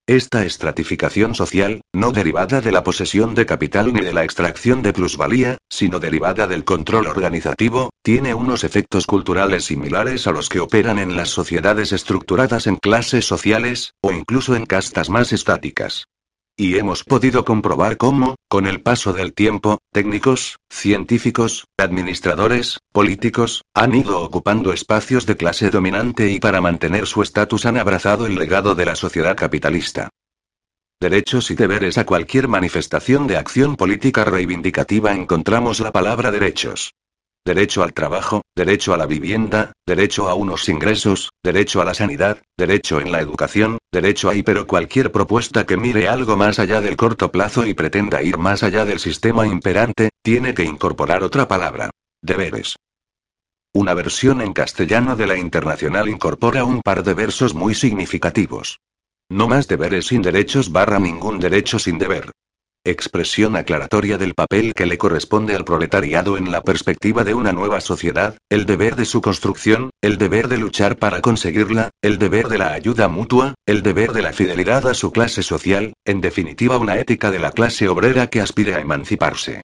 Esta 0.10 0.44
estratificación 0.44 1.36
social, 1.36 1.82
no 1.94 2.12
derivada 2.12 2.62
de 2.62 2.72
la 2.72 2.84
posesión 2.84 3.36
de 3.36 3.46
capital 3.46 3.94
ni 3.94 4.02
de 4.02 4.12
la 4.12 4.24
extracción 4.24 4.82
de 4.82 4.92
plusvalía, 4.92 5.60
sino 5.70 6.00
derivada 6.00 6.48
del 6.48 6.64
control 6.64 7.06
organizativo, 7.06 7.92
tiene 8.02 8.34
unos 8.34 8.64
efectos 8.64 9.06
culturales 9.06 9.66
similares 9.66 10.26
a 10.26 10.32
los 10.32 10.50
que 10.50 10.62
operan 10.62 10.98
en 10.98 11.16
las 11.16 11.30
sociedades 11.30 11.92
estructuradas 11.92 12.66
en 12.66 12.78
clases 12.78 13.26
sociales, 13.26 13.94
o 14.02 14.12
incluso 14.12 14.56
en 14.56 14.66
castas 14.66 15.12
más 15.12 15.32
estáticas. 15.32 16.06
Y 16.60 16.78
hemos 16.78 17.06
podido 17.06 17.46
comprobar 17.46 17.96
cómo, 17.96 18.36
con 18.50 18.68
el 18.68 18.82
paso 18.82 19.14
del 19.14 19.32
tiempo, 19.32 19.78
técnicos, 19.94 20.58
científicos, 20.70 21.64
administradores, 21.78 22.80
políticos, 22.92 23.64
han 23.74 23.96
ido 23.96 24.20
ocupando 24.20 24.74
espacios 24.74 25.26
de 25.26 25.38
clase 25.38 25.70
dominante 25.70 26.30
y 26.30 26.42
para 26.42 26.60
mantener 26.60 27.08
su 27.08 27.22
estatus 27.22 27.66
han 27.66 27.78
abrazado 27.78 28.26
el 28.26 28.36
legado 28.36 28.76
de 28.76 28.84
la 28.84 28.98
sociedad 28.98 29.38
capitalista. 29.38 30.10
derechos 31.00 31.50
y 31.50 31.56
deberes 31.56 31.98
a 31.98 32.06
cualquier 32.06 32.50
manifestación 32.50 33.26
de 33.26 33.38
acción 33.38 33.78
política 33.78 34.26
reivindicativa 34.26 35.14
encontramos 35.14 35.80
la 35.80 35.94
palabra 35.94 36.30
derechos. 36.30 36.94
Derecho 37.46 37.84
al 37.84 37.94
trabajo, 37.94 38.42
derecho 38.56 38.94
a 38.94 38.98
la 38.98 39.06
vivienda, 39.06 39.74
derecho 39.88 40.30
a 40.30 40.36
unos 40.36 40.68
ingresos, 40.70 41.30
derecho 41.44 41.82
a 41.82 41.86
la 41.86 41.94
sanidad, 41.94 42.42
derecho 42.58 43.00
en 43.00 43.12
la 43.12 43.22
educación, 43.22 43.78
derecho 43.92 44.30
a 44.30 44.34
pero 44.46 44.68
cualquier 44.68 45.12
propuesta 45.12 45.66
que 45.66 45.78
mire 45.78 46.08
algo 46.08 46.36
más 46.36 46.60
allá 46.60 46.82
del 46.82 46.98
corto 46.98 47.32
plazo 47.32 47.66
y 47.66 47.74
pretenda 47.74 48.22
ir 48.22 48.38
más 48.38 48.64
allá 48.64 48.86
del 48.86 49.00
sistema 49.00 49.48
imperante, 49.48 50.10
tiene 50.22 50.54
que 50.54 50.64
incorporar 50.64 51.24
otra 51.24 51.48
palabra. 51.48 51.90
Deberes. 52.22 52.76
Una 53.74 53.94
versión 53.94 54.42
en 54.42 54.54
castellano 54.54 55.16
de 55.16 55.28
la 55.28 55.38
Internacional 55.38 56.10
incorpora 56.10 56.64
un 56.64 56.82
par 56.82 57.04
de 57.04 57.14
versos 57.14 57.54
muy 57.54 57.76
significativos. 57.76 58.80
No 59.30 59.48
más 59.48 59.68
deberes 59.68 60.08
sin 60.08 60.24
derechos 60.24 60.72
barra 60.72 61.00
ningún 61.00 61.40
derecho 61.40 61.78
sin 61.78 62.00
deber. 62.00 62.32
Expresión 62.90 63.56
aclaratoria 63.56 64.18
del 64.18 64.34
papel 64.34 64.74
que 64.74 64.88
le 64.88 64.98
corresponde 64.98 65.56
al 65.56 65.64
proletariado 65.64 66.38
en 66.38 66.52
la 66.52 66.64
perspectiva 66.64 67.24
de 67.24 67.36
una 67.36 67.52
nueva 67.52 67.82
sociedad, 67.82 68.38
el 68.50 68.66
deber 68.66 68.96
de 68.96 69.06
su 69.06 69.22
construcción, 69.22 69.92
el 70.02 70.18
deber 70.18 70.48
de 70.48 70.58
luchar 70.58 70.98
para 70.98 71.22
conseguirla, 71.22 71.92
el 72.02 72.18
deber 72.18 72.48
de 72.48 72.58
la 72.58 72.74
ayuda 72.74 73.08
mutua, 73.08 73.54
el 73.68 73.84
deber 73.84 74.12
de 74.12 74.24
la 74.24 74.34
fidelidad 74.34 74.88
a 74.88 74.96
su 74.96 75.12
clase 75.12 75.44
social, 75.44 75.94
en 76.04 76.20
definitiva 76.20 76.78
una 76.80 76.98
ética 76.98 77.30
de 77.30 77.38
la 77.38 77.52
clase 77.52 77.88
obrera 77.88 78.28
que 78.28 78.42
aspira 78.42 78.78
a 78.78 78.82
emanciparse. 78.82 79.62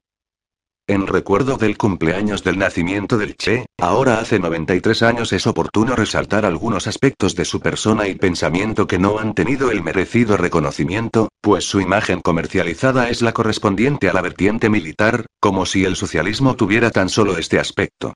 En 0.88 1.08
recuerdo 1.08 1.56
del 1.56 1.76
cumpleaños 1.76 2.44
del 2.44 2.58
nacimiento 2.58 3.18
del 3.18 3.36
Che, 3.36 3.66
ahora 3.76 4.20
hace 4.20 4.38
93 4.38 5.02
años 5.02 5.32
es 5.32 5.48
oportuno 5.48 5.96
resaltar 5.96 6.44
algunos 6.44 6.86
aspectos 6.86 7.34
de 7.34 7.44
su 7.44 7.58
persona 7.58 8.06
y 8.06 8.14
pensamiento 8.14 8.86
que 8.86 9.00
no 9.00 9.18
han 9.18 9.34
tenido 9.34 9.72
el 9.72 9.82
merecido 9.82 10.36
reconocimiento, 10.36 11.28
pues 11.40 11.64
su 11.64 11.80
imagen 11.80 12.20
comercializada 12.20 13.08
es 13.08 13.20
la 13.20 13.32
correspondiente 13.32 14.08
a 14.08 14.12
la 14.12 14.22
vertiente 14.22 14.70
militar, 14.70 15.26
como 15.40 15.66
si 15.66 15.84
el 15.84 15.96
socialismo 15.96 16.54
tuviera 16.54 16.92
tan 16.92 17.08
solo 17.08 17.36
este 17.36 17.58
aspecto. 17.58 18.14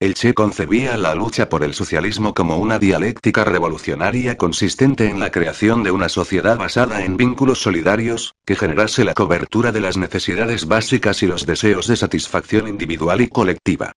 El 0.00 0.14
Che 0.14 0.32
concebía 0.32 0.96
la 0.96 1.14
lucha 1.14 1.50
por 1.50 1.62
el 1.62 1.74
socialismo 1.74 2.32
como 2.32 2.56
una 2.56 2.78
dialéctica 2.78 3.44
revolucionaria 3.44 4.38
consistente 4.38 5.10
en 5.10 5.20
la 5.20 5.30
creación 5.30 5.82
de 5.82 5.90
una 5.90 6.08
sociedad 6.08 6.56
basada 6.56 7.04
en 7.04 7.18
vínculos 7.18 7.60
solidarios, 7.60 8.34
que 8.46 8.56
generase 8.56 9.04
la 9.04 9.12
cobertura 9.12 9.72
de 9.72 9.82
las 9.82 9.98
necesidades 9.98 10.66
básicas 10.66 11.22
y 11.22 11.26
los 11.26 11.44
deseos 11.44 11.86
de 11.86 11.96
satisfacción 11.96 12.66
individual 12.66 13.20
y 13.20 13.28
colectiva. 13.28 13.92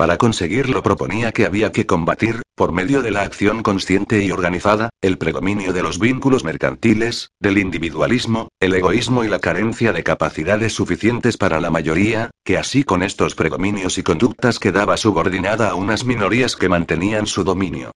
Para 0.00 0.16
conseguirlo 0.16 0.82
proponía 0.82 1.30
que 1.30 1.44
había 1.44 1.72
que 1.72 1.84
combatir, 1.84 2.40
por 2.54 2.72
medio 2.72 3.02
de 3.02 3.10
la 3.10 3.20
acción 3.20 3.62
consciente 3.62 4.24
y 4.24 4.30
organizada, 4.30 4.88
el 5.02 5.18
predominio 5.18 5.74
de 5.74 5.82
los 5.82 5.98
vínculos 5.98 6.42
mercantiles, 6.42 7.32
del 7.38 7.58
individualismo, 7.58 8.48
el 8.60 8.72
egoísmo 8.72 9.24
y 9.24 9.28
la 9.28 9.40
carencia 9.40 9.92
de 9.92 10.02
capacidades 10.02 10.72
suficientes 10.72 11.36
para 11.36 11.60
la 11.60 11.68
mayoría, 11.68 12.30
que 12.46 12.56
así 12.56 12.82
con 12.82 13.02
estos 13.02 13.34
predominios 13.34 13.98
y 13.98 14.02
conductas 14.02 14.58
quedaba 14.58 14.96
subordinada 14.96 15.68
a 15.68 15.74
unas 15.74 16.06
minorías 16.06 16.56
que 16.56 16.70
mantenían 16.70 17.26
su 17.26 17.44
dominio. 17.44 17.92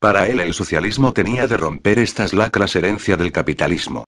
Para 0.00 0.26
él 0.26 0.40
el 0.40 0.54
socialismo 0.54 1.12
tenía 1.12 1.46
de 1.46 1.56
romper 1.56 2.00
estas 2.00 2.34
lacras 2.34 2.74
herencia 2.74 3.16
del 3.16 3.30
capitalismo. 3.30 4.06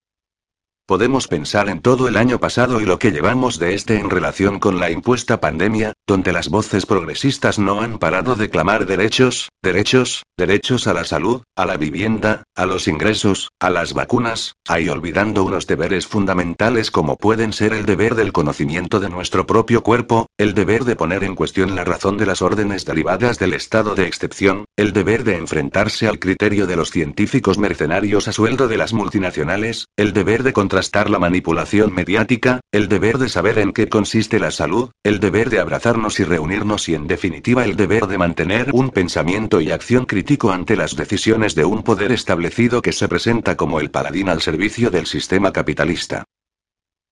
Podemos 0.88 1.26
pensar 1.26 1.68
en 1.68 1.80
todo 1.80 2.06
el 2.06 2.16
año 2.16 2.38
pasado 2.38 2.80
y 2.80 2.84
lo 2.84 3.00
que 3.00 3.10
llevamos 3.10 3.58
de 3.58 3.74
este 3.74 3.98
en 3.98 4.08
relación 4.08 4.60
con 4.60 4.78
la 4.78 4.88
impuesta 4.88 5.40
pandemia, 5.40 5.94
donde 6.06 6.32
las 6.32 6.48
voces 6.48 6.86
progresistas 6.86 7.58
no 7.58 7.80
han 7.80 7.98
parado 7.98 8.36
de 8.36 8.50
clamar 8.50 8.86
derechos, 8.86 9.48
derechos, 9.64 10.22
derechos 10.38 10.86
a 10.86 10.94
la 10.94 11.02
salud, 11.02 11.42
a 11.56 11.66
la 11.66 11.76
vivienda, 11.76 12.44
a 12.54 12.66
los 12.66 12.86
ingresos, 12.86 13.48
a 13.58 13.68
las 13.68 13.94
vacunas, 13.94 14.54
ahí 14.68 14.88
olvidando 14.88 15.42
unos 15.42 15.66
deberes 15.66 16.06
fundamentales 16.06 16.92
como 16.92 17.16
pueden 17.16 17.52
ser 17.52 17.72
el 17.72 17.84
deber 17.84 18.14
del 18.14 18.32
conocimiento 18.32 19.00
de 19.00 19.10
nuestro 19.10 19.44
propio 19.44 19.82
cuerpo, 19.82 20.28
el 20.38 20.54
deber 20.54 20.84
de 20.84 20.94
poner 20.94 21.24
en 21.24 21.34
cuestión 21.34 21.74
la 21.74 21.82
razón 21.82 22.16
de 22.16 22.26
las 22.26 22.42
órdenes 22.42 22.84
derivadas 22.84 23.40
del 23.40 23.54
estado 23.54 23.96
de 23.96 24.06
excepción, 24.06 24.65
el 24.76 24.92
deber 24.92 25.24
de 25.24 25.36
enfrentarse 25.36 26.06
al 26.06 26.18
criterio 26.18 26.66
de 26.66 26.76
los 26.76 26.90
científicos 26.90 27.56
mercenarios 27.56 28.28
a 28.28 28.32
sueldo 28.32 28.68
de 28.68 28.76
las 28.76 28.92
multinacionales, 28.92 29.86
el 29.96 30.12
deber 30.12 30.42
de 30.42 30.52
contrastar 30.52 31.08
la 31.08 31.18
manipulación 31.18 31.94
mediática, 31.94 32.60
el 32.72 32.88
deber 32.88 33.16
de 33.16 33.30
saber 33.30 33.58
en 33.58 33.72
qué 33.72 33.88
consiste 33.88 34.38
la 34.38 34.50
salud, 34.50 34.90
el 35.02 35.18
deber 35.18 35.48
de 35.48 35.60
abrazarnos 35.60 36.20
y 36.20 36.24
reunirnos 36.24 36.90
y 36.90 36.94
en 36.94 37.06
definitiva 37.06 37.64
el 37.64 37.76
deber 37.76 38.06
de 38.06 38.18
mantener 38.18 38.68
un 38.74 38.90
pensamiento 38.90 39.62
y 39.62 39.70
acción 39.70 40.04
crítico 40.04 40.52
ante 40.52 40.76
las 40.76 40.94
decisiones 40.94 41.54
de 41.54 41.64
un 41.64 41.82
poder 41.82 42.12
establecido 42.12 42.82
que 42.82 42.92
se 42.92 43.08
presenta 43.08 43.56
como 43.56 43.80
el 43.80 43.90
paladín 43.90 44.28
al 44.28 44.42
servicio 44.42 44.90
del 44.90 45.06
sistema 45.06 45.54
capitalista. 45.54 46.24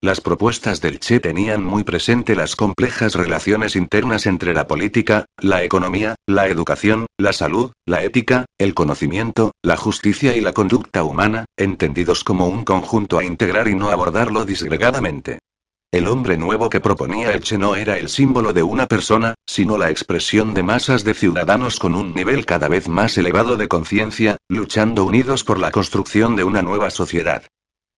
Las 0.04 0.20
propuestas 0.20 0.82
del 0.82 1.00
Che 1.00 1.18
tenían 1.18 1.64
muy 1.64 1.82
presente 1.82 2.36
las 2.36 2.56
complejas 2.56 3.14
relaciones 3.14 3.74
internas 3.74 4.26
entre 4.26 4.52
la 4.52 4.66
política, 4.66 5.24
la 5.38 5.62
economía, 5.62 6.14
la 6.26 6.46
educación, 6.46 7.06
la 7.16 7.32
salud, 7.32 7.72
la 7.86 8.04
ética, 8.04 8.44
el 8.58 8.74
conocimiento, 8.74 9.52
la 9.62 9.78
justicia 9.78 10.36
y 10.36 10.42
la 10.42 10.52
conducta 10.52 11.04
humana, 11.04 11.46
entendidos 11.56 12.22
como 12.22 12.48
un 12.48 12.64
conjunto 12.64 13.18
a 13.18 13.24
integrar 13.24 13.66
y 13.66 13.76
no 13.76 13.88
abordarlo 13.88 14.44
disgregadamente. 14.44 15.38
El 15.90 16.06
hombre 16.08 16.36
nuevo 16.36 16.68
que 16.68 16.80
proponía 16.80 17.32
el 17.32 17.40
Che 17.40 17.56
no 17.56 17.74
era 17.74 17.96
el 17.96 18.10
símbolo 18.10 18.52
de 18.52 18.62
una 18.62 18.86
persona, 18.86 19.32
sino 19.46 19.78
la 19.78 19.88
expresión 19.88 20.52
de 20.52 20.64
masas 20.64 21.04
de 21.04 21.14
ciudadanos 21.14 21.78
con 21.78 21.94
un 21.94 22.12
nivel 22.12 22.44
cada 22.44 22.68
vez 22.68 22.88
más 22.88 23.16
elevado 23.16 23.56
de 23.56 23.68
conciencia, 23.68 24.36
luchando 24.50 25.02
unidos 25.06 25.44
por 25.44 25.58
la 25.58 25.70
construcción 25.70 26.36
de 26.36 26.44
una 26.44 26.60
nueva 26.60 26.90
sociedad. 26.90 27.44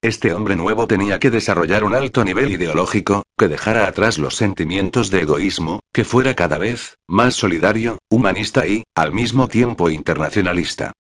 Este 0.07 0.33
hombre 0.33 0.55
nuevo 0.55 0.87
tenía 0.87 1.19
que 1.19 1.33
desarrollar 1.33 1.83
un 1.83 1.93
alto 1.93 2.25
nivel 2.25 2.53
ideológico, 2.53 3.25
que 3.37 3.49
dejara 3.49 3.89
atrás 3.89 4.19
los 4.19 4.37
sentimientos 4.37 5.11
de 5.11 5.23
egoísmo, 5.23 5.81
que 5.93 6.05
fuera 6.05 6.35
cada 6.35 6.59
vez 6.59 6.95
más 7.09 7.35
solidario, 7.35 7.99
humanista 8.09 8.69
y, 8.69 8.85
al 8.95 9.13
mismo 9.13 9.49
tiempo, 9.49 9.91
internacionalista. 9.91 10.93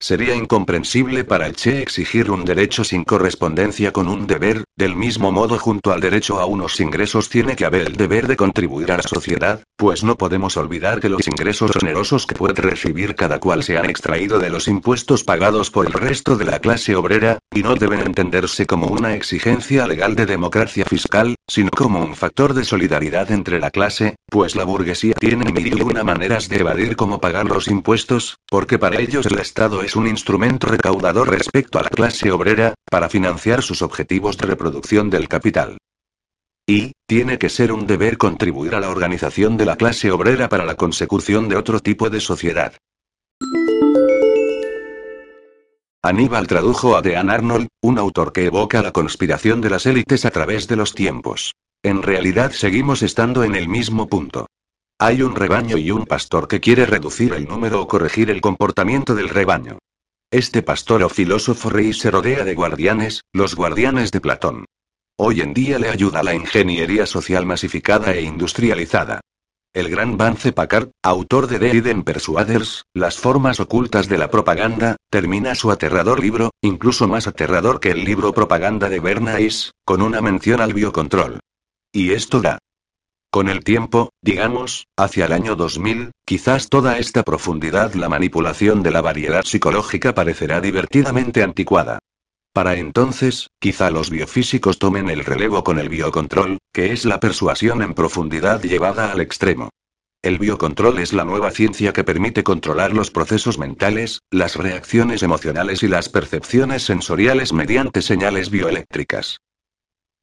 Sería 0.00 0.34
incomprensible 0.34 1.24
para 1.24 1.46
el 1.46 1.56
Che 1.56 1.80
exigir 1.80 2.30
un 2.30 2.44
derecho 2.44 2.84
sin 2.84 3.04
correspondencia 3.04 3.92
con 3.92 4.08
un 4.08 4.26
deber, 4.26 4.64
del 4.76 4.96
mismo 4.96 5.32
modo 5.32 5.58
junto 5.58 5.92
al 5.92 6.00
derecho 6.00 6.40
a 6.40 6.46
unos 6.46 6.78
ingresos 6.80 7.28
tiene 7.28 7.56
que 7.56 7.64
haber 7.64 7.82
el 7.82 7.96
deber 7.96 8.26
de 8.26 8.36
contribuir 8.36 8.92
a 8.92 8.96
la 8.96 9.02
sociedad, 9.02 9.62
pues 9.76 10.02
no 10.02 10.16
podemos 10.16 10.56
olvidar 10.56 11.00
que 11.00 11.08
los 11.08 11.26
ingresos 11.28 11.70
generosos 11.78 12.26
que 12.26 12.34
puede 12.34 12.60
recibir 12.60 13.14
cada 13.14 13.38
cual 13.38 13.62
se 13.62 13.78
han 13.78 13.88
extraído 13.88 14.38
de 14.38 14.50
los 14.50 14.68
impuestos 14.68 15.24
pagados 15.24 15.70
por 15.70 15.86
el 15.86 15.92
resto 15.92 16.36
de 16.36 16.44
la 16.44 16.58
clase 16.58 16.96
obrera, 16.96 17.38
y 17.54 17.62
no 17.62 17.74
deben 17.76 18.00
entenderse 18.00 18.66
como 18.66 18.88
una 18.88 19.14
exigencia 19.14 19.86
legal 19.86 20.16
de 20.16 20.26
democracia 20.26 20.84
fiscal, 20.84 21.36
sino 21.48 21.70
como 21.70 22.00
un 22.00 22.16
factor 22.16 22.52
de 22.52 22.64
solidaridad 22.64 23.30
entre 23.30 23.60
la 23.60 23.70
clase, 23.70 24.16
pues 24.28 24.56
la 24.56 24.64
burguesía 24.64 25.14
tiene 25.14 25.52
mil 25.52 25.78
y 25.78 25.82
una 25.82 26.02
maneras 26.02 26.48
de 26.48 26.56
evadir 26.56 26.96
cómo 26.96 27.20
pagar 27.20 27.46
los 27.46 27.68
impuestos, 27.68 28.38
porque 28.50 28.78
para 28.78 29.00
ellos 29.00 29.26
el 29.26 29.38
Estado 29.38 29.83
es 29.84 29.96
un 29.96 30.06
instrumento 30.06 30.66
recaudador 30.66 31.30
respecto 31.30 31.78
a 31.78 31.82
la 31.82 31.88
clase 31.88 32.30
obrera, 32.30 32.74
para 32.90 33.08
financiar 33.08 33.62
sus 33.62 33.82
objetivos 33.82 34.36
de 34.38 34.46
reproducción 34.46 35.10
del 35.10 35.28
capital. 35.28 35.78
Y, 36.66 36.92
tiene 37.06 37.38
que 37.38 37.50
ser 37.50 37.72
un 37.72 37.86
deber 37.86 38.16
contribuir 38.16 38.74
a 38.74 38.80
la 38.80 38.90
organización 38.90 39.56
de 39.56 39.66
la 39.66 39.76
clase 39.76 40.10
obrera 40.10 40.48
para 40.48 40.64
la 40.64 40.76
consecución 40.76 41.48
de 41.48 41.56
otro 41.56 41.80
tipo 41.80 42.08
de 42.08 42.20
sociedad. 42.20 42.74
Aníbal 46.02 46.46
tradujo 46.46 46.96
a 46.96 47.02
Dean 47.02 47.30
Arnold, 47.30 47.68
un 47.82 47.98
autor 47.98 48.32
que 48.32 48.46
evoca 48.46 48.82
la 48.82 48.92
conspiración 48.92 49.60
de 49.60 49.70
las 49.70 49.86
élites 49.86 50.24
a 50.24 50.30
través 50.30 50.68
de 50.68 50.76
los 50.76 50.94
tiempos. 50.94 51.54
En 51.82 52.02
realidad 52.02 52.52
seguimos 52.52 53.02
estando 53.02 53.44
en 53.44 53.54
el 53.54 53.68
mismo 53.68 54.06
punto. 54.06 54.46
Hay 55.06 55.20
un 55.20 55.36
rebaño 55.36 55.76
y 55.76 55.90
un 55.90 56.06
pastor 56.06 56.48
que 56.48 56.60
quiere 56.60 56.86
reducir 56.86 57.34
el 57.34 57.46
número 57.46 57.82
o 57.82 57.86
corregir 57.86 58.30
el 58.30 58.40
comportamiento 58.40 59.14
del 59.14 59.28
rebaño. 59.28 59.76
Este 60.30 60.62
pastor 60.62 61.02
o 61.02 61.10
filósofo 61.10 61.68
rey 61.68 61.92
se 61.92 62.10
rodea 62.10 62.42
de 62.42 62.54
guardianes, 62.54 63.20
los 63.30 63.54
guardianes 63.54 64.12
de 64.12 64.22
Platón. 64.22 64.64
Hoy 65.18 65.42
en 65.42 65.52
día 65.52 65.78
le 65.78 65.90
ayuda 65.90 66.22
la 66.22 66.34
ingeniería 66.34 67.04
social 67.04 67.44
masificada 67.44 68.14
e 68.14 68.22
industrializada. 68.22 69.20
El 69.74 69.90
gran 69.90 70.16
Vance 70.16 70.52
Packard, 70.52 70.88
autor 71.02 71.48
de 71.48 71.58
The 71.58 71.76
Hidden 71.76 72.02
Persuaders, 72.02 72.84
Las 72.94 73.18
formas 73.18 73.60
ocultas 73.60 74.08
de 74.08 74.16
la 74.16 74.30
propaganda, 74.30 74.96
termina 75.10 75.54
su 75.54 75.70
aterrador 75.70 76.18
libro, 76.18 76.50
incluso 76.62 77.08
más 77.08 77.26
aterrador 77.26 77.78
que 77.78 77.90
el 77.90 78.04
libro 78.04 78.32
Propaganda 78.32 78.88
de 78.88 79.00
Bernays, 79.00 79.72
con 79.84 80.00
una 80.00 80.22
mención 80.22 80.62
al 80.62 80.72
biocontrol. 80.72 81.40
Y 81.92 82.12
esto 82.12 82.40
da 82.40 82.58
con 83.34 83.48
el 83.48 83.64
tiempo, 83.64 84.12
digamos, 84.22 84.86
hacia 84.96 85.24
el 85.24 85.32
año 85.32 85.56
2000, 85.56 86.12
quizás 86.24 86.68
toda 86.68 86.98
esta 86.98 87.24
profundidad 87.24 87.92
la 87.94 88.08
manipulación 88.08 88.84
de 88.84 88.92
la 88.92 89.00
variedad 89.00 89.42
psicológica 89.42 90.14
parecerá 90.14 90.60
divertidamente 90.60 91.42
anticuada. 91.42 91.98
Para 92.52 92.76
entonces, 92.76 93.48
quizá 93.58 93.90
los 93.90 94.08
biofísicos 94.08 94.78
tomen 94.78 95.10
el 95.10 95.24
relevo 95.24 95.64
con 95.64 95.80
el 95.80 95.88
biocontrol, 95.88 96.58
que 96.72 96.92
es 96.92 97.04
la 97.04 97.18
persuasión 97.18 97.82
en 97.82 97.94
profundidad 97.94 98.62
llevada 98.62 99.10
al 99.10 99.20
extremo. 99.20 99.70
El 100.22 100.38
biocontrol 100.38 101.00
es 101.00 101.12
la 101.12 101.24
nueva 101.24 101.50
ciencia 101.50 101.92
que 101.92 102.04
permite 102.04 102.44
controlar 102.44 102.92
los 102.92 103.10
procesos 103.10 103.58
mentales, 103.58 104.20
las 104.30 104.54
reacciones 104.54 105.24
emocionales 105.24 105.82
y 105.82 105.88
las 105.88 106.08
percepciones 106.08 106.84
sensoriales 106.84 107.52
mediante 107.52 108.00
señales 108.00 108.48
bioeléctricas. 108.48 109.38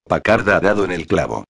Packard 0.08 0.48
ha 0.48 0.62
dado 0.62 0.86
en 0.86 0.92
el 0.92 1.08
clavo. 1.08 1.44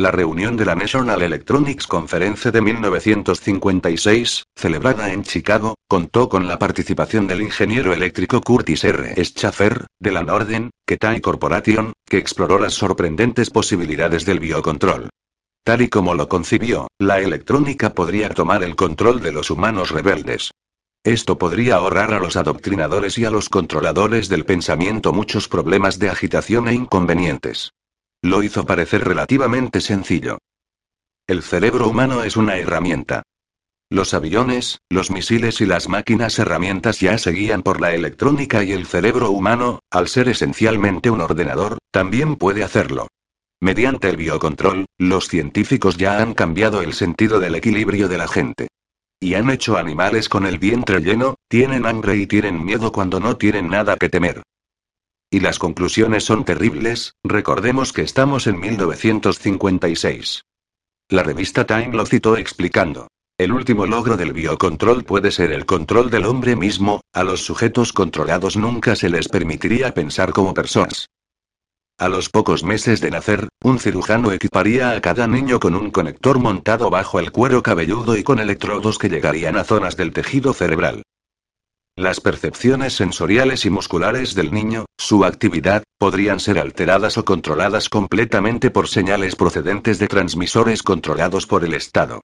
La 0.00 0.12
reunión 0.12 0.56
de 0.56 0.64
la 0.64 0.76
National 0.76 1.22
Electronics 1.22 1.88
Conference 1.88 2.52
de 2.52 2.60
1956, 2.60 4.44
celebrada 4.54 5.12
en 5.12 5.24
Chicago, 5.24 5.74
contó 5.88 6.28
con 6.28 6.46
la 6.46 6.56
participación 6.56 7.26
del 7.26 7.42
ingeniero 7.42 7.92
eléctrico 7.92 8.40
Curtis 8.40 8.84
R. 8.84 9.16
Schaffer, 9.24 9.86
de 9.98 10.12
la 10.12 10.22
Norden, 10.22 10.70
Ketai 10.86 11.20
Corporation, 11.20 11.94
que 12.08 12.18
exploró 12.18 12.60
las 12.60 12.74
sorprendentes 12.74 13.50
posibilidades 13.50 14.24
del 14.24 14.38
biocontrol. 14.38 15.10
Tal 15.64 15.82
y 15.82 15.88
como 15.88 16.14
lo 16.14 16.28
concibió, 16.28 16.86
la 17.00 17.18
electrónica 17.18 17.92
podría 17.92 18.28
tomar 18.28 18.62
el 18.62 18.76
control 18.76 19.20
de 19.20 19.32
los 19.32 19.50
humanos 19.50 19.90
rebeldes. 19.90 20.52
Esto 21.02 21.38
podría 21.38 21.74
ahorrar 21.74 22.14
a 22.14 22.20
los 22.20 22.36
adoctrinadores 22.36 23.18
y 23.18 23.24
a 23.24 23.30
los 23.30 23.48
controladores 23.48 24.28
del 24.28 24.44
pensamiento 24.44 25.12
muchos 25.12 25.48
problemas 25.48 25.98
de 25.98 26.08
agitación 26.08 26.68
e 26.68 26.74
inconvenientes. 26.74 27.72
Lo 28.28 28.42
hizo 28.42 28.66
parecer 28.66 29.08
relativamente 29.08 29.80
sencillo. 29.80 30.36
El 31.26 31.42
cerebro 31.42 31.88
humano 31.88 32.24
es 32.24 32.36
una 32.36 32.58
herramienta. 32.58 33.22
Los 33.88 34.12
aviones, 34.12 34.80
los 34.90 35.10
misiles 35.10 35.62
y 35.62 35.64
las 35.64 35.88
máquinas 35.88 36.38
herramientas 36.38 37.00
ya 37.00 37.16
seguían 37.16 37.62
por 37.62 37.80
la 37.80 37.94
electrónica 37.94 38.62
y 38.64 38.72
el 38.72 38.84
cerebro 38.84 39.30
humano, 39.30 39.80
al 39.90 40.08
ser 40.08 40.28
esencialmente 40.28 41.08
un 41.08 41.22
ordenador, 41.22 41.78
también 41.90 42.36
puede 42.36 42.64
hacerlo. 42.64 43.08
Mediante 43.62 44.10
el 44.10 44.18
biocontrol, 44.18 44.84
los 44.98 45.28
científicos 45.28 45.96
ya 45.96 46.20
han 46.20 46.34
cambiado 46.34 46.82
el 46.82 46.92
sentido 46.92 47.40
del 47.40 47.54
equilibrio 47.54 48.08
de 48.08 48.18
la 48.18 48.28
gente. 48.28 48.68
Y 49.20 49.36
han 49.36 49.48
hecho 49.48 49.78
animales 49.78 50.28
con 50.28 50.44
el 50.44 50.58
vientre 50.58 51.00
lleno, 51.00 51.36
tienen 51.48 51.86
hambre 51.86 52.18
y 52.18 52.26
tienen 52.26 52.62
miedo 52.62 52.92
cuando 52.92 53.20
no 53.20 53.38
tienen 53.38 53.70
nada 53.70 53.96
que 53.96 54.10
temer. 54.10 54.42
Y 55.30 55.40
las 55.40 55.58
conclusiones 55.58 56.24
son 56.24 56.44
terribles, 56.46 57.12
recordemos 57.22 57.92
que 57.92 58.00
estamos 58.00 58.46
en 58.46 58.58
1956. 58.60 60.42
La 61.10 61.22
revista 61.22 61.66
Time 61.66 61.90
lo 61.92 62.06
citó 62.06 62.38
explicando. 62.38 63.08
El 63.36 63.52
último 63.52 63.84
logro 63.84 64.16
del 64.16 64.32
biocontrol 64.32 65.04
puede 65.04 65.30
ser 65.30 65.52
el 65.52 65.66
control 65.66 66.10
del 66.10 66.24
hombre 66.24 66.56
mismo, 66.56 67.02
a 67.12 67.24
los 67.24 67.44
sujetos 67.44 67.92
controlados 67.92 68.56
nunca 68.56 68.96
se 68.96 69.10
les 69.10 69.28
permitiría 69.28 69.92
pensar 69.92 70.32
como 70.32 70.54
personas. 70.54 71.10
A 71.98 72.08
los 72.08 72.30
pocos 72.30 72.64
meses 72.64 73.02
de 73.02 73.10
nacer, 73.10 73.48
un 73.62 73.78
cirujano 73.78 74.32
equiparía 74.32 74.92
a 74.92 75.00
cada 75.02 75.26
niño 75.26 75.60
con 75.60 75.74
un 75.74 75.90
conector 75.90 76.38
montado 76.38 76.88
bajo 76.88 77.20
el 77.20 77.32
cuero 77.32 77.62
cabelludo 77.62 78.16
y 78.16 78.22
con 78.22 78.38
electrodos 78.38 78.98
que 78.98 79.10
llegarían 79.10 79.58
a 79.58 79.64
zonas 79.64 79.96
del 79.96 80.12
tejido 80.12 80.54
cerebral. 80.54 81.02
Las 81.98 82.20
percepciones 82.20 82.92
sensoriales 82.92 83.66
y 83.66 83.70
musculares 83.70 84.36
del 84.36 84.52
niño, 84.52 84.86
su 84.96 85.24
actividad, 85.24 85.82
podrían 85.98 86.38
ser 86.38 86.60
alteradas 86.60 87.18
o 87.18 87.24
controladas 87.24 87.88
completamente 87.88 88.70
por 88.70 88.86
señales 88.86 89.34
procedentes 89.34 89.98
de 89.98 90.06
transmisores 90.06 90.84
controlados 90.84 91.48
por 91.48 91.64
el 91.64 91.74
Estado. 91.74 92.20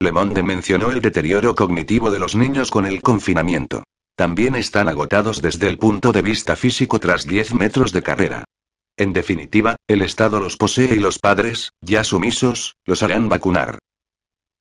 Le 0.00 0.10
Monde 0.10 0.42
mencionó 0.42 0.90
el 0.90 1.02
deterioro 1.02 1.54
cognitivo 1.54 2.10
de 2.10 2.18
los 2.18 2.34
niños 2.34 2.70
con 2.70 2.86
el 2.86 3.02
confinamiento. 3.02 3.84
También 4.16 4.54
están 4.54 4.88
agotados 4.88 5.42
desde 5.42 5.68
el 5.68 5.76
punto 5.76 6.10
de 6.10 6.22
vista 6.22 6.56
físico 6.56 6.98
tras 6.98 7.26
10 7.26 7.52
metros 7.52 7.92
de 7.92 8.02
carrera. 8.02 8.44
En 8.96 9.12
definitiva, 9.12 9.76
el 9.86 10.00
Estado 10.00 10.40
los 10.40 10.56
posee 10.56 10.94
y 10.94 10.98
los 10.98 11.18
padres, 11.18 11.72
ya 11.82 12.04
sumisos, 12.04 12.74
los 12.86 13.02
harán 13.02 13.28
vacunar. 13.28 13.80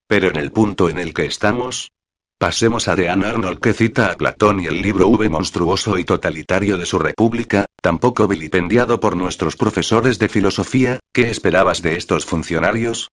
Pero 0.05 0.27
en 0.27 0.35
el 0.35 0.51
punto 0.51 0.89
en 0.89 0.99
el 0.99 1.13
que 1.13 1.25
estamos, 1.25 1.91
Pasemos 2.39 2.87
a 2.87 2.95
Dean 2.95 3.23
Arnold 3.23 3.59
que 3.59 3.73
cita 3.73 4.11
a 4.11 4.15
Platón 4.15 4.59
y 4.59 4.67
el 4.67 4.79
libro 4.79 5.07
V 5.07 5.27
monstruoso 5.27 5.97
y 5.97 6.05
totalitario 6.05 6.77
de 6.77 6.85
su 6.85 6.99
República, 6.99 7.65
tampoco 7.81 8.27
vilipendiado 8.27 8.99
por 8.99 9.15
nuestros 9.15 9.55
profesores 9.55 10.19
de 10.19 10.29
filosofía, 10.29 10.99
¿qué 11.11 11.31
esperabas 11.31 11.81
de 11.81 11.95
estos 11.95 12.25
funcionarios? 12.27 13.09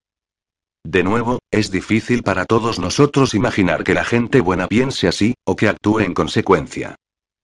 De 0.87 1.03
nuevo, 1.03 1.39
es 1.51 1.71
difícil 1.71 2.23
para 2.23 2.45
todos 2.45 2.79
nosotros 2.79 3.33
imaginar 3.33 3.83
que 3.83 3.95
la 3.95 4.05
gente 4.05 4.43
buena 4.43 4.69
piense 4.69 5.09
así, 5.09 5.33
o 5.47 5.57
que 5.57 5.71
actúe 5.71 6.01
en 6.01 6.13
consecuencia. 6.13 6.97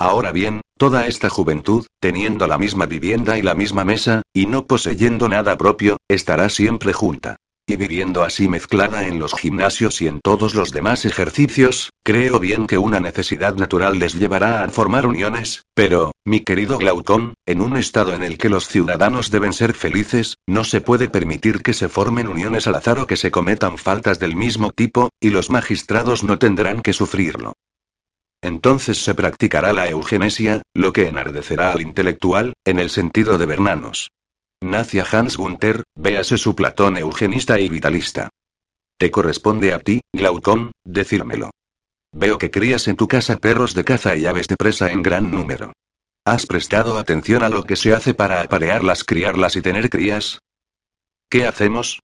Ahora 0.00 0.32
bien, 0.32 0.62
toda 0.78 1.06
esta 1.06 1.28
juventud, 1.28 1.84
teniendo 2.00 2.46
la 2.46 2.56
misma 2.56 2.86
vivienda 2.86 3.36
y 3.36 3.42
la 3.42 3.54
misma 3.54 3.84
mesa, 3.84 4.22
y 4.32 4.46
no 4.46 4.66
poseyendo 4.66 5.28
nada 5.28 5.58
propio, 5.58 5.98
estará 6.08 6.48
siempre 6.48 6.94
junta. 6.94 7.36
Y 7.70 7.76
viviendo 7.76 8.22
así 8.22 8.48
mezclada 8.48 9.06
en 9.06 9.18
los 9.18 9.34
gimnasios 9.34 10.00
y 10.00 10.08
en 10.08 10.20
todos 10.20 10.54
los 10.54 10.72
demás 10.72 11.04
ejercicios, 11.04 11.90
creo 12.02 12.40
bien 12.40 12.66
que 12.66 12.78
una 12.78 12.98
necesidad 12.98 13.56
natural 13.56 13.98
les 13.98 14.14
llevará 14.14 14.64
a 14.64 14.68
formar 14.70 15.04
uniones, 15.04 15.66
pero, 15.74 16.12
mi 16.24 16.40
querido 16.40 16.78
Glaucón, 16.78 17.34
en 17.44 17.60
un 17.60 17.76
estado 17.76 18.14
en 18.14 18.24
el 18.24 18.38
que 18.38 18.48
los 18.48 18.68
ciudadanos 18.68 19.30
deben 19.30 19.52
ser 19.52 19.74
felices, 19.74 20.38
no 20.46 20.64
se 20.64 20.80
puede 20.80 21.10
permitir 21.10 21.60
que 21.60 21.74
se 21.74 21.90
formen 21.90 22.28
uniones 22.28 22.66
al 22.66 22.76
azar 22.76 23.00
o 23.00 23.06
que 23.06 23.18
se 23.18 23.30
cometan 23.30 23.76
faltas 23.76 24.18
del 24.18 24.34
mismo 24.34 24.72
tipo, 24.72 25.10
y 25.20 25.28
los 25.28 25.50
magistrados 25.50 26.24
no 26.24 26.38
tendrán 26.38 26.80
que 26.80 26.94
sufrirlo. 26.94 27.52
Entonces 28.40 29.04
se 29.04 29.14
practicará 29.14 29.74
la 29.74 29.88
eugenesia, 29.88 30.62
lo 30.72 30.94
que 30.94 31.06
enardecerá 31.06 31.72
al 31.72 31.82
intelectual, 31.82 32.54
en 32.64 32.78
el 32.78 32.88
sentido 32.88 33.36
de 33.36 33.44
Bernanos. 33.44 34.08
Nacia 34.68 35.06
Hans 35.10 35.38
Gunther, 35.38 35.82
véase 35.96 36.36
su 36.36 36.54
Platón 36.54 36.98
eugenista 36.98 37.58
y 37.58 37.70
vitalista. 37.70 38.28
Te 38.98 39.10
corresponde 39.10 39.72
a 39.72 39.78
ti, 39.78 40.02
Glaucón, 40.12 40.72
decírmelo. 40.84 41.50
Veo 42.12 42.36
que 42.36 42.50
crías 42.50 42.86
en 42.86 42.96
tu 42.96 43.08
casa 43.08 43.38
perros 43.38 43.74
de 43.74 43.84
caza 43.84 44.14
y 44.14 44.26
aves 44.26 44.46
de 44.46 44.56
presa 44.56 44.92
en 44.92 45.02
gran 45.02 45.30
número. 45.30 45.72
¿Has 46.26 46.44
prestado 46.44 46.98
atención 46.98 47.42
a 47.42 47.48
lo 47.48 47.64
que 47.64 47.76
se 47.76 47.94
hace 47.94 48.12
para 48.12 48.42
aparearlas, 48.42 49.04
criarlas 49.04 49.56
y 49.56 49.62
tener 49.62 49.88
crías? 49.88 50.40
¿Qué 51.30 51.46
hacemos? 51.46 52.00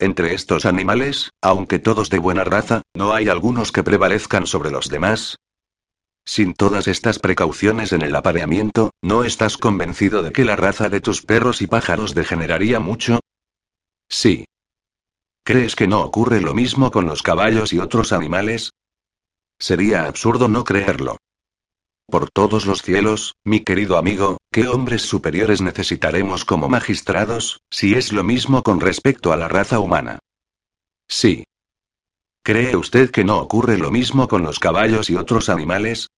Entre 0.00 0.34
estos 0.34 0.66
animales, 0.66 1.30
aunque 1.40 1.78
todos 1.78 2.10
de 2.10 2.18
buena 2.18 2.42
raza, 2.42 2.82
¿no 2.94 3.12
hay 3.12 3.28
algunos 3.28 3.70
que 3.70 3.84
prevalezcan 3.84 4.48
sobre 4.48 4.72
los 4.72 4.88
demás? 4.88 5.36
Sin 6.24 6.54
todas 6.54 6.86
estas 6.86 7.18
precauciones 7.18 7.92
en 7.92 8.02
el 8.02 8.14
apareamiento, 8.14 8.90
¿no 9.02 9.24
estás 9.24 9.56
convencido 9.56 10.22
de 10.22 10.32
que 10.32 10.44
la 10.44 10.56
raza 10.56 10.88
de 10.88 11.00
tus 11.00 11.22
perros 11.22 11.62
y 11.62 11.66
pájaros 11.66 12.14
degeneraría 12.14 12.78
mucho? 12.80 13.20
Sí. 14.08 14.44
¿Crees 15.44 15.74
que 15.74 15.88
no 15.88 16.02
ocurre 16.02 16.40
lo 16.40 16.54
mismo 16.54 16.90
con 16.90 17.06
los 17.06 17.22
caballos 17.22 17.72
y 17.72 17.78
otros 17.78 18.12
animales? 18.12 18.72
Sería 19.58 20.06
absurdo 20.06 20.48
no 20.48 20.64
creerlo. 20.64 21.16
Por 22.06 22.28
todos 22.28 22.66
los 22.66 22.82
cielos, 22.82 23.36
mi 23.44 23.60
querido 23.60 23.96
amigo, 23.96 24.38
¿qué 24.50 24.66
hombres 24.66 25.02
superiores 25.02 25.60
necesitaremos 25.60 26.44
como 26.44 26.68
magistrados, 26.68 27.60
si 27.70 27.94
es 27.94 28.12
lo 28.12 28.24
mismo 28.24 28.62
con 28.62 28.80
respecto 28.80 29.32
a 29.32 29.36
la 29.36 29.48
raza 29.48 29.78
humana? 29.78 30.18
Sí. 31.08 31.44
¿Cree 32.42 32.74
usted 32.74 33.10
que 33.10 33.22
no 33.22 33.38
ocurre 33.38 33.76
lo 33.76 33.90
mismo 33.90 34.26
con 34.26 34.42
los 34.42 34.58
caballos 34.58 35.10
y 35.10 35.16
otros 35.16 35.50
animales? 35.50 36.08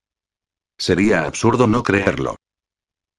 Sería 0.79 1.25
absurdo 1.25 1.67
no 1.67 1.83
creerlo. 1.83 2.37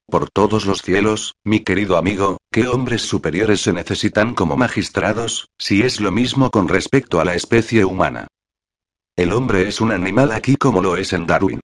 Por 0.07 0.29
todos 0.29 0.65
los 0.65 0.81
cielos, 0.81 1.35
mi 1.43 1.61
querido 1.61 1.97
amigo, 1.97 2.37
¿qué 2.51 2.67
hombres 2.67 3.01
superiores 3.01 3.61
se 3.61 3.73
necesitan 3.73 4.33
como 4.33 4.55
magistrados, 4.55 5.49
si 5.57 5.81
es 5.81 5.99
lo 5.99 6.11
mismo 6.11 6.49
con 6.49 6.67
respecto 6.67 7.19
a 7.19 7.25
la 7.25 7.35
especie 7.35 7.83
humana? 7.83 8.27
El 9.15 9.33
hombre 9.33 9.67
es 9.67 9.81
un 9.81 9.91
animal 9.91 10.31
aquí 10.31 10.55
como 10.55 10.81
lo 10.81 10.97
es 10.97 11.13
en 11.13 11.27
Darwin. 11.27 11.59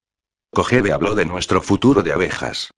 Cogebe 0.54 0.92
habló 0.92 1.16
de 1.16 1.26
nuestro 1.26 1.62
futuro 1.62 2.04
de 2.04 2.14
abejas. 2.14 2.70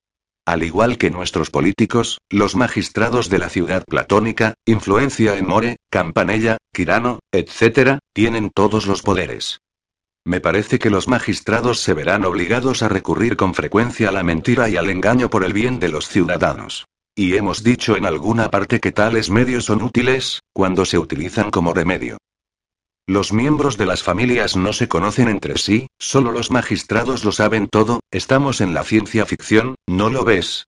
Al 0.45 0.63
igual 0.63 0.97
que 0.97 1.11
nuestros 1.11 1.51
políticos, 1.51 2.17
los 2.29 2.55
magistrados 2.55 3.29
de 3.29 3.37
la 3.37 3.49
ciudad 3.49 3.83
platónica, 3.85 4.55
influencia 4.65 5.37
en 5.37 5.47
More, 5.47 5.77
Campanella, 5.91 6.57
Quirano, 6.73 7.19
etc., 7.31 7.99
tienen 8.13 8.49
todos 8.49 8.87
los 8.87 9.03
poderes. 9.03 9.59
Me 10.25 10.39
parece 10.39 10.79
que 10.79 10.89
los 10.89 11.07
magistrados 11.07 11.79
se 11.79 11.93
verán 11.93 12.25
obligados 12.25 12.83
a 12.83 12.89
recurrir 12.89 13.37
con 13.37 13.53
frecuencia 13.53 14.09
a 14.09 14.11
la 14.11 14.23
mentira 14.23 14.69
y 14.69 14.77
al 14.77 14.89
engaño 14.89 15.29
por 15.29 15.43
el 15.43 15.53
bien 15.53 15.79
de 15.79 15.89
los 15.89 16.07
ciudadanos. 16.07 16.85
Y 17.15 17.35
hemos 17.35 17.63
dicho 17.63 17.95
en 17.95 18.05
alguna 18.05 18.49
parte 18.49 18.79
que 18.79 18.91
tales 18.91 19.29
medios 19.29 19.65
son 19.65 19.81
útiles, 19.83 20.41
cuando 20.53 20.85
se 20.85 20.97
utilizan 20.97 21.51
como 21.51 21.73
remedio. 21.73 22.17
Los 23.08 23.34
miembros 23.34 23.78
de 23.78 23.86
las 23.86 24.04
familias 24.04 24.56
no 24.56 24.74
se 24.74 24.88
conocen 24.88 25.28
entre 25.28 25.58
sí, 25.58 25.88
solo 25.99 26.32
los 26.32 26.52
magistrados 26.52 27.26
lo 27.26 27.32
saben 27.32 27.68
todo, 27.68 27.99
estamos 28.12 28.62
en 28.62 28.74
la 28.74 28.84
ciencia 28.84 29.26
ficción, 29.26 29.76
¿no 29.88 30.10
lo 30.10 30.24
ves? 30.24 30.68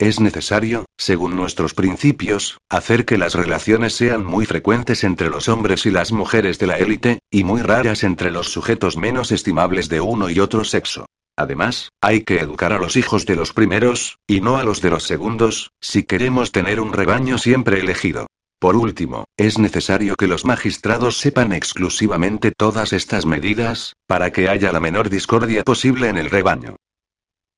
Es 0.00 0.20
necesario, 0.20 0.84
según 0.96 1.34
nuestros 1.36 1.74
principios, 1.74 2.58
hacer 2.68 3.04
que 3.04 3.18
las 3.18 3.34
relaciones 3.34 3.94
sean 3.94 4.24
muy 4.24 4.46
frecuentes 4.46 5.02
entre 5.02 5.28
los 5.28 5.48
hombres 5.48 5.86
y 5.86 5.90
las 5.90 6.12
mujeres 6.12 6.58
de 6.58 6.68
la 6.68 6.78
élite, 6.78 7.18
y 7.32 7.42
muy 7.42 7.62
raras 7.62 8.04
entre 8.04 8.30
los 8.30 8.52
sujetos 8.52 8.96
menos 8.96 9.32
estimables 9.32 9.88
de 9.88 10.00
uno 10.00 10.30
y 10.30 10.38
otro 10.38 10.64
sexo. 10.64 11.06
Además, 11.36 11.90
hay 12.00 12.22
que 12.22 12.38
educar 12.40 12.72
a 12.72 12.78
los 12.78 12.96
hijos 12.96 13.26
de 13.26 13.36
los 13.36 13.52
primeros, 13.52 14.18
y 14.26 14.40
no 14.40 14.56
a 14.56 14.64
los 14.64 14.82
de 14.82 14.90
los 14.90 15.04
segundos, 15.04 15.70
si 15.80 16.04
queremos 16.04 16.52
tener 16.52 16.80
un 16.80 16.92
rebaño 16.92 17.38
siempre 17.38 17.80
elegido. 17.80 18.26
Por 18.58 18.74
último, 18.74 19.24
es 19.36 19.58
necesario 19.58 20.16
que 20.16 20.26
los 20.26 20.44
magistrados 20.44 21.18
sepan 21.18 21.52
exclusivamente 21.52 22.50
todas 22.50 22.92
estas 22.92 23.24
medidas, 23.24 23.94
para 24.06 24.32
que 24.32 24.48
haya 24.48 24.72
la 24.72 24.80
menor 24.80 25.10
discordia 25.10 25.62
posible 25.62 26.08
en 26.08 26.18
el 26.18 26.28
rebaño. 26.28 26.76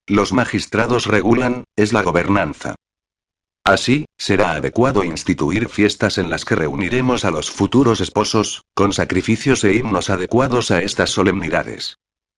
Los 0.06 0.32
magistrados 0.32 1.06
regulan, 1.06 1.64
es 1.74 1.92
la 1.94 2.02
gobernanza. 2.02 2.74
Así, 3.64 4.06
será 4.18 4.52
adecuado 4.52 5.04
instituir 5.04 5.68
fiestas 5.68 6.18
en 6.18 6.28
las 6.28 6.44
que 6.44 6.56
reuniremos 6.56 7.24
a 7.24 7.30
los 7.30 7.50
futuros 7.50 8.00
esposos, 8.00 8.62
con 8.74 8.92
sacrificios 8.92 9.64
e 9.64 9.74
himnos 9.74 10.10
adecuados 10.10 10.70
a 10.70 10.82
estas 10.82 11.10
solemnidades. 11.10 11.96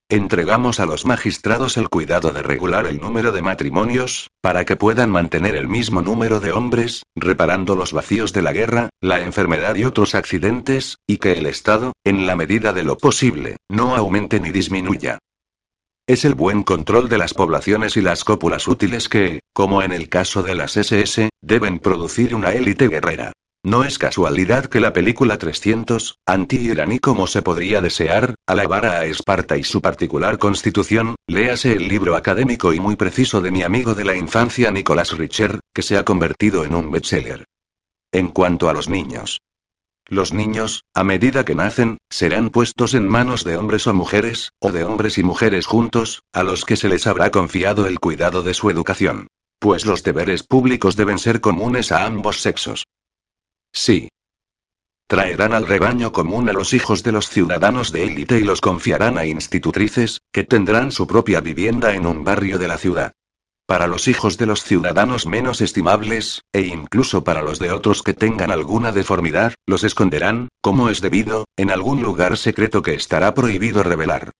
Entregamos 0.08 0.78
a 0.78 0.86
los 0.86 1.06
magistrados 1.06 1.76
el 1.76 1.88
cuidado 1.88 2.32
de 2.32 2.42
regular 2.42 2.86
el 2.86 3.00
número 3.00 3.32
de 3.32 3.40
matrimonios, 3.40 4.28
para 4.42 4.64
que 4.64 4.76
puedan 4.76 5.10
mantener 5.10 5.56
el 5.56 5.68
mismo 5.68 6.02
número 6.02 6.38
de 6.38 6.52
hombres, 6.52 7.04
reparando 7.16 7.76
los 7.76 7.92
vacíos 7.92 8.32
de 8.32 8.42
la 8.42 8.52
guerra, 8.52 8.90
la 9.00 9.20
enfermedad 9.20 9.74
y 9.76 9.84
otros 9.84 10.14
accidentes, 10.14 10.96
y 11.06 11.16
que 11.16 11.32
el 11.32 11.46
Estado, 11.46 11.92
en 12.04 12.26
la 12.26 12.36
medida 12.36 12.72
de 12.72 12.82
lo 12.82 12.98
posible, 12.98 13.56
no 13.70 13.96
aumente 13.96 14.38
ni 14.38 14.50
disminuya. 14.50 15.18
Es 16.06 16.24
el 16.24 16.34
buen 16.34 16.62
control 16.62 17.08
de 17.08 17.16
las 17.16 17.32
poblaciones 17.32 17.96
y 17.96 18.00
las 18.00 18.24
cópulas 18.24 18.66
útiles 18.68 19.08
que, 19.08 19.40
como 19.54 19.82
en 19.82 19.92
el 19.92 20.08
caso 20.08 20.42
de 20.42 20.56
las 20.56 20.76
SS, 20.76 21.30
deben 21.40 21.78
producir 21.78 22.34
una 22.34 22.52
élite 22.52 22.88
guerrera. 22.88 23.32
No 23.64 23.84
es 23.84 23.96
casualidad 23.96 24.66
que 24.66 24.80
la 24.80 24.92
película 24.92 25.38
300, 25.38 26.18
anti-iraní 26.26 26.98
como 26.98 27.28
se 27.28 27.42
podría 27.42 27.80
desear, 27.80 28.34
alabara 28.44 28.98
a 28.98 29.04
Esparta 29.04 29.56
y 29.56 29.62
su 29.62 29.80
particular 29.80 30.38
constitución, 30.38 31.14
léase 31.28 31.74
el 31.74 31.86
libro 31.86 32.16
académico 32.16 32.72
y 32.72 32.80
muy 32.80 32.96
preciso 32.96 33.40
de 33.40 33.52
mi 33.52 33.62
amigo 33.62 33.94
de 33.94 34.04
la 34.04 34.16
infancia 34.16 34.72
Nicolás 34.72 35.16
Richer, 35.16 35.60
que 35.72 35.82
se 35.82 35.96
ha 35.96 36.04
convertido 36.04 36.64
en 36.64 36.74
un 36.74 36.90
bestseller. 36.90 37.44
En 38.10 38.28
cuanto 38.28 38.68
a 38.68 38.72
los 38.72 38.88
niños. 38.88 39.38
Los 40.08 40.32
niños, 40.32 40.82
a 40.92 41.04
medida 41.04 41.44
que 41.44 41.54
nacen, 41.54 41.98
serán 42.10 42.50
puestos 42.50 42.94
en 42.94 43.06
manos 43.06 43.44
de 43.44 43.56
hombres 43.56 43.86
o 43.86 43.94
mujeres, 43.94 44.50
o 44.58 44.72
de 44.72 44.82
hombres 44.82 45.18
y 45.18 45.22
mujeres 45.22 45.66
juntos, 45.66 46.24
a 46.32 46.42
los 46.42 46.64
que 46.64 46.74
se 46.76 46.88
les 46.88 47.06
habrá 47.06 47.30
confiado 47.30 47.86
el 47.86 48.00
cuidado 48.00 48.42
de 48.42 48.54
su 48.54 48.70
educación. 48.70 49.28
Pues 49.60 49.86
los 49.86 50.02
deberes 50.02 50.42
públicos 50.42 50.96
deben 50.96 51.20
ser 51.20 51.40
comunes 51.40 51.92
a 51.92 52.04
ambos 52.04 52.40
sexos. 52.42 52.82
Sí. 53.72 54.08
Traerán 55.08 55.52
al 55.52 55.66
rebaño 55.66 56.12
común 56.12 56.48
a 56.48 56.52
los 56.52 56.72
hijos 56.72 57.02
de 57.02 57.12
los 57.12 57.28
ciudadanos 57.28 57.92
de 57.92 58.04
élite 58.04 58.38
y 58.38 58.44
los 58.44 58.60
confiarán 58.60 59.18
a 59.18 59.26
institutrices, 59.26 60.20
que 60.32 60.44
tendrán 60.44 60.92
su 60.92 61.06
propia 61.06 61.40
vivienda 61.40 61.94
en 61.94 62.06
un 62.06 62.24
barrio 62.24 62.58
de 62.58 62.68
la 62.68 62.78
ciudad. 62.78 63.12
Para 63.66 63.86
los 63.86 64.08
hijos 64.08 64.38
de 64.38 64.46
los 64.46 64.64
ciudadanos 64.64 65.26
menos 65.26 65.60
estimables, 65.60 66.42
e 66.52 66.62
incluso 66.62 67.24
para 67.24 67.42
los 67.42 67.58
de 67.58 67.70
otros 67.70 68.02
que 68.02 68.14
tengan 68.14 68.50
alguna 68.50 68.92
deformidad, 68.92 69.54
los 69.66 69.84
esconderán, 69.84 70.48
como 70.60 70.88
es 70.88 71.00
debido, 71.00 71.46
en 71.56 71.70
algún 71.70 72.02
lugar 72.02 72.36
secreto 72.36 72.82
que 72.82 72.94
estará 72.94 73.34
prohibido 73.34 73.82
revelar. 73.82 74.32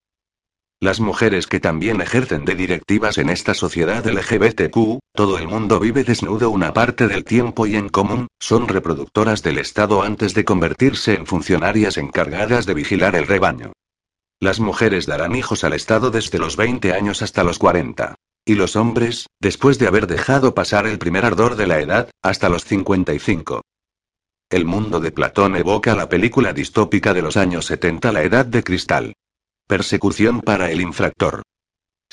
Las 0.82 0.98
mujeres 0.98 1.46
que 1.46 1.60
también 1.60 2.00
ejercen 2.00 2.44
de 2.44 2.56
directivas 2.56 3.16
en 3.16 3.30
esta 3.30 3.54
sociedad 3.54 4.04
LGBTQ, 4.04 4.98
todo 5.14 5.38
el 5.38 5.46
mundo 5.46 5.78
vive 5.78 6.02
desnudo 6.02 6.50
una 6.50 6.74
parte 6.74 7.06
del 7.06 7.22
tiempo 7.22 7.68
y 7.68 7.76
en 7.76 7.88
común, 7.88 8.26
son 8.40 8.66
reproductoras 8.66 9.44
del 9.44 9.58
Estado 9.58 10.02
antes 10.02 10.34
de 10.34 10.44
convertirse 10.44 11.14
en 11.14 11.24
funcionarias 11.24 11.98
encargadas 11.98 12.66
de 12.66 12.74
vigilar 12.74 13.14
el 13.14 13.28
rebaño. 13.28 13.74
Las 14.40 14.58
mujeres 14.58 15.06
darán 15.06 15.36
hijos 15.36 15.62
al 15.62 15.74
Estado 15.74 16.10
desde 16.10 16.40
los 16.40 16.56
20 16.56 16.92
años 16.92 17.22
hasta 17.22 17.44
los 17.44 17.60
40. 17.60 18.16
Y 18.44 18.56
los 18.56 18.74
hombres, 18.74 19.28
después 19.40 19.78
de 19.78 19.86
haber 19.86 20.08
dejado 20.08 20.52
pasar 20.52 20.88
el 20.88 20.98
primer 20.98 21.24
ardor 21.24 21.54
de 21.54 21.68
la 21.68 21.78
edad, 21.78 22.10
hasta 22.24 22.48
los 22.48 22.64
55. 22.64 23.62
El 24.50 24.64
mundo 24.64 24.98
de 24.98 25.12
Platón 25.12 25.54
evoca 25.54 25.94
la 25.94 26.08
película 26.08 26.52
distópica 26.52 27.14
de 27.14 27.22
los 27.22 27.36
años 27.36 27.66
70 27.66 28.10
La 28.10 28.24
Edad 28.24 28.46
de 28.46 28.64
Cristal. 28.64 29.14
Persecución 29.66 30.40
para 30.40 30.70
el 30.70 30.80
infractor. 30.80 31.42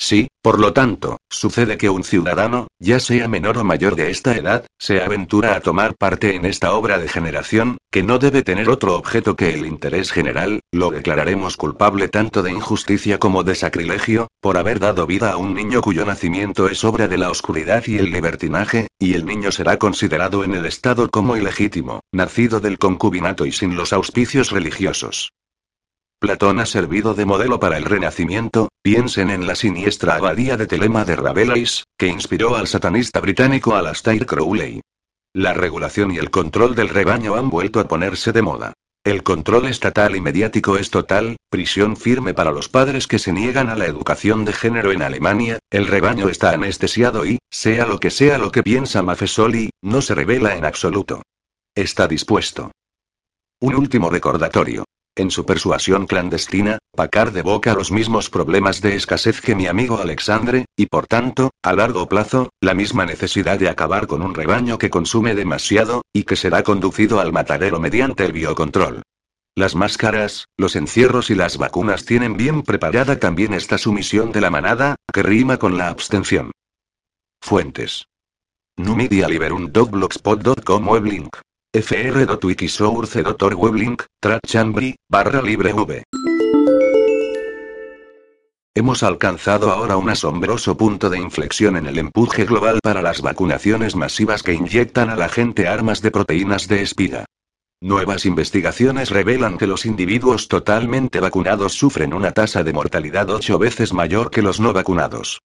Sí, 0.02 0.28
por 0.40 0.58
lo 0.58 0.72
tanto, 0.72 1.18
sucede 1.28 1.76
que 1.76 1.90
un 1.90 2.04
ciudadano, 2.04 2.68
ya 2.78 3.00
sea 3.00 3.28
menor 3.28 3.58
o 3.58 3.64
mayor 3.64 3.96
de 3.96 4.10
esta 4.10 4.34
edad, 4.34 4.64
se 4.78 5.02
aventura 5.02 5.54
a 5.54 5.60
tomar 5.60 5.94
parte 5.94 6.36
en 6.36 6.46
esta 6.46 6.72
obra 6.72 6.98
de 6.98 7.06
generación, 7.06 7.76
que 7.92 8.02
no 8.02 8.18
debe 8.18 8.42
tener 8.42 8.70
otro 8.70 8.96
objeto 8.96 9.36
que 9.36 9.52
el 9.52 9.66
interés 9.66 10.10
general, 10.10 10.60
lo 10.72 10.90
declararemos 10.90 11.58
culpable 11.58 12.08
tanto 12.08 12.42
de 12.42 12.50
injusticia 12.50 13.18
como 13.18 13.42
de 13.42 13.54
sacrilegio, 13.54 14.28
por 14.40 14.56
haber 14.56 14.80
dado 14.80 15.06
vida 15.06 15.32
a 15.32 15.36
un 15.36 15.52
niño 15.52 15.82
cuyo 15.82 16.06
nacimiento 16.06 16.70
es 16.70 16.82
obra 16.82 17.06
de 17.06 17.18
la 17.18 17.30
oscuridad 17.30 17.84
y 17.86 17.98
el 17.98 18.10
libertinaje, 18.10 18.86
y 18.98 19.12
el 19.12 19.26
niño 19.26 19.52
será 19.52 19.76
considerado 19.76 20.44
en 20.44 20.54
el 20.54 20.64
Estado 20.64 21.10
como 21.10 21.36
ilegítimo, 21.36 22.00
nacido 22.10 22.60
del 22.60 22.78
concubinato 22.78 23.44
y 23.44 23.52
sin 23.52 23.76
los 23.76 23.92
auspicios 23.92 24.50
religiosos. 24.50 25.30
Platón 26.20 26.60
ha 26.60 26.66
servido 26.66 27.14
de 27.14 27.24
modelo 27.24 27.58
para 27.58 27.78
el 27.78 27.86
Renacimiento, 27.86 28.68
piensen 28.82 29.30
en 29.30 29.46
la 29.46 29.54
siniestra 29.54 30.16
abadía 30.16 30.58
de 30.58 30.66
Telema 30.66 31.06
de 31.06 31.16
Rabelais, 31.16 31.84
que 31.96 32.08
inspiró 32.08 32.56
al 32.56 32.66
satanista 32.68 33.20
británico 33.20 33.74
Aleister 33.74 34.26
Crowley. 34.26 34.82
La 35.32 35.54
regulación 35.54 36.10
y 36.10 36.18
el 36.18 36.30
control 36.30 36.74
del 36.74 36.90
rebaño 36.90 37.36
han 37.36 37.48
vuelto 37.48 37.80
a 37.80 37.88
ponerse 37.88 38.32
de 38.32 38.42
moda. 38.42 38.74
El 39.02 39.22
control 39.22 39.64
estatal 39.64 40.14
y 40.14 40.20
mediático 40.20 40.76
es 40.76 40.90
total, 40.90 41.36
prisión 41.48 41.96
firme 41.96 42.34
para 42.34 42.52
los 42.52 42.68
padres 42.68 43.06
que 43.06 43.18
se 43.18 43.32
niegan 43.32 43.70
a 43.70 43.74
la 43.74 43.86
educación 43.86 44.44
de 44.44 44.52
género 44.52 44.92
en 44.92 45.00
Alemania, 45.00 45.58
el 45.70 45.86
rebaño 45.86 46.28
está 46.28 46.50
anestesiado 46.50 47.24
y, 47.24 47.38
sea 47.50 47.86
lo 47.86 47.98
que 47.98 48.10
sea 48.10 48.36
lo 48.36 48.52
que 48.52 48.62
piensa 48.62 49.02
Maffesoli, 49.02 49.70
no 49.80 50.02
se 50.02 50.14
revela 50.14 50.54
en 50.54 50.66
absoluto. 50.66 51.22
Está 51.74 52.06
dispuesto. 52.06 52.72
Un 53.62 53.74
último 53.74 54.10
recordatorio. 54.10 54.84
En 55.20 55.30
su 55.30 55.44
persuasión 55.44 56.06
clandestina, 56.06 56.78
Packard 56.96 57.36
evoca 57.36 57.74
los 57.74 57.92
mismos 57.92 58.30
problemas 58.30 58.80
de 58.80 58.96
escasez 58.96 59.42
que 59.42 59.54
mi 59.54 59.66
amigo 59.66 59.98
Alexandre, 59.98 60.64
y 60.78 60.86
por 60.86 61.06
tanto, 61.06 61.50
a 61.62 61.74
largo 61.74 62.08
plazo, 62.08 62.48
la 62.62 62.72
misma 62.72 63.04
necesidad 63.04 63.58
de 63.58 63.68
acabar 63.68 64.06
con 64.06 64.22
un 64.22 64.34
rebaño 64.34 64.78
que 64.78 64.88
consume 64.88 65.34
demasiado, 65.34 66.00
y 66.14 66.22
que 66.22 66.36
será 66.36 66.62
conducido 66.62 67.20
al 67.20 67.34
matadero 67.34 67.78
mediante 67.78 68.24
el 68.24 68.32
biocontrol. 68.32 69.02
Las 69.54 69.74
máscaras, 69.74 70.46
los 70.56 70.74
encierros 70.74 71.28
y 71.28 71.34
las 71.34 71.58
vacunas 71.58 72.06
tienen 72.06 72.38
bien 72.38 72.62
preparada 72.62 73.18
también 73.18 73.52
esta 73.52 73.76
sumisión 73.76 74.32
de 74.32 74.40
la 74.40 74.48
manada, 74.48 74.96
que 75.12 75.22
rima 75.22 75.58
con 75.58 75.76
la 75.76 75.88
abstención. 75.88 76.50
Fuentes. 77.42 78.06
Numidia 78.78 79.28
Liberum 79.28 79.70
Weblink. 79.70 81.36
fr.wikisource.org 81.72 83.56
weblink, 83.56 84.02
Chambri, 84.44 84.96
barra 85.08 85.40
libre 85.40 85.72
v. 85.72 86.02
Hemos 88.74 89.04
alcanzado 89.04 89.70
ahora 89.70 89.96
un 89.96 90.10
asombroso 90.10 90.76
punto 90.76 91.08
de 91.10 91.18
inflexión 91.18 91.76
en 91.76 91.86
el 91.86 91.98
empuje 91.98 92.44
global 92.44 92.80
para 92.82 93.02
las 93.02 93.22
vacunaciones 93.22 93.94
masivas 93.94 94.42
que 94.42 94.54
inyectan 94.54 95.10
a 95.10 95.16
la 95.16 95.28
gente 95.28 95.68
armas 95.68 96.02
de 96.02 96.10
proteínas 96.10 96.66
de 96.66 96.82
espiga. 96.82 97.26
Nuevas 97.80 98.26
investigaciones 98.26 99.10
revelan 99.10 99.56
que 99.56 99.68
los 99.68 99.86
individuos 99.86 100.48
totalmente 100.48 101.20
vacunados 101.20 101.74
sufren 101.74 102.14
una 102.14 102.32
tasa 102.32 102.64
de 102.64 102.72
mortalidad 102.72 103.30
ocho 103.30 103.60
veces 103.60 103.92
mayor 103.92 104.32
que 104.32 104.42
los 104.42 104.58
no 104.58 104.72
vacunados. 104.72 105.40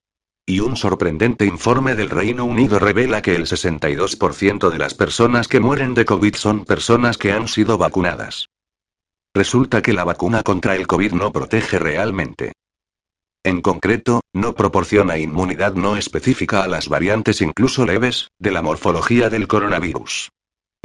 Y 0.48 0.60
un 0.60 0.76
sorprendente 0.76 1.46
informe 1.46 1.96
del 1.96 2.12
Reino 2.12 2.46
Unido 2.46 2.78
revela 2.78 3.24
que 3.24 3.36
el 3.36 3.48
62% 3.48 4.70
de 4.70 4.78
las 4.78 4.94
personas 4.94 5.48
que 5.48 5.60
mueren 5.60 5.96
de 5.96 6.06
COVID 6.06 6.36
son 6.36 6.66
personas 6.66 7.18
que 7.18 7.32
han 7.32 7.48
sido 7.48 7.80
vacunadas. 7.80 8.50
Resulta 9.34 9.82
que 9.82 9.94
la 9.94 10.04
vacuna 10.04 10.44
contra 10.44 10.76
el 10.76 10.86
COVID 10.86 11.14
no 11.14 11.32
protege 11.32 11.80
realmente. 11.80 12.54
En 13.44 13.62
concreto, 13.62 14.22
no 14.34 14.54
proporciona 14.54 15.18
inmunidad 15.18 15.74
no 15.74 15.98
específica 15.98 16.64
a 16.64 16.68
las 16.68 16.90
variantes 16.90 17.42
incluso 17.42 17.86
leves, 17.86 18.30
de 18.40 18.52
la 18.52 18.62
morfología 18.62 19.30
del 19.30 19.48
coronavirus. 19.48 20.30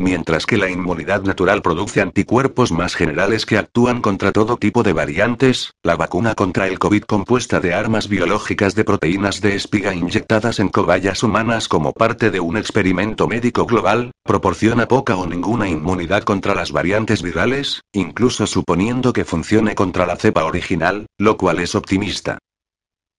Mientras 0.01 0.47
que 0.47 0.57
la 0.57 0.71
inmunidad 0.71 1.25
natural 1.25 1.61
produce 1.61 2.01
anticuerpos 2.01 2.73
más 2.73 2.95
generales 2.95 3.45
que 3.45 3.59
actúan 3.59 4.01
contra 4.01 4.33
todo 4.33 4.57
tipo 4.57 4.83
de 4.83 4.95
variantes, 4.95 5.75
la 5.83 5.95
vacuna 5.95 6.35
contra 6.35 6.69
el 6.69 6.79
COVID 6.79 7.03
compuesta 7.03 7.61
de 7.61 7.75
armas 7.75 8.09
biológicas 8.09 8.75
de 8.75 8.85
proteínas 8.85 9.43
de 9.43 9.57
espiga 9.57 9.95
inyectadas 9.95 10.59
en 10.59 10.71
cobayas 10.71 11.23
humanas 11.23 11.69
como 11.69 11.93
parte 11.93 12.31
de 12.31 12.41
un 12.41 12.57
experimento 12.57 13.29
médico 13.29 13.67
global, 13.67 14.13
proporciona 14.25 14.89
poca 14.89 15.19
o 15.19 15.27
ninguna 15.27 15.69
inmunidad 15.69 16.23
contra 16.23 16.55
las 16.55 16.73
variantes 16.73 17.21
virales, 17.21 17.83
incluso 17.93 18.47
suponiendo 18.47 19.13
que 19.13 19.27
funcione 19.27 19.75
contra 19.75 20.07
la 20.07 20.17
cepa 20.17 20.47
original, 20.47 21.05
lo 21.19 21.37
cual 21.37 21.59
es 21.59 21.75
optimista. 21.75 22.39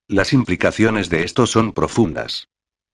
Las 0.08 0.34
implicaciones 0.34 1.12
de 1.12 1.26
esto 1.26 1.46
son 1.46 1.74
profundas. 1.74 2.48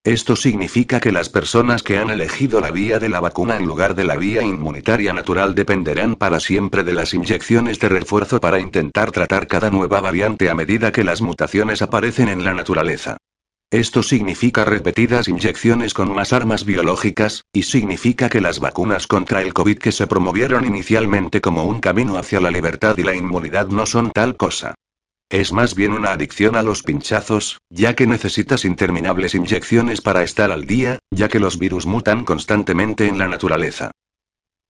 Esto 0.08 0.38
significa 0.38 1.02
que 1.02 1.12
las 1.12 1.28
personas 1.28 1.84
que 1.84 1.98
han 1.98 2.10
elegido 2.10 2.62
la 2.62 2.72
vía 2.72 2.98
de 2.98 3.10
la 3.10 3.20
vacuna 3.20 3.58
en 3.58 3.66
lugar 3.66 3.94
de 3.94 4.06
la 4.06 4.16
vía 4.16 4.42
inmunitaria 4.42 5.12
natural 5.12 5.54
dependerán 5.54 6.16
para 6.16 6.40
siempre 6.40 6.86
de 6.86 6.94
las 6.94 7.14
inyecciones 7.14 7.78
de 7.78 7.90
refuerzo 7.90 8.40
para 8.40 8.62
intentar 8.62 9.12
tratar 9.12 9.48
cada 9.48 9.70
nueva 9.70 10.00
variante 10.00 10.50
a 10.50 10.56
medida 10.56 10.94
que 10.94 11.04
las 11.04 11.22
mutaciones 11.22 11.82
aparecen 11.82 12.30
en 12.30 12.46
la 12.46 12.54
naturaleza. 12.54 13.18
Esto 13.70 14.02
significa 14.02 14.64
repetidas 14.64 15.28
inyecciones 15.28 15.94
con 15.94 16.16
más 16.16 16.32
armas 16.32 16.64
biológicas, 16.64 17.44
y 17.52 17.64
significa 17.64 18.30
que 18.30 18.40
las 18.40 18.62
vacunas 18.62 19.08
contra 19.08 19.42
el 19.42 19.54
COVID 19.54 19.78
que 19.78 19.92
se 19.92 20.08
promovieron 20.08 20.64
inicialmente 20.66 21.42
como 21.42 21.66
un 21.66 21.82
camino 21.82 22.18
hacia 22.18 22.40
la 22.40 22.50
libertad 22.50 22.98
y 22.98 23.04
la 23.04 23.14
inmunidad 23.14 23.68
no 23.68 23.86
son 23.86 24.12
tal 24.12 24.38
cosa. 24.38 24.74
Es 25.30 25.52
más 25.52 25.76
bien 25.76 25.92
una 25.92 26.12
adicción 26.12 26.56
a 26.56 26.64
los 26.64 26.84
pinchazos, 26.84 27.60
ya 27.70 27.96
que 27.96 28.08
necesitas 28.08 28.64
interminables 28.64 29.36
inyecciones 29.36 30.00
para 30.00 30.24
estar 30.24 30.52
al 30.52 30.66
día, 30.66 31.00
ya 31.12 31.28
que 31.28 31.42
los 31.42 31.60
virus 31.60 31.86
mutan 31.86 32.24
constantemente 32.24 33.08
en 33.08 33.18
la 33.18 33.28
naturaleza. 33.28 33.92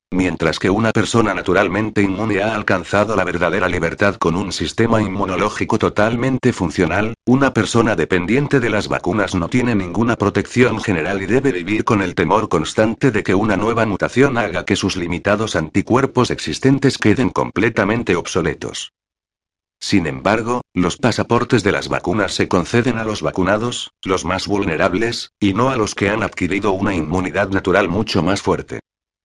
Mientras 0.09 0.57
que 0.57 0.71
una 0.71 0.91
persona 0.93 1.35
naturalmente 1.35 2.01
inmune 2.01 2.41
ha 2.41 2.55
alcanzado 2.55 3.15
la 3.15 3.23
verdadera 3.23 3.69
libertad 3.69 4.15
con 4.15 4.35
un 4.35 4.51
sistema 4.51 4.99
inmunológico 4.99 5.77
totalmente 5.77 6.53
funcional, 6.53 7.13
una 7.27 7.53
persona 7.53 7.95
dependiente 7.95 8.59
de 8.59 8.71
las 8.71 8.87
vacunas 8.87 9.35
no 9.35 9.49
tiene 9.49 9.75
ninguna 9.75 10.15
protección 10.15 10.81
general 10.81 11.21
y 11.21 11.27
debe 11.27 11.51
vivir 11.51 11.83
con 11.83 12.01
el 12.01 12.15
temor 12.15 12.49
constante 12.49 13.11
de 13.11 13.21
que 13.21 13.35
una 13.35 13.57
nueva 13.57 13.85
mutación 13.85 14.39
haga 14.39 14.65
que 14.65 14.75
sus 14.75 14.95
limitados 14.95 15.55
anticuerpos 15.55 16.31
existentes 16.31 16.97
queden 16.97 17.29
completamente 17.29 18.15
obsoletos. 18.15 18.93
Sin 19.79 20.07
embargo, 20.07 20.61
los 20.73 20.97
pasaportes 20.97 21.63
de 21.63 21.71
las 21.71 21.87
vacunas 21.87 22.33
se 22.33 22.47
conceden 22.47 22.97
a 22.97 23.03
los 23.03 23.21
vacunados, 23.21 23.91
los 24.03 24.25
más 24.25 24.47
vulnerables, 24.47 25.31
y 25.39 25.53
no 25.53 25.69
a 25.69 25.77
los 25.77 25.95
que 25.95 26.09
han 26.09 26.23
adquirido 26.23 26.71
una 26.71 26.95
inmunidad 26.95 27.49
natural 27.49 27.87
mucho 27.87 28.23
más 28.23 28.41
fuerte. 28.41 28.79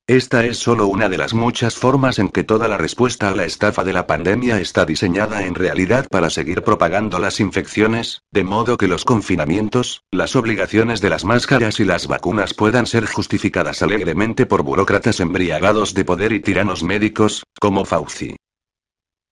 Esta 0.08 0.44
es 0.44 0.58
solo 0.58 0.88
una 0.88 1.08
de 1.08 1.16
las 1.16 1.32
muchas 1.32 1.76
formas 1.76 2.18
en 2.18 2.28
que 2.28 2.42
toda 2.42 2.66
la 2.66 2.76
respuesta 2.76 3.28
a 3.28 3.36
la 3.36 3.44
estafa 3.44 3.84
de 3.84 3.92
la 3.92 4.08
pandemia 4.08 4.60
está 4.60 4.84
diseñada 4.84 5.46
en 5.46 5.54
realidad 5.54 6.08
para 6.10 6.28
seguir 6.28 6.62
propagando 6.62 7.20
las 7.20 7.38
infecciones, 7.38 8.20
de 8.32 8.42
modo 8.42 8.76
que 8.76 8.88
los 8.88 9.04
confinamientos, 9.04 10.02
las 10.10 10.34
obligaciones 10.34 11.00
de 11.00 11.10
las 11.10 11.24
máscaras 11.24 11.78
y 11.78 11.84
las 11.84 12.08
vacunas 12.08 12.52
puedan 12.52 12.86
ser 12.86 13.06
justificadas 13.06 13.80
alegremente 13.80 14.44
por 14.44 14.64
burócratas 14.64 15.20
embriagados 15.20 15.94
de 15.94 16.04
poder 16.04 16.32
y 16.32 16.40
tiranos 16.40 16.82
médicos, 16.82 17.44
como 17.60 17.84
Fauci. 17.84 18.34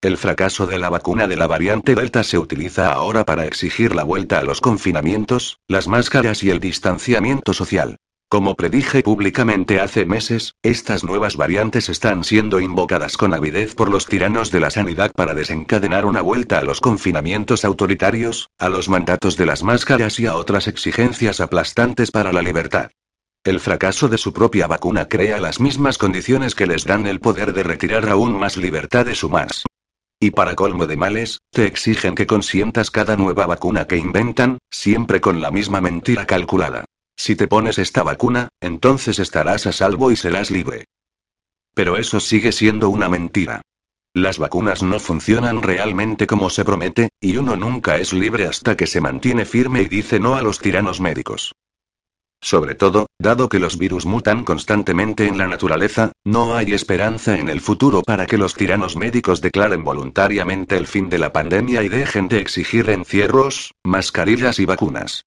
El 0.02 0.16
fracaso 0.16 0.66
de 0.66 0.78
la 0.78 0.88
vacuna 0.88 1.28
de 1.28 1.36
la 1.36 1.46
variante 1.46 1.94
Delta 1.94 2.24
se 2.24 2.38
utiliza 2.38 2.90
ahora 2.90 3.26
para 3.26 3.44
exigir 3.44 3.94
la 3.94 4.02
vuelta 4.02 4.38
a 4.38 4.42
los 4.42 4.62
confinamientos, 4.62 5.58
las 5.68 5.88
máscaras 5.88 6.42
y 6.42 6.48
el 6.48 6.58
distanciamiento 6.58 7.52
social. 7.52 7.98
Como 8.30 8.54
predije 8.54 9.02
públicamente 9.02 9.78
hace 9.78 10.06
meses, 10.06 10.54
estas 10.62 11.04
nuevas 11.04 11.36
variantes 11.36 11.90
están 11.90 12.24
siendo 12.24 12.60
invocadas 12.60 13.18
con 13.18 13.34
avidez 13.34 13.74
por 13.74 13.90
los 13.90 14.06
tiranos 14.06 14.50
de 14.50 14.60
la 14.60 14.70
sanidad 14.70 15.12
para 15.12 15.34
desencadenar 15.34 16.06
una 16.06 16.22
vuelta 16.22 16.60
a 16.60 16.62
los 16.62 16.80
confinamientos 16.80 17.66
autoritarios, 17.66 18.48
a 18.58 18.70
los 18.70 18.88
mandatos 18.88 19.36
de 19.36 19.44
las 19.44 19.62
máscaras 19.62 20.18
y 20.18 20.24
a 20.24 20.34
otras 20.34 20.66
exigencias 20.66 21.42
aplastantes 21.42 22.10
para 22.10 22.32
la 22.32 22.40
libertad. 22.40 22.90
El 23.44 23.60
fracaso 23.60 24.08
de 24.08 24.16
su 24.16 24.32
propia 24.32 24.66
vacuna 24.66 25.08
crea 25.08 25.38
las 25.40 25.60
mismas 25.60 25.98
condiciones 25.98 26.54
que 26.54 26.66
les 26.66 26.84
dan 26.84 27.06
el 27.06 27.20
poder 27.20 27.52
de 27.52 27.64
retirar 27.64 28.08
aún 28.08 28.38
más 28.38 28.56
libertad 28.56 29.04
de 29.04 29.14
su 29.14 29.28
más. 29.28 29.64
Y 30.22 30.32
para 30.32 30.54
colmo 30.54 30.86
de 30.86 30.98
males, 30.98 31.40
te 31.50 31.64
exigen 31.64 32.14
que 32.14 32.26
consientas 32.26 32.90
cada 32.90 33.16
nueva 33.16 33.46
vacuna 33.46 33.86
que 33.86 33.96
inventan, 33.96 34.58
siempre 34.70 35.22
con 35.22 35.40
la 35.40 35.50
misma 35.50 35.80
mentira 35.80 36.26
calculada. 36.26 36.84
Si 37.16 37.36
te 37.36 37.48
pones 37.48 37.78
esta 37.78 38.02
vacuna, 38.02 38.50
entonces 38.60 39.18
estarás 39.18 39.66
a 39.66 39.72
salvo 39.72 40.12
y 40.12 40.16
serás 40.16 40.50
libre. 40.50 40.84
Pero 41.74 41.96
eso 41.96 42.20
sigue 42.20 42.52
siendo 42.52 42.90
una 42.90 43.08
mentira. 43.08 43.62
Las 44.12 44.38
vacunas 44.38 44.82
no 44.82 45.00
funcionan 45.00 45.62
realmente 45.62 46.26
como 46.26 46.50
se 46.50 46.66
promete, 46.66 47.08
y 47.18 47.38
uno 47.38 47.56
nunca 47.56 47.96
es 47.96 48.12
libre 48.12 48.46
hasta 48.46 48.76
que 48.76 48.86
se 48.86 49.00
mantiene 49.00 49.46
firme 49.46 49.82
y 49.82 49.88
dice 49.88 50.20
no 50.20 50.34
a 50.34 50.42
los 50.42 50.58
tiranos 50.58 51.00
médicos. 51.00 51.54
Sobre 52.42 52.74
todo, 52.74 53.06
dado 53.18 53.50
que 53.50 53.58
los 53.58 53.76
virus 53.76 54.06
mutan 54.06 54.44
constantemente 54.44 55.26
en 55.26 55.36
la 55.36 55.46
naturaleza, 55.46 56.12
no 56.24 56.54
hay 56.54 56.72
esperanza 56.72 57.38
en 57.38 57.50
el 57.50 57.60
futuro 57.60 58.02
para 58.02 58.26
que 58.26 58.38
los 58.38 58.54
tiranos 58.54 58.96
médicos 58.96 59.42
declaren 59.42 59.84
voluntariamente 59.84 60.76
el 60.78 60.86
fin 60.86 61.10
de 61.10 61.18
la 61.18 61.32
pandemia 61.32 61.82
y 61.82 61.88
dejen 61.90 62.28
de 62.28 62.38
exigir 62.38 62.88
encierros, 62.88 63.74
mascarillas 63.84 64.58
y 64.58 64.64
vacunas. 64.64 65.26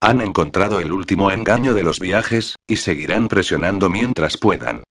Han 0.00 0.20
encontrado 0.20 0.80
el 0.80 0.92
último 0.92 1.30
engaño 1.30 1.74
de 1.74 1.82
los 1.82 1.98
viajes, 1.98 2.56
y 2.66 2.76
seguirán 2.76 3.28
presionando 3.28 3.90
mientras 3.90 4.38
puedan. 4.38 4.84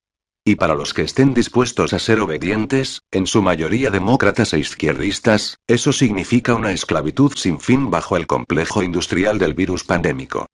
Y 0.46 0.56
para 0.56 0.76
los 0.76 0.94
que 0.94 1.04
estén 1.04 1.34
dispuestos 1.34 1.94
a 1.94 2.00
ser 2.00 2.20
obedientes, 2.20 3.02
en 3.12 3.28
su 3.28 3.42
mayoría 3.42 3.92
demócratas 3.92 4.54
e 4.54 4.60
izquierdistas, 4.60 5.58
eso 5.68 5.94
significa 5.94 6.54
una 6.54 6.72
esclavitud 6.72 7.34
sin 7.36 7.60
fin 7.60 7.90
bajo 7.90 8.18
el 8.18 8.28
complejo 8.28 8.84
industrial 8.84 9.40
del 9.40 9.54
virus 9.54 9.84
pandémico. 9.84 10.48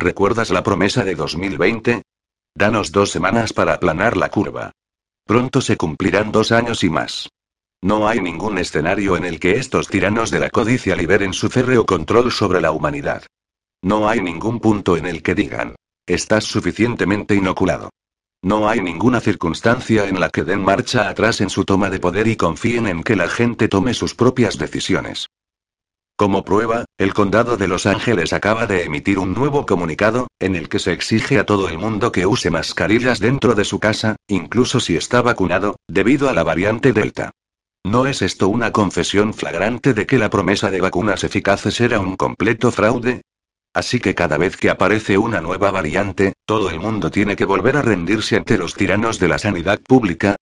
¿Recuerdas 0.00 0.50
la 0.50 0.62
promesa 0.62 1.02
de 1.02 1.16
2020? 1.16 2.02
Danos 2.54 2.92
dos 2.92 3.10
semanas 3.10 3.52
para 3.52 3.74
aplanar 3.74 4.16
la 4.16 4.28
curva. 4.28 4.70
Pronto 5.26 5.60
se 5.60 5.76
cumplirán 5.76 6.30
dos 6.30 6.52
años 6.52 6.84
y 6.84 6.88
más. 6.88 7.28
No 7.82 8.06
hay 8.06 8.20
ningún 8.20 8.58
escenario 8.58 9.16
en 9.16 9.24
el 9.24 9.40
que 9.40 9.56
estos 9.56 9.88
tiranos 9.88 10.30
de 10.30 10.38
la 10.38 10.50
codicia 10.50 10.94
liberen 10.94 11.32
su 11.32 11.50
férreo 11.50 11.84
control 11.84 12.30
sobre 12.30 12.60
la 12.60 12.70
humanidad. 12.70 13.24
No 13.82 14.08
hay 14.08 14.20
ningún 14.20 14.60
punto 14.60 14.96
en 14.96 15.06
el 15.06 15.20
que 15.20 15.34
digan, 15.34 15.74
estás 16.06 16.44
suficientemente 16.44 17.34
inoculado. 17.34 17.90
No 18.40 18.68
hay 18.68 18.80
ninguna 18.80 19.20
circunstancia 19.20 20.08
en 20.08 20.20
la 20.20 20.30
que 20.30 20.44
den 20.44 20.62
marcha 20.62 21.08
atrás 21.08 21.40
en 21.40 21.50
su 21.50 21.64
toma 21.64 21.90
de 21.90 21.98
poder 21.98 22.28
y 22.28 22.36
confíen 22.36 22.86
en 22.86 23.02
que 23.02 23.16
la 23.16 23.28
gente 23.28 23.66
tome 23.66 23.94
sus 23.94 24.14
propias 24.14 24.58
decisiones. 24.58 25.26
Como 26.18 26.44
prueba, 26.44 26.84
el 26.98 27.14
condado 27.14 27.56
de 27.56 27.68
Los 27.68 27.86
Ángeles 27.86 28.32
acaba 28.32 28.66
de 28.66 28.82
emitir 28.82 29.20
un 29.20 29.34
nuevo 29.34 29.64
comunicado, 29.64 30.26
en 30.40 30.56
el 30.56 30.68
que 30.68 30.80
se 30.80 30.90
exige 30.90 31.38
a 31.38 31.46
todo 31.46 31.68
el 31.68 31.78
mundo 31.78 32.10
que 32.10 32.26
use 32.26 32.50
mascarillas 32.50 33.20
dentro 33.20 33.54
de 33.54 33.64
su 33.64 33.78
casa, 33.78 34.16
incluso 34.26 34.80
si 34.80 34.96
está 34.96 35.22
vacunado, 35.22 35.76
debido 35.86 36.28
a 36.28 36.32
la 36.32 36.42
variante 36.42 36.92
Delta. 36.92 37.30
¿No 37.84 38.06
es 38.06 38.20
esto 38.20 38.48
una 38.48 38.72
confesión 38.72 39.32
flagrante 39.32 39.94
de 39.94 40.06
que 40.06 40.18
la 40.18 40.28
promesa 40.28 40.72
de 40.72 40.80
vacunas 40.80 41.22
eficaces 41.22 41.80
era 41.80 42.00
un 42.00 42.16
completo 42.16 42.72
fraude? 42.72 43.22
Así 43.72 44.00
que 44.00 44.16
cada 44.16 44.38
vez 44.38 44.56
que 44.56 44.70
aparece 44.70 45.18
una 45.18 45.40
nueva 45.40 45.70
variante, 45.70 46.32
todo 46.44 46.68
el 46.68 46.80
mundo 46.80 47.12
tiene 47.12 47.36
que 47.36 47.44
volver 47.44 47.76
a 47.76 47.82
rendirse 47.82 48.34
ante 48.34 48.58
los 48.58 48.74
tiranos 48.74 49.20
de 49.20 49.28
la 49.28 49.38
sanidad 49.38 49.78
pública, 49.86 50.34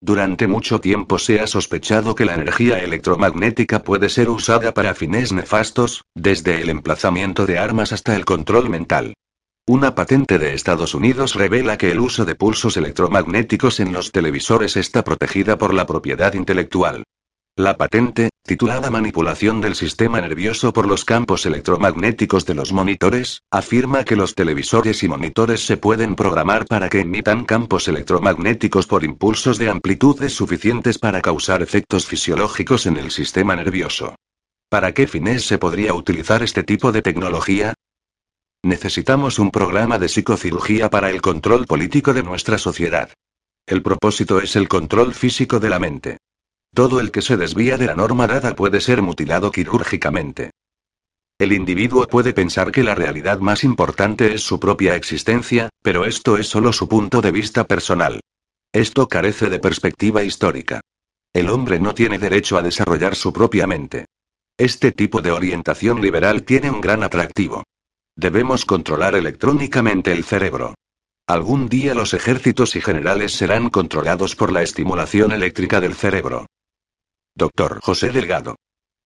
durante 0.00 0.46
mucho 0.46 0.80
tiempo 0.80 1.18
se 1.18 1.40
ha 1.40 1.46
sospechado 1.46 2.14
que 2.14 2.24
la 2.24 2.34
energía 2.34 2.78
electromagnética 2.78 3.82
puede 3.82 4.08
ser 4.08 4.30
usada 4.30 4.72
para 4.72 4.94
fines 4.94 5.32
nefastos, 5.32 6.04
desde 6.14 6.60
el 6.60 6.70
emplazamiento 6.70 7.46
de 7.46 7.58
armas 7.58 7.92
hasta 7.92 8.14
el 8.14 8.24
control 8.24 8.70
mental. 8.70 9.14
Una 9.66 9.94
patente 9.94 10.38
de 10.38 10.54
Estados 10.54 10.94
Unidos 10.94 11.34
revela 11.34 11.76
que 11.76 11.90
el 11.90 12.00
uso 12.00 12.24
de 12.24 12.34
pulsos 12.34 12.76
electromagnéticos 12.76 13.80
en 13.80 13.92
los 13.92 14.12
televisores 14.12 14.76
está 14.76 15.04
protegida 15.04 15.58
por 15.58 15.74
la 15.74 15.84
propiedad 15.84 16.32
intelectual. 16.32 17.04
La 17.58 17.76
patente, 17.76 18.30
titulada 18.44 18.88
Manipulación 18.88 19.60
del 19.60 19.74
sistema 19.74 20.20
nervioso 20.20 20.72
por 20.72 20.86
los 20.86 21.04
campos 21.04 21.44
electromagnéticos 21.44 22.46
de 22.46 22.54
los 22.54 22.72
monitores, 22.72 23.42
afirma 23.50 24.04
que 24.04 24.14
los 24.14 24.36
televisores 24.36 25.02
y 25.02 25.08
monitores 25.08 25.66
se 25.66 25.76
pueden 25.76 26.14
programar 26.14 26.66
para 26.66 26.88
que 26.88 27.00
emitan 27.00 27.44
campos 27.44 27.88
electromagnéticos 27.88 28.86
por 28.86 29.02
impulsos 29.02 29.58
de 29.58 29.70
amplitudes 29.70 30.34
suficientes 30.34 31.00
para 31.00 31.20
causar 31.20 31.60
efectos 31.60 32.06
fisiológicos 32.06 32.86
en 32.86 32.96
el 32.96 33.10
sistema 33.10 33.56
nervioso. 33.56 34.14
¿Para 34.68 34.94
qué 34.94 35.08
fines 35.08 35.44
se 35.44 35.58
podría 35.58 35.94
utilizar 35.94 36.44
este 36.44 36.62
tipo 36.62 36.92
de 36.92 37.02
tecnología? 37.02 37.74
Necesitamos 38.62 39.40
un 39.40 39.50
programa 39.50 39.98
de 39.98 40.08
psicocirugía 40.08 40.90
para 40.90 41.10
el 41.10 41.20
control 41.20 41.66
político 41.66 42.14
de 42.14 42.22
nuestra 42.22 42.56
sociedad. 42.56 43.10
El 43.66 43.82
propósito 43.82 44.38
es 44.40 44.54
el 44.54 44.68
control 44.68 45.12
físico 45.12 45.58
de 45.58 45.70
la 45.70 45.80
mente. 45.80 46.18
Todo 46.74 47.00
el 47.00 47.10
que 47.10 47.22
se 47.22 47.36
desvía 47.36 47.76
de 47.76 47.86
la 47.86 47.94
norma 47.94 48.26
dada 48.26 48.54
puede 48.54 48.80
ser 48.80 49.02
mutilado 49.02 49.50
quirúrgicamente. 49.50 50.50
El 51.38 51.52
individuo 51.52 52.06
puede 52.08 52.32
pensar 52.32 52.72
que 52.72 52.82
la 52.82 52.94
realidad 52.94 53.38
más 53.38 53.62
importante 53.62 54.34
es 54.34 54.42
su 54.42 54.58
propia 54.58 54.96
existencia, 54.96 55.68
pero 55.82 56.04
esto 56.04 56.36
es 56.36 56.48
solo 56.48 56.72
su 56.72 56.88
punto 56.88 57.20
de 57.20 57.30
vista 57.30 57.64
personal. 57.64 58.20
Esto 58.72 59.08
carece 59.08 59.48
de 59.48 59.60
perspectiva 59.60 60.24
histórica. 60.24 60.80
El 61.32 61.48
hombre 61.50 61.78
no 61.78 61.94
tiene 61.94 62.18
derecho 62.18 62.58
a 62.58 62.62
desarrollar 62.62 63.14
su 63.14 63.32
propia 63.32 63.66
mente. 63.66 64.06
Este 64.58 64.90
tipo 64.90 65.22
de 65.22 65.30
orientación 65.30 66.00
liberal 66.00 66.42
tiene 66.42 66.70
un 66.70 66.80
gran 66.80 67.04
atractivo. 67.04 67.62
Debemos 68.16 68.64
controlar 68.64 69.14
electrónicamente 69.14 70.10
el 70.10 70.24
cerebro. 70.24 70.74
Algún 71.28 71.68
día 71.68 71.94
los 71.94 72.14
ejércitos 72.14 72.74
y 72.74 72.80
generales 72.80 73.32
serán 73.32 73.70
controlados 73.70 74.34
por 74.34 74.50
la 74.50 74.62
estimulación 74.62 75.30
eléctrica 75.30 75.80
del 75.80 75.94
cerebro. 75.94 76.46
Dr. 77.38 77.78
José 77.80 78.10
Delgado. 78.10 78.56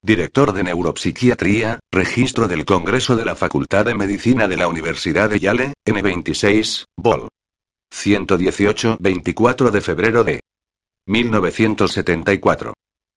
Director 0.02 0.54
de 0.54 0.64
Neuropsiquiatría, 0.64 1.80
registro 1.92 2.48
del 2.48 2.64
Congreso 2.64 3.14
de 3.14 3.26
la 3.26 3.36
Facultad 3.36 3.84
de 3.84 3.94
Medicina 3.94 4.48
de 4.48 4.56
la 4.56 4.68
Universidad 4.68 5.28
de 5.28 5.38
Yale, 5.38 5.74
N26, 5.86 6.86
Bol. 6.96 7.28
118, 7.92 8.96
24 8.98 9.70
de 9.70 9.80
febrero 9.82 10.24
de 10.24 10.40
1974. 11.06 12.72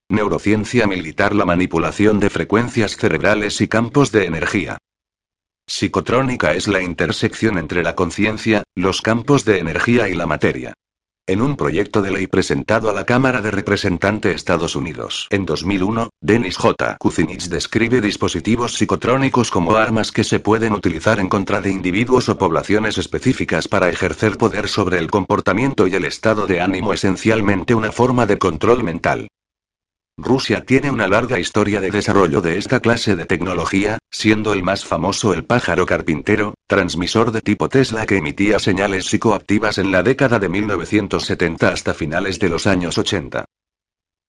Neurociencia 0.10 0.86
militar 0.86 1.34
La 1.34 1.46
manipulación 1.46 2.20
de 2.20 2.30
frecuencias 2.30 2.98
cerebrales 2.98 3.62
y 3.62 3.70
campos 3.70 4.12
de 4.12 4.26
energía. 4.26 4.78
Psicotrónica 5.66 6.54
es 6.54 6.68
la 6.68 6.82
intersección 6.82 7.58
entre 7.58 7.84
la 7.84 7.96
conciencia, 7.96 8.64
los 8.76 9.02
campos 9.02 9.46
de 9.46 9.60
energía 9.60 10.10
y 10.10 10.14
la 10.14 10.28
materia. 10.28 10.74
En 11.28 11.42
un 11.42 11.56
proyecto 11.56 12.04
de 12.04 12.12
ley 12.12 12.28
presentado 12.28 12.88
a 12.88 12.94
la 12.94 13.04
Cámara 13.04 13.42
de 13.42 13.50
Representantes 13.50 14.36
Estados 14.36 14.76
Unidos 14.76 15.28
en 15.32 15.48
2001, 15.48 16.12
Dennis 16.22 16.56
J. 16.56 16.98
Kucinich 17.00 17.48
describe 17.50 18.00
dispositivos 18.00 18.76
psicotrónicos 18.76 19.50
como 19.50 19.76
armas 19.76 20.12
que 20.12 20.24
se 20.24 20.40
pueden 20.40 20.74
utilizar 20.74 21.20
en 21.20 21.28
contra 21.28 21.62
de 21.62 21.72
individuos 21.72 22.30
o 22.30 22.38
poblaciones 22.38 23.00
específicas 23.00 23.68
para 23.68 23.90
ejercer 23.90 24.38
poder 24.38 24.68
sobre 24.68 25.00
el 25.00 25.10
comportamiento 25.10 25.88
y 25.88 25.96
el 25.96 26.06
estado 26.06 26.46
de 26.46 26.62
ánimo, 26.62 26.94
esencialmente 26.94 27.74
una 27.74 27.92
forma 27.92 28.28
de 28.28 28.38
control 28.38 28.84
mental. 28.84 29.28
Rusia 30.18 30.64
tiene 30.64 30.92
una 30.92 31.10
larga 31.10 31.40
historia 31.40 31.82
de 31.82 31.92
desarrollo 31.92 32.40
de 32.40 32.58
esta 32.58 32.80
clase 32.80 33.18
de 33.18 33.26
tecnología, 33.26 33.98
siendo 34.10 34.54
el 34.54 34.64
más 34.64 34.86
famoso 34.86 35.34
el 35.34 35.44
pájaro 35.44 35.86
carpintero, 35.86 36.54
transmisor 36.68 37.34
de 37.34 37.42
tipo 37.42 37.68
Tesla 37.68 38.06
que 38.06 38.18
emitía 38.18 38.60
señales 38.60 39.08
psicoactivas 39.08 39.78
en 39.78 39.92
la 39.92 40.04
década 40.04 40.40
de 40.40 40.48
1970 40.48 41.68
hasta 41.68 41.94
finales 41.94 42.40
de 42.40 42.48
los 42.48 42.66
años 42.66 42.98
80. 42.98 43.44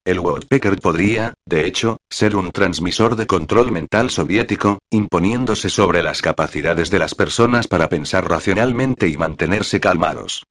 El 0.04 0.18
Woodpecker 0.18 0.80
podría, 0.80 1.34
de 1.46 1.66
hecho, 1.66 1.98
ser 2.10 2.34
un 2.34 2.50
transmisor 2.50 3.14
de 3.14 3.28
control 3.28 3.70
mental 3.70 4.10
soviético, 4.10 4.80
imponiéndose 4.90 5.68
sobre 5.68 6.02
las 6.02 6.20
capacidades 6.20 6.90
de 6.90 6.98
las 6.98 7.14
personas 7.14 7.68
para 7.68 7.88
pensar 7.88 8.28
racionalmente 8.28 9.08
y 9.08 9.16
mantenerse 9.16 9.78
calmados. 9.78 10.42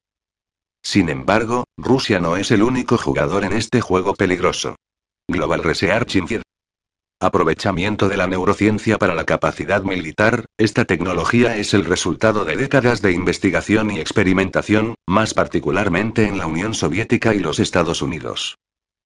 Sin 0.82 1.10
embargo, 1.10 1.64
Rusia 1.76 2.20
no 2.20 2.38
es 2.38 2.50
el 2.50 2.62
único 2.62 2.96
jugador 2.96 3.44
en 3.44 3.52
este 3.52 3.82
juego 3.82 4.14
peligroso. 4.14 4.76
Global 5.28 5.64
Research 5.64 6.14
Institute. 6.14 6.42
Aprovechamiento 7.20 8.08
de 8.08 8.16
la 8.16 8.26
neurociencia 8.26 8.96
para 8.96 9.14
la 9.14 9.24
capacidad 9.24 9.82
militar, 9.82 10.46
esta 10.56 10.84
tecnología 10.84 11.56
es 11.56 11.74
el 11.74 11.84
resultado 11.84 12.44
de 12.44 12.56
décadas 12.56 13.02
de 13.02 13.12
investigación 13.12 13.90
y 13.90 13.98
experimentación, 13.98 14.94
más 15.06 15.34
particularmente 15.34 16.26
en 16.26 16.38
la 16.38 16.46
Unión 16.46 16.74
Soviética 16.74 17.34
y 17.34 17.40
los 17.40 17.58
Estados 17.58 18.02
Unidos. 18.02 18.56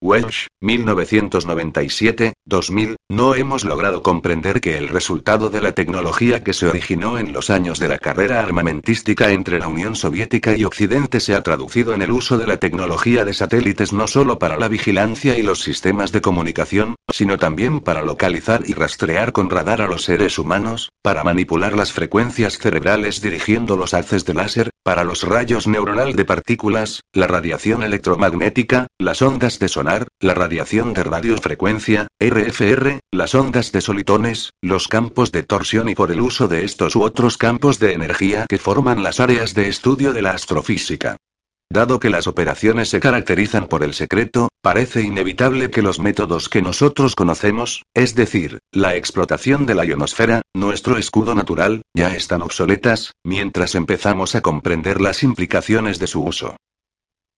Welsh, 0.03 0.47
1997, 0.63 2.33
2000, 2.47 2.97
no 3.11 3.35
hemos 3.35 3.65
logrado 3.65 4.03
comprender 4.03 4.63
que 4.63 4.79
el 4.79 4.89
resultado 4.89 5.51
de 5.51 5.61
la 5.61 5.73
tecnología 5.73 6.43
que 6.43 6.55
se 6.55 6.67
originó 6.67 7.19
en 7.19 7.35
los 7.35 7.51
años 7.51 7.79
de 7.79 7.89
la 7.89 7.99
carrera 7.99 8.41
armamentística 8.41 9.31
entre 9.31 9.59
la 9.59 9.69
Unión 9.69 9.95
Soviética 9.97 10.57
y 10.57 10.65
Occidente 10.65 11.21
se 11.21 11.35
ha 11.35 11.43
traducido 11.43 11.93
en 11.93 12.01
el 12.01 12.13
uso 12.13 12.39
de 12.39 12.47
la 12.47 12.57
tecnología 12.57 13.27
de 13.27 13.35
satélites 13.35 13.93
no 13.93 14.07
solo 14.07 14.39
para 14.39 14.57
la 14.57 14.69
vigilancia 14.69 15.37
y 15.37 15.43
los 15.43 15.61
sistemas 15.61 16.13
de 16.13 16.23
comunicación, 16.23 16.95
sino 17.13 17.37
también 17.37 17.81
para 17.81 18.01
localizar 18.01 18.63
y 18.65 18.73
rastrear 18.73 19.33
con 19.33 19.51
radar 19.51 19.83
a 19.83 19.87
los 19.87 20.05
seres 20.05 20.39
humanos, 20.39 20.89
para 21.03 21.25
manipular 21.25 21.77
las 21.77 21.93
frecuencias 21.93 22.57
cerebrales 22.57 23.21
dirigiendo 23.21 23.77
los 23.77 23.93
haces 23.93 24.25
de 24.25 24.33
láser, 24.33 24.71
para 24.83 25.05
los 25.05 25.25
rayos 25.25 25.67
neuronal 25.67 26.17
de 26.17 26.25
partículas, 26.25 27.03
la 27.13 27.27
radiación 27.27 27.83
electromagnética, 27.83 28.87
las 28.99 29.21
ondas 29.21 29.59
de 29.59 29.69
sonar, 29.69 29.90
la 30.21 30.35
radiación 30.35 30.93
de 30.93 31.03
radiofrecuencia, 31.03 32.07
RFR, 32.21 33.01
las 33.11 33.35
ondas 33.35 33.73
de 33.73 33.81
solitones, 33.81 34.53
los 34.63 34.87
campos 34.87 35.33
de 35.33 35.43
torsión 35.43 35.89
y 35.89 35.95
por 35.95 36.13
el 36.13 36.21
uso 36.21 36.47
de 36.47 36.65
estos 36.65 36.95
u 36.95 37.03
otros 37.03 37.37
campos 37.37 37.79
de 37.81 37.93
energía 37.93 38.47
que 38.49 38.59
forman 38.59 39.03
las 39.03 39.19
áreas 39.19 39.55
de 39.55 39.69
estudio 39.69 40.13
de 40.13 40.23
la 40.23 40.31
astrofísica. 40.31 41.17
Dado 41.73 42.01
que 42.01 42.11
las 42.11 42.27
operaciones 42.27 42.89
se 42.89 43.01
caracterizan 43.01 43.67
por 43.67 43.85
el 43.85 43.95
secreto, 43.95 44.49
parece 44.61 45.03
inevitable 45.03 45.71
que 45.71 45.83
los 45.83 46.01
métodos 46.01 46.49
que 46.49 46.63
nosotros 46.63 47.15
conocemos, 47.15 47.85
es 47.95 48.15
decir, 48.15 48.59
la 48.73 48.97
explotación 48.97 49.67
de 49.67 49.75
la 49.75 49.85
ionosfera, 49.85 50.43
nuestro 50.55 50.99
escudo 50.99 51.35
natural, 51.35 51.83
ya 51.95 52.15
están 52.15 52.43
obsoletas, 52.43 53.13
mientras 53.25 53.77
empezamos 53.77 54.35
a 54.35 54.41
comprender 54.41 55.01
las 55.01 55.23
implicaciones 55.23 55.99
de 55.99 56.09
su 56.09 56.23
uso. 56.23 56.57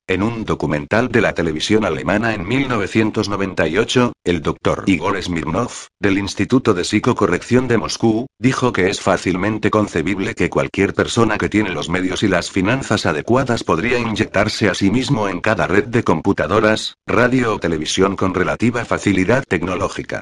En 0.08 0.24
un 0.24 0.44
documental 0.44 1.08
de 1.10 1.20
la 1.20 1.32
televisión 1.32 1.84
alemana 1.84 2.34
en 2.34 2.46
1998, 2.46 4.12
el 4.24 4.42
doctor 4.42 4.82
Igor 4.86 5.22
Smirnov, 5.22 5.70
del 6.00 6.18
Instituto 6.18 6.74
de 6.74 6.82
Psicocorrección 6.82 7.68
de 7.68 7.78
Moscú, 7.78 8.26
dijo 8.36 8.72
que 8.72 8.90
es 8.90 9.00
fácilmente 9.00 9.70
concebible 9.70 10.34
que 10.34 10.50
cualquier 10.50 10.92
persona 10.92 11.38
que 11.38 11.48
tiene 11.48 11.70
los 11.70 11.88
medios 11.88 12.24
y 12.24 12.28
las 12.28 12.50
finanzas 12.50 13.06
adecuadas 13.06 13.62
podría 13.62 14.00
inyectarse 14.00 14.68
a 14.68 14.74
sí 14.74 14.90
mismo 14.90 15.28
en 15.28 15.40
cada 15.40 15.68
red 15.68 15.84
de 15.84 16.02
computadoras, 16.02 16.96
radio 17.06 17.54
o 17.54 17.60
televisión 17.60 18.16
con 18.16 18.34
relativa 18.34 18.84
facilidad 18.84 19.44
tecnológica. 19.46 20.20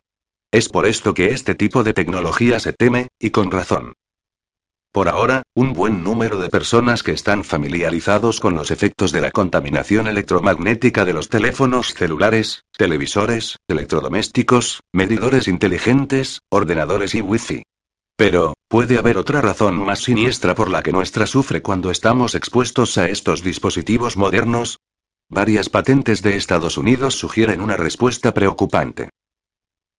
Es 0.52 0.68
por 0.68 0.84
esto 0.84 1.14
que 1.14 1.30
este 1.30 1.54
tipo 1.54 1.84
de 1.84 1.94
tecnología 1.94 2.60
se 2.60 2.74
teme, 2.74 3.08
y 3.18 3.30
con 3.30 3.50
razón. 3.50 3.94
Por 4.92 5.08
ahora, 5.08 5.44
un 5.54 5.72
buen 5.72 6.02
número 6.02 6.40
de 6.40 6.48
personas 6.48 7.04
que 7.04 7.12
están 7.12 7.44
familiarizados 7.44 8.40
con 8.40 8.54
los 8.54 8.72
efectos 8.72 9.12
de 9.12 9.20
la 9.20 9.30
contaminación 9.30 10.08
electromagnética 10.08 11.04
de 11.04 11.12
los 11.12 11.28
teléfonos 11.28 11.94
celulares, 11.94 12.64
televisores, 12.76 13.56
electrodomésticos, 13.68 14.80
medidores 14.92 15.46
inteligentes, 15.46 16.40
ordenadores 16.50 17.14
y 17.14 17.20
wifi. 17.20 17.62
Pero, 18.16 18.54
¿puede 18.68 18.98
haber 18.98 19.16
otra 19.16 19.40
razón 19.40 19.76
más 19.76 20.00
siniestra 20.00 20.56
por 20.56 20.68
la 20.68 20.82
que 20.82 20.92
nuestra 20.92 21.28
sufre 21.28 21.62
cuando 21.62 21.92
estamos 21.92 22.34
expuestos 22.34 22.98
a 22.98 23.08
estos 23.08 23.44
dispositivos 23.44 24.16
modernos? 24.16 24.80
Varias 25.28 25.68
patentes 25.68 26.20
de 26.20 26.36
Estados 26.36 26.76
Unidos 26.76 27.14
sugieren 27.14 27.60
una 27.60 27.76
respuesta 27.76 28.34
preocupante. 28.34 29.08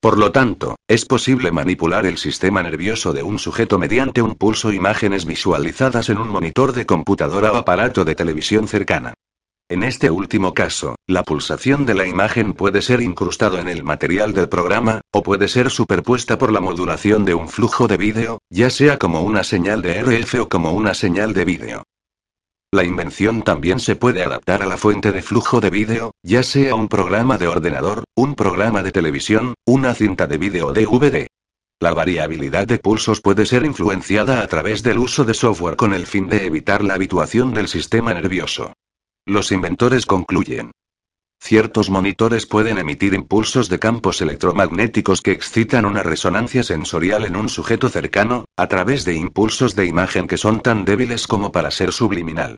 Por 0.00 0.18
lo 0.18 0.32
tanto, 0.32 0.74
es 0.88 1.04
posible 1.04 1.52
manipular 1.52 2.06
el 2.06 2.18
sistema 2.18 2.64
nervioso 2.64 3.12
de 3.12 3.22
un 3.22 3.38
sujeto 3.38 3.78
mediante 3.78 4.20
un 4.20 4.34
pulso 4.34 4.72
imágenes 4.72 5.26
visualizadas 5.26 6.08
en 6.08 6.18
un 6.18 6.28
monitor 6.28 6.72
de 6.72 6.86
computadora 6.86 7.52
o 7.52 7.56
aparato 7.56 8.04
de 8.04 8.16
televisión 8.16 8.66
cercana. 8.66 9.14
En 9.70 9.82
este 9.82 10.10
último 10.10 10.54
caso, 10.54 10.96
la 11.06 11.22
pulsación 11.22 11.84
de 11.84 11.92
la 11.92 12.06
imagen 12.06 12.54
puede 12.54 12.80
ser 12.80 13.02
incrustado 13.02 13.58
en 13.58 13.68
el 13.68 13.84
material 13.84 14.32
del 14.32 14.48
programa, 14.48 15.02
o 15.12 15.22
puede 15.22 15.46
ser 15.46 15.68
superpuesta 15.68 16.38
por 16.38 16.52
la 16.52 16.60
modulación 16.60 17.26
de 17.26 17.34
un 17.34 17.50
flujo 17.50 17.86
de 17.86 17.98
vídeo, 17.98 18.38
ya 18.48 18.70
sea 18.70 18.98
como 18.98 19.20
una 19.20 19.44
señal 19.44 19.82
de 19.82 20.02
RF 20.02 20.40
o 20.40 20.48
como 20.48 20.72
una 20.72 20.94
señal 20.94 21.34
de 21.34 21.44
vídeo. 21.44 21.82
La 22.72 22.82
invención 22.82 23.42
también 23.42 23.78
se 23.78 23.94
puede 23.94 24.22
adaptar 24.22 24.62
a 24.62 24.66
la 24.66 24.78
fuente 24.78 25.12
de 25.12 25.20
flujo 25.20 25.60
de 25.60 25.68
vídeo, 25.68 26.12
ya 26.22 26.42
sea 26.42 26.74
un 26.74 26.88
programa 26.88 27.36
de 27.36 27.48
ordenador, 27.48 28.04
un 28.14 28.36
programa 28.36 28.82
de 28.82 28.92
televisión, 28.92 29.52
una 29.66 29.92
cinta 29.92 30.26
de 30.26 30.38
vídeo 30.38 30.72
DVD. 30.72 31.26
La 31.78 31.92
variabilidad 31.92 32.66
de 32.66 32.78
pulsos 32.78 33.20
puede 33.20 33.44
ser 33.44 33.66
influenciada 33.66 34.40
a 34.40 34.46
través 34.46 34.82
del 34.82 34.98
uso 34.98 35.24
de 35.24 35.34
software 35.34 35.76
con 35.76 35.92
el 35.92 36.06
fin 36.06 36.26
de 36.26 36.46
evitar 36.46 36.82
la 36.82 36.94
habituación 36.94 37.52
del 37.52 37.68
sistema 37.68 38.14
nervioso. 38.14 38.72
Los 39.28 39.52
inventores 39.52 40.06
concluyen. 40.06 40.70
Ciertos 41.38 41.90
monitores 41.90 42.46
pueden 42.46 42.78
emitir 42.78 43.12
impulsos 43.12 43.68
de 43.68 43.78
campos 43.78 44.22
electromagnéticos 44.22 45.20
que 45.20 45.32
excitan 45.32 45.84
una 45.84 46.02
resonancia 46.02 46.62
sensorial 46.62 47.26
en 47.26 47.36
un 47.36 47.50
sujeto 47.50 47.90
cercano, 47.90 48.46
a 48.56 48.68
través 48.68 49.04
de 49.04 49.16
impulsos 49.16 49.76
de 49.76 49.84
imagen 49.84 50.28
que 50.28 50.38
son 50.38 50.60
tan 50.60 50.86
débiles 50.86 51.26
como 51.26 51.52
para 51.52 51.70
ser 51.70 51.92
subliminal. 51.92 52.56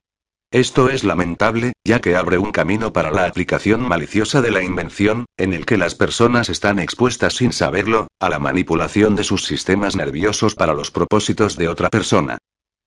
Esto 0.52 0.90
es 0.90 1.02
lamentable, 1.02 1.72
ya 1.84 2.00
que 2.00 2.14
abre 2.14 2.38
un 2.38 2.52
camino 2.52 2.92
para 2.92 3.10
la 3.10 3.26
aplicación 3.26 3.80
maliciosa 3.80 4.40
de 4.40 4.52
la 4.52 4.62
invención, 4.62 5.26
en 5.36 5.54
el 5.54 5.66
que 5.66 5.76
las 5.76 5.96
personas 5.96 6.50
están 6.50 6.78
expuestas 6.78 7.34
sin 7.34 7.52
saberlo, 7.52 8.06
a 8.20 8.28
la 8.28 8.38
manipulación 8.38 9.16
de 9.16 9.24
sus 9.24 9.44
sistemas 9.44 9.96
nerviosos 9.96 10.54
para 10.54 10.72
los 10.72 10.92
propósitos 10.92 11.56
de 11.56 11.66
otra 11.66 11.88
persona. 11.88 12.38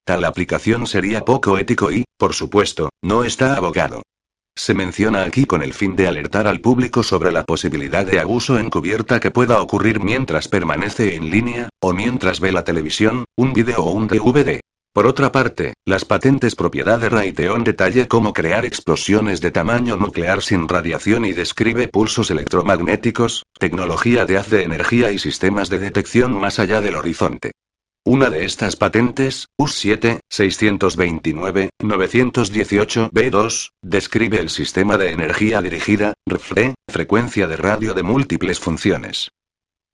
Tal 0.05 0.25
aplicación 0.25 0.85
sería 0.85 1.23
poco 1.23 1.57
ético 1.57 1.89
y, 1.89 2.03
por 2.17 2.33
supuesto, 2.33 2.89
no 3.01 3.23
está 3.23 3.55
abogado. 3.55 4.01
Se 4.55 4.73
menciona 4.73 5.23
aquí 5.23 5.45
con 5.45 5.63
el 5.63 5.73
fin 5.73 5.95
de 5.95 6.07
alertar 6.07 6.45
al 6.45 6.59
público 6.59 7.03
sobre 7.03 7.31
la 7.31 7.45
posibilidad 7.45 8.05
de 8.05 8.19
abuso 8.19 8.59
encubierta 8.59 9.19
que 9.19 9.31
pueda 9.31 9.61
ocurrir 9.61 10.01
mientras 10.01 10.47
permanece 10.49 11.15
en 11.15 11.29
línea, 11.31 11.69
o 11.81 11.93
mientras 11.93 12.39
ve 12.39 12.51
la 12.51 12.63
televisión, 12.63 13.25
un 13.37 13.53
video 13.53 13.79
o 13.79 13.91
un 13.91 14.07
DVD. 14.07 14.59
Por 14.93 15.07
otra 15.07 15.31
parte, 15.31 15.73
las 15.85 16.05
patentes 16.05 16.55
propiedad 16.55 16.99
de 16.99 17.09
Raytheon 17.09 17.63
detalla 17.63 18.07
cómo 18.07 18.31
crear 18.31 18.63
explosiones 18.63 19.41
de 19.41 19.49
tamaño 19.49 19.95
nuclear 19.95 20.43
sin 20.43 20.67
radiación 20.67 21.25
y 21.25 21.33
describe 21.33 21.87
pulsos 21.87 22.29
electromagnéticos, 22.29 23.43
tecnología 23.57 24.25
de 24.25 24.37
haz 24.37 24.49
de 24.51 24.63
energía 24.63 25.11
y 25.11 25.17
sistemas 25.17 25.69
de 25.69 25.79
detección 25.79 26.39
más 26.39 26.59
allá 26.59 26.79
del 26.79 26.95
horizonte. 26.95 27.53
Una 28.05 28.29
de 28.29 28.43
estas 28.43 28.75
patentes, 28.75 29.47
US7, 29.57 30.19
629, 30.29 31.69
918 31.81 33.09
B2, 33.11 33.69
describe 33.81 34.41
el 34.41 34.49
sistema 34.49 34.97
de 34.97 35.11
energía 35.11 35.61
dirigida, 35.61 36.13
RFE, 36.29 36.75
frecuencia 36.89 37.47
de 37.47 37.55
radio 37.55 37.93
de 37.93 38.03
múltiples 38.03 38.59
funciones. 38.59 39.29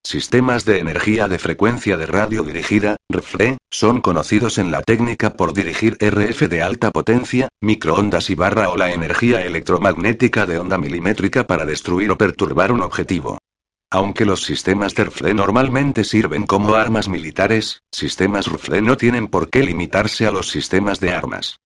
Sistemas 0.03 0.65
de 0.65 0.79
energía 0.79 1.27
de 1.27 1.37
frecuencia 1.37 1.97
de 1.97 2.07
radio 2.07 2.41
dirigida, 2.41 2.97
RFE, 3.13 3.59
son 3.69 4.01
conocidos 4.01 4.57
en 4.57 4.71
la 4.71 4.81
técnica 4.81 5.33
por 5.33 5.53
dirigir 5.53 5.95
RF 5.99 6.47
de 6.49 6.63
alta 6.63 6.89
potencia, 6.89 7.49
microondas 7.61 8.31
y 8.31 8.35
barra 8.35 8.69
o 8.69 8.75
la 8.75 8.91
energía 8.91 9.45
electromagnética 9.45 10.47
de 10.47 10.57
onda 10.57 10.79
milimétrica 10.79 11.45
para 11.45 11.63
destruir 11.63 12.09
o 12.09 12.17
perturbar 12.17 12.71
un 12.71 12.81
objetivo. 12.81 13.37
Aunque 13.91 14.23
los 14.23 14.43
sistemas 14.43 14.93
de 14.93 15.05
RFE 15.05 15.33
normalmente 15.33 16.03
sirven 16.03 16.45
como 16.45 16.75
armas 16.75 17.09
militares, 17.09 17.81
sistemas 17.91 18.47
RFE 18.47 18.83
no 18.83 18.97
tienen 18.97 19.27
por 19.27 19.49
qué 19.49 19.63
limitarse 19.63 20.27
a 20.27 20.31
los 20.31 20.49
sistemas 20.49 20.99
de 20.99 21.11
armas. 21.11 21.59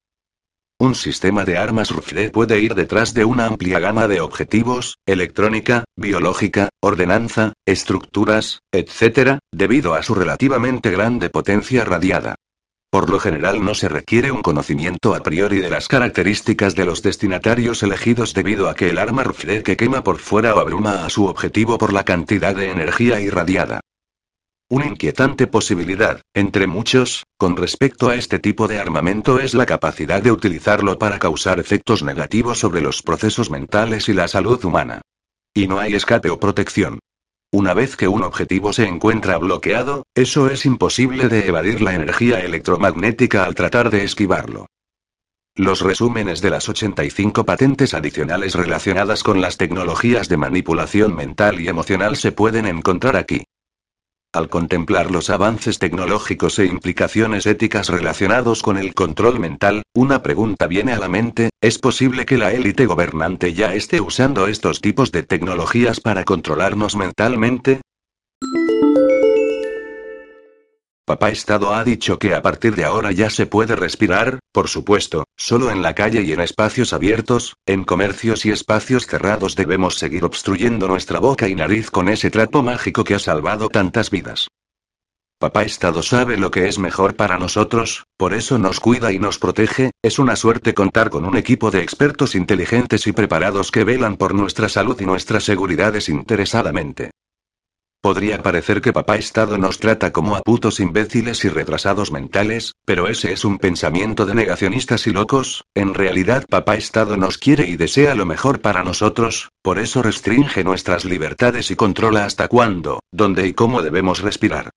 Un 0.79 0.95
sistema 0.95 1.43
de 1.43 1.57
armas 1.57 1.93
RFID 1.93 2.31
puede 2.31 2.59
ir 2.59 2.75
detrás 2.75 3.13
de 3.13 3.25
una 3.25 3.45
amplia 3.45 3.79
gama 3.79 4.07
de 4.07 4.21
objetivos, 4.21 4.97
electrónica, 5.05 5.83
biológica, 5.97 6.69
ordenanza, 6.81 7.53
estructuras, 7.65 8.59
etc., 8.71 9.39
debido 9.51 9.93
a 9.93 10.01
su 10.01 10.15
relativamente 10.15 10.91
grande 10.91 11.29
potencia 11.29 11.85
radiada. 11.85 12.35
Por 12.93 13.09
lo 13.09 13.19
general 13.19 13.65
no 13.65 13.73
se 13.73 13.89
requiere 13.89 14.31
un 14.31 14.43
conocimiento 14.43 15.15
a 15.15 15.23
priori 15.23 15.57
de 15.57 15.71
las 15.71 15.87
características 15.87 16.75
de 16.75 16.85
los 16.85 17.01
destinatarios 17.01 17.81
elegidos 17.81 18.35
debido 18.35 18.69
a 18.69 18.75
que 18.75 18.91
el 18.91 18.99
arma 18.99 19.23
RFID 19.23 19.63
que 19.63 19.75
quema 19.75 20.03
por 20.03 20.19
fuera 20.19 20.53
o 20.53 20.59
abruma 20.59 21.03
a 21.03 21.09
su 21.09 21.25
objetivo 21.25 21.79
por 21.79 21.91
la 21.91 22.03
cantidad 22.03 22.55
de 22.55 22.69
energía 22.69 23.19
irradiada. 23.19 23.79
Una 24.69 24.85
inquietante 24.85 25.47
posibilidad, 25.47 26.21
entre 26.35 26.67
muchos, 26.67 27.23
con 27.35 27.57
respecto 27.57 28.09
a 28.09 28.15
este 28.15 28.37
tipo 28.37 28.67
de 28.67 28.77
armamento 28.77 29.39
es 29.39 29.55
la 29.55 29.65
capacidad 29.65 30.21
de 30.21 30.31
utilizarlo 30.31 30.99
para 30.99 31.17
causar 31.17 31.59
efectos 31.59 32.03
negativos 32.03 32.59
sobre 32.59 32.81
los 32.81 33.01
procesos 33.01 33.49
mentales 33.49 34.07
y 34.07 34.13
la 34.13 34.27
salud 34.27 34.63
humana. 34.63 35.01
Y 35.51 35.67
no 35.67 35.79
hay 35.79 35.95
escape 35.95 36.29
o 36.29 36.39
protección. 36.39 36.99
Una 37.53 37.75
vez 37.75 37.95
que 37.95 38.07
un 38.07 38.23
objetivo 38.23 38.73
se 38.73 38.87
encuentra 38.87 39.37
bloqueado, 39.37 40.07
eso 40.15 40.49
es 40.49 40.65
imposible 40.65 41.29
de 41.29 41.47
evadir 41.47 41.83
la 41.83 41.93
energía 41.93 42.39
electromagnética 42.39 43.43
al 43.43 43.53
tratar 43.53 43.91
de 43.91 44.03
esquivarlo. 44.03 44.65
Los 45.55 45.81
resúmenes 45.81 46.41
de 46.41 46.49
las 46.49 46.67
85 46.67 47.45
patentes 47.45 47.93
adicionales 47.93 48.55
relacionadas 48.55 49.21
con 49.21 49.39
las 49.39 49.57
tecnologías 49.57 50.29
de 50.29 50.37
manipulación 50.37 51.15
mental 51.15 51.61
y 51.61 51.67
emocional 51.67 52.15
se 52.15 52.31
pueden 52.31 52.65
encontrar 52.65 53.15
aquí. 53.15 53.43
Al 54.33 54.49
contemplar 54.49 55.11
los 55.11 55.29
avances 55.29 55.77
tecnológicos 55.77 56.57
e 56.57 56.65
implicaciones 56.65 57.45
éticas 57.45 57.89
relacionados 57.89 58.63
con 58.63 58.79
el 58.79 58.95
control 58.95 59.39
mental, 59.39 59.83
una 59.93 60.23
pregunta 60.23 60.65
viene 60.65 60.91
a 60.91 60.97
la 60.97 61.07
mente, 61.07 61.51
¿es 61.61 61.77
posible 61.77 62.25
que 62.25 62.39
la 62.39 62.51
élite 62.51 62.87
gobernante 62.87 63.53
ya 63.53 63.75
esté 63.75 64.01
usando 64.01 64.47
estos 64.47 64.81
tipos 64.81 65.11
de 65.11 65.21
tecnologías 65.21 65.99
para 65.99 66.23
controlarnos 66.23 66.95
mentalmente? 66.95 67.81
Papá 71.05 71.31
Estado 71.31 71.73
ha 71.73 71.83
dicho 71.83 72.17
que 72.17 72.33
a 72.33 72.41
partir 72.41 72.75
de 72.75 72.85
ahora 72.85 73.11
ya 73.11 73.29
se 73.29 73.45
puede 73.45 73.75
respirar, 73.75 74.39
por 74.53 74.69
supuesto, 74.69 75.25
solo 75.35 75.69
en 75.69 75.81
la 75.81 75.95
calle 75.95 76.21
y 76.21 76.31
en 76.31 76.39
espacios 76.39 76.93
abiertos, 76.93 77.57
en 77.65 77.83
comercios 77.83 78.45
y 78.45 78.51
espacios 78.51 79.05
cerrados 79.05 79.57
debemos 79.57 79.95
seguir 79.95 80.23
obstruyendo 80.23 80.87
nuestra 80.87 81.19
boca 81.19 81.49
y 81.49 81.55
nariz 81.55 81.91
con 81.91 82.07
ese 82.07 82.31
trapo 82.31 82.63
mágico 82.63 83.03
que 83.03 83.15
ha 83.15 83.19
salvado 83.19 83.67
tantas 83.67 84.11
vidas. 84.11 84.47
Papá 85.39 85.63
Estado 85.63 86.03
sabe 86.03 86.37
lo 86.37 86.51
que 86.51 86.69
es 86.69 86.79
mejor 86.79 87.17
para 87.17 87.37
nosotros, 87.37 88.05
por 88.15 88.33
eso 88.33 88.57
nos 88.57 88.79
cuida 88.79 89.11
y 89.11 89.19
nos 89.19 89.39
protege, 89.39 89.91
es 90.01 90.19
una 90.19 90.37
suerte 90.37 90.73
contar 90.73 91.09
con 91.09 91.25
un 91.25 91.35
equipo 91.35 91.69
de 91.69 91.81
expertos 91.81 92.33
inteligentes 92.33 93.07
y 93.07 93.11
preparados 93.11 93.71
que 93.71 93.83
velan 93.83 94.15
por 94.15 94.33
nuestra 94.33 94.69
salud 94.69 94.97
y 95.01 95.05
nuestra 95.05 95.41
seguridad 95.41 95.91
desinteresadamente. 95.91 97.11
Podría 98.03 98.43
parecer 98.43 98.81
que 98.81 98.91
papá 98.91 99.15
Estado 99.15 99.57
nos 99.57 99.79
trata 99.79 100.11
como 100.11 100.35
a 100.35 100.41
putos 100.41 100.81
imbéciles 100.81 101.45
y 101.45 101.47
retrasados 101.47 102.11
mentales, 102.11 102.73
pero 102.83 103.07
ese 103.07 103.31
es 103.31 103.45
un 103.45 103.59
pensamiento 103.59 104.25
de 104.25 104.35
negacionistas 104.35 105.07
y 105.07 105.11
locos, 105.11 105.63
en 105.73 105.93
realidad 105.93 106.43
papá 106.49 106.75
Estado 106.75 107.15
nos 107.15 107.37
quiere 107.37 107.65
y 107.65 107.77
desea 107.77 108.13
lo 108.13 108.25
mejor 108.25 108.59
para 108.59 108.83
nosotros, 108.83 109.51
por 109.61 109.79
eso 109.79 110.03
restringe 110.03 110.65
nuestras 110.65 111.05
libertades 111.05 111.71
y 111.71 111.77
controla 111.77 112.25
hasta 112.25 112.49
cuándo, 112.49 112.99
dónde 113.13 113.47
y 113.47 113.53
cómo 113.53 113.81
debemos 113.81 114.19
respirar. 114.19 114.71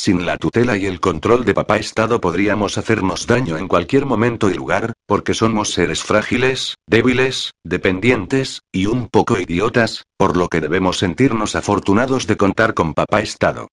Sin 0.00 0.24
la 0.24 0.36
tutela 0.36 0.76
y 0.76 0.86
el 0.86 1.00
control 1.00 1.44
de 1.44 1.54
papá 1.54 1.76
Estado 1.76 2.20
podríamos 2.20 2.78
hacernos 2.78 3.26
daño 3.26 3.58
en 3.58 3.66
cualquier 3.66 4.06
momento 4.06 4.48
y 4.48 4.54
lugar, 4.54 4.92
porque 5.06 5.34
somos 5.34 5.72
seres 5.72 6.04
frágiles, 6.04 6.76
débiles, 6.86 7.50
dependientes, 7.64 8.62
y 8.70 8.86
un 8.86 9.08
poco 9.08 9.40
idiotas, 9.40 10.04
por 10.16 10.36
lo 10.36 10.46
que 10.48 10.60
debemos 10.60 10.98
sentirnos 10.98 11.56
afortunados 11.56 12.28
de 12.28 12.36
contar 12.36 12.74
con 12.74 12.94
papá 12.94 13.22
Estado. 13.22 13.66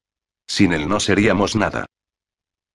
Sin 0.48 0.74
él 0.74 0.90
no 0.90 1.00
seríamos 1.00 1.56
nada. 1.56 1.86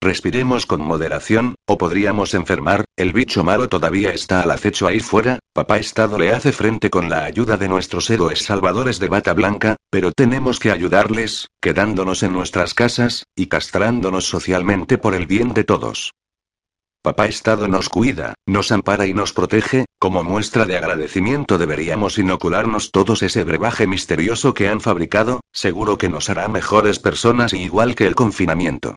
Respiremos 0.03 0.65
con 0.65 0.81
moderación, 0.81 1.53
o 1.67 1.77
podríamos 1.77 2.33
enfermar, 2.33 2.85
el 2.97 3.13
bicho 3.13 3.43
malo 3.43 3.69
todavía 3.69 4.11
está 4.11 4.41
al 4.41 4.49
acecho 4.49 4.87
ahí 4.87 4.99
fuera, 4.99 5.37
papá 5.53 5.77
Estado 5.77 6.17
le 6.17 6.33
hace 6.33 6.51
frente 6.51 6.89
con 6.89 7.07
la 7.07 7.23
ayuda 7.23 7.55
de 7.55 7.69
nuestros 7.69 8.09
héroes 8.09 8.39
salvadores 8.39 8.97
de 8.97 9.09
bata 9.09 9.33
blanca, 9.33 9.75
pero 9.91 10.11
tenemos 10.11 10.59
que 10.59 10.71
ayudarles, 10.71 11.49
quedándonos 11.61 12.23
en 12.23 12.33
nuestras 12.33 12.73
casas, 12.73 13.25
y 13.35 13.45
castrándonos 13.45 14.25
socialmente 14.25 14.97
por 14.97 15.13
el 15.13 15.27
bien 15.27 15.53
de 15.53 15.65
todos. 15.65 16.13
Papá 17.03 17.27
Estado 17.27 17.67
nos 17.67 17.87
cuida, 17.87 18.33
nos 18.47 18.71
ampara 18.71 19.05
y 19.05 19.13
nos 19.13 19.33
protege, 19.33 19.85
como 19.99 20.23
muestra 20.23 20.65
de 20.65 20.77
agradecimiento 20.77 21.59
deberíamos 21.59 22.17
inocularnos 22.17 22.91
todos 22.91 23.21
ese 23.21 23.43
brebaje 23.43 23.85
misterioso 23.85 24.55
que 24.55 24.67
han 24.67 24.81
fabricado, 24.81 25.41
seguro 25.53 25.99
que 25.99 26.09
nos 26.09 26.31
hará 26.31 26.47
mejores 26.47 26.97
personas 26.97 27.53
igual 27.53 27.93
que 27.93 28.07
el 28.07 28.15
confinamiento. 28.15 28.95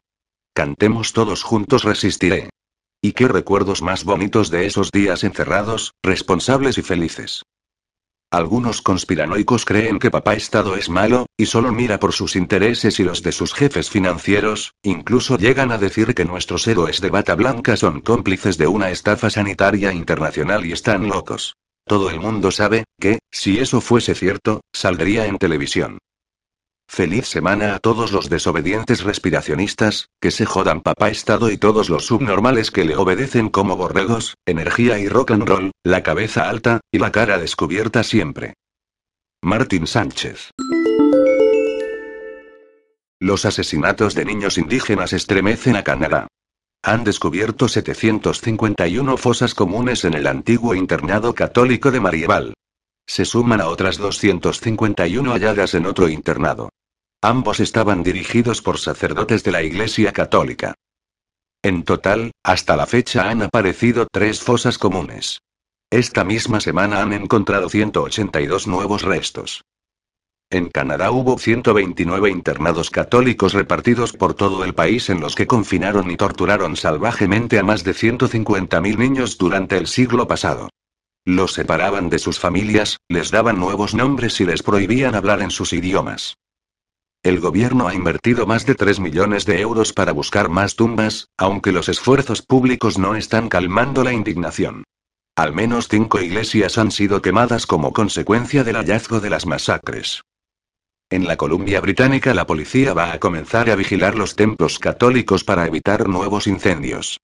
Cantemos 0.57 1.13
todos 1.13 1.43
juntos 1.43 1.83
Resistiré. 1.83 2.51
Y 3.03 3.11
qué 3.11 3.27
recuerdos 3.27 3.83
más 3.83 4.05
bonitos 4.05 4.51
de 4.51 4.67
esos 4.67 4.93
días 4.93 5.25
encerrados, 5.25 5.95
responsables 6.01 6.79
y 6.79 6.83
felices. 6.83 7.43
Algunos 8.31 8.81
conspiranoicos 8.81 9.65
creen 9.65 9.99
que 9.99 10.13
papá 10.13 10.35
Estado 10.35 10.77
es 10.77 10.89
malo, 10.89 11.27
y 11.37 11.47
solo 11.47 11.73
mira 11.73 11.99
por 11.99 12.13
sus 12.13 12.37
intereses 12.37 13.01
y 13.01 13.03
los 13.03 13.25
de 13.25 13.33
sus 13.33 13.53
jefes 13.53 13.91
financieros, 13.91 14.75
incluso 14.85 15.39
llegan 15.39 15.73
a 15.73 15.79
decir 15.79 16.15
que 16.15 16.25
nuestros 16.25 16.69
héroes 16.69 17.01
de 17.01 17.11
bata 17.11 17.35
blanca 17.35 17.77
son 17.77 18.01
cómplices 18.01 18.57
de 18.57 18.69
una 18.69 18.91
estafa 18.91 19.31
sanitaria 19.31 19.93
internacional 19.93 20.65
y 20.65 20.71
están 20.73 21.09
locos. 21.09 21.57
Todo 21.85 22.11
el 22.11 22.21
mundo 22.21 22.53
sabe, 22.53 22.85
que, 23.01 23.19
si 23.33 23.59
eso 23.59 23.81
fuese 23.81 24.15
cierto, 24.15 24.61
saldría 24.73 25.27
en 25.27 25.37
televisión. 25.39 25.99
Feliz 26.89 27.27
semana 27.27 27.75
a 27.75 27.79
todos 27.81 28.13
los 28.13 28.29
desobedientes 28.29 29.03
respiracionistas, 29.03 30.11
que 30.21 30.31
se 30.31 30.47
jodan 30.47 30.81
papá 30.81 31.11
Estado 31.11 31.51
y 31.51 31.57
todos 31.57 31.89
los 31.89 32.07
subnormales 32.07 32.71
que 32.71 32.85
le 32.85 32.97
obedecen 32.97 33.49
como 33.49 33.77
borregos, 33.77 34.35
energía 34.47 34.99
y 34.99 35.09
rock 35.09 35.33
and 35.33 35.49
roll, 35.49 35.71
la 35.83 36.03
cabeza 36.03 36.49
alta, 36.49 36.81
y 36.93 36.99
la 36.99 37.11
cara 37.11 37.39
descubierta 37.39 38.05
siempre. 38.05 38.55
Martín 39.43 39.87
Sánchez. 39.87 40.51
Los 43.21 43.45
asesinatos 43.45 44.15
de 44.15 44.25
niños 44.25 44.59
indígenas 44.59 45.13
estremecen 45.13 45.77
a 45.77 45.83
Canadá. 45.83 46.29
Han 46.83 47.03
descubierto 47.03 47.69
751 47.69 49.17
fosas 49.17 49.55
comunes 49.55 50.05
en 50.05 50.15
el 50.15 50.27
antiguo 50.27 50.75
internado 50.75 51.35
católico 51.35 51.91
de 51.91 52.01
Marieval. 52.01 52.55
Se 53.07 53.25
suman 53.25 53.61
a 53.61 53.69
otras 53.69 53.99
251 53.99 55.33
halladas 55.33 55.75
en 55.75 55.87
otro 55.87 56.09
internado. 56.09 56.71
Ambos 57.23 57.61
estaban 57.61 58.03
dirigidos 58.03 58.61
por 58.61 58.79
sacerdotes 58.79 59.45
de 59.45 59.53
la 59.53 59.63
Iglesia 59.63 60.13
Católica. 60.13 60.75
En 61.63 61.85
total, 61.85 62.33
hasta 62.43 62.77
la 62.77 62.87
fecha 62.87 63.31
han 63.31 63.43
aparecido 63.43 64.07
tres 64.13 64.41
fosas 64.41 64.77
comunes. 64.77 65.41
Esta 65.91 66.25
misma 66.25 66.61
semana 66.61 67.01
han 67.01 67.13
encontrado 67.13 67.69
182 67.69 68.67
nuevos 68.67 69.03
restos. 69.03 69.65
En 70.51 70.69
Canadá 70.69 71.11
hubo 71.11 71.39
129 71.39 72.31
internados 72.31 72.91
católicos 72.91 73.55
repartidos 73.55 74.13
por 74.13 74.35
todo 74.35 74.65
el 74.65 74.75
país 74.75 75.09
en 75.09 75.21
los 75.21 75.35
que 75.35 75.47
confinaron 75.47 76.11
y 76.11 76.17
torturaron 76.17 76.77
salvajemente 76.77 77.59
a 77.59 77.63
más 77.63 77.83
de 77.85 77.93
150.000 77.93 78.99
niños 78.99 79.39
durante 79.39 79.79
el 79.79 79.87
siglo 79.87 80.29
pasado. 80.29 80.69
Los 81.25 81.55
separaban 81.55 82.11
de 82.11 82.19
sus 82.19 82.39
familias, 82.39 82.99
les 83.09 83.31
daban 83.31 83.59
nuevos 83.59 83.95
nombres 83.95 84.41
y 84.41 84.45
les 84.45 84.63
prohibían 84.63 85.15
hablar 85.15 85.41
en 85.41 85.51
sus 85.51 85.73
idiomas. 85.73 86.37
El 87.23 87.41
gobierno 87.41 87.89
ha 87.89 87.95
invertido 87.95 88.47
más 88.47 88.67
de 88.67 88.75
3 88.75 89.01
millones 89.01 89.47
de 89.47 89.61
euros 89.61 89.95
para 89.95 90.13
buscar 90.13 90.51
más 90.51 90.77
tumbas, 90.77 91.29
aunque 91.39 91.73
los 91.73 91.89
esfuerzos 91.89 92.43
públicos 92.43 92.99
no 92.99 93.15
están 93.15 93.49
calmando 93.49 94.05
la 94.05 94.13
indignación. 94.13 94.85
Al 95.35 95.55
menos 95.55 95.89
cinco 95.89 96.21
iglesias 96.21 96.77
han 96.77 96.91
sido 96.91 97.23
quemadas 97.23 97.67
como 97.67 97.95
consecuencia 97.95 98.63
del 98.63 98.77
hallazgo 98.77 99.21
de 99.21 99.31
las 99.31 99.47
masacres. 99.47 100.21
En 101.09 101.27
la 101.27 101.37
Columbia 101.37 101.81
Británica 101.81 102.35
la 102.35 102.47
policía 102.47 102.93
va 102.93 103.13
a 103.13 103.19
comenzar 103.19 103.71
a 103.71 103.77
vigilar 103.77 104.15
los 104.15 104.37
templos 104.37 104.79
católicos 104.79 105.43
para 105.43 105.67
evitar 105.67 106.07
nuevos 106.09 106.47
incendios. 106.47 107.19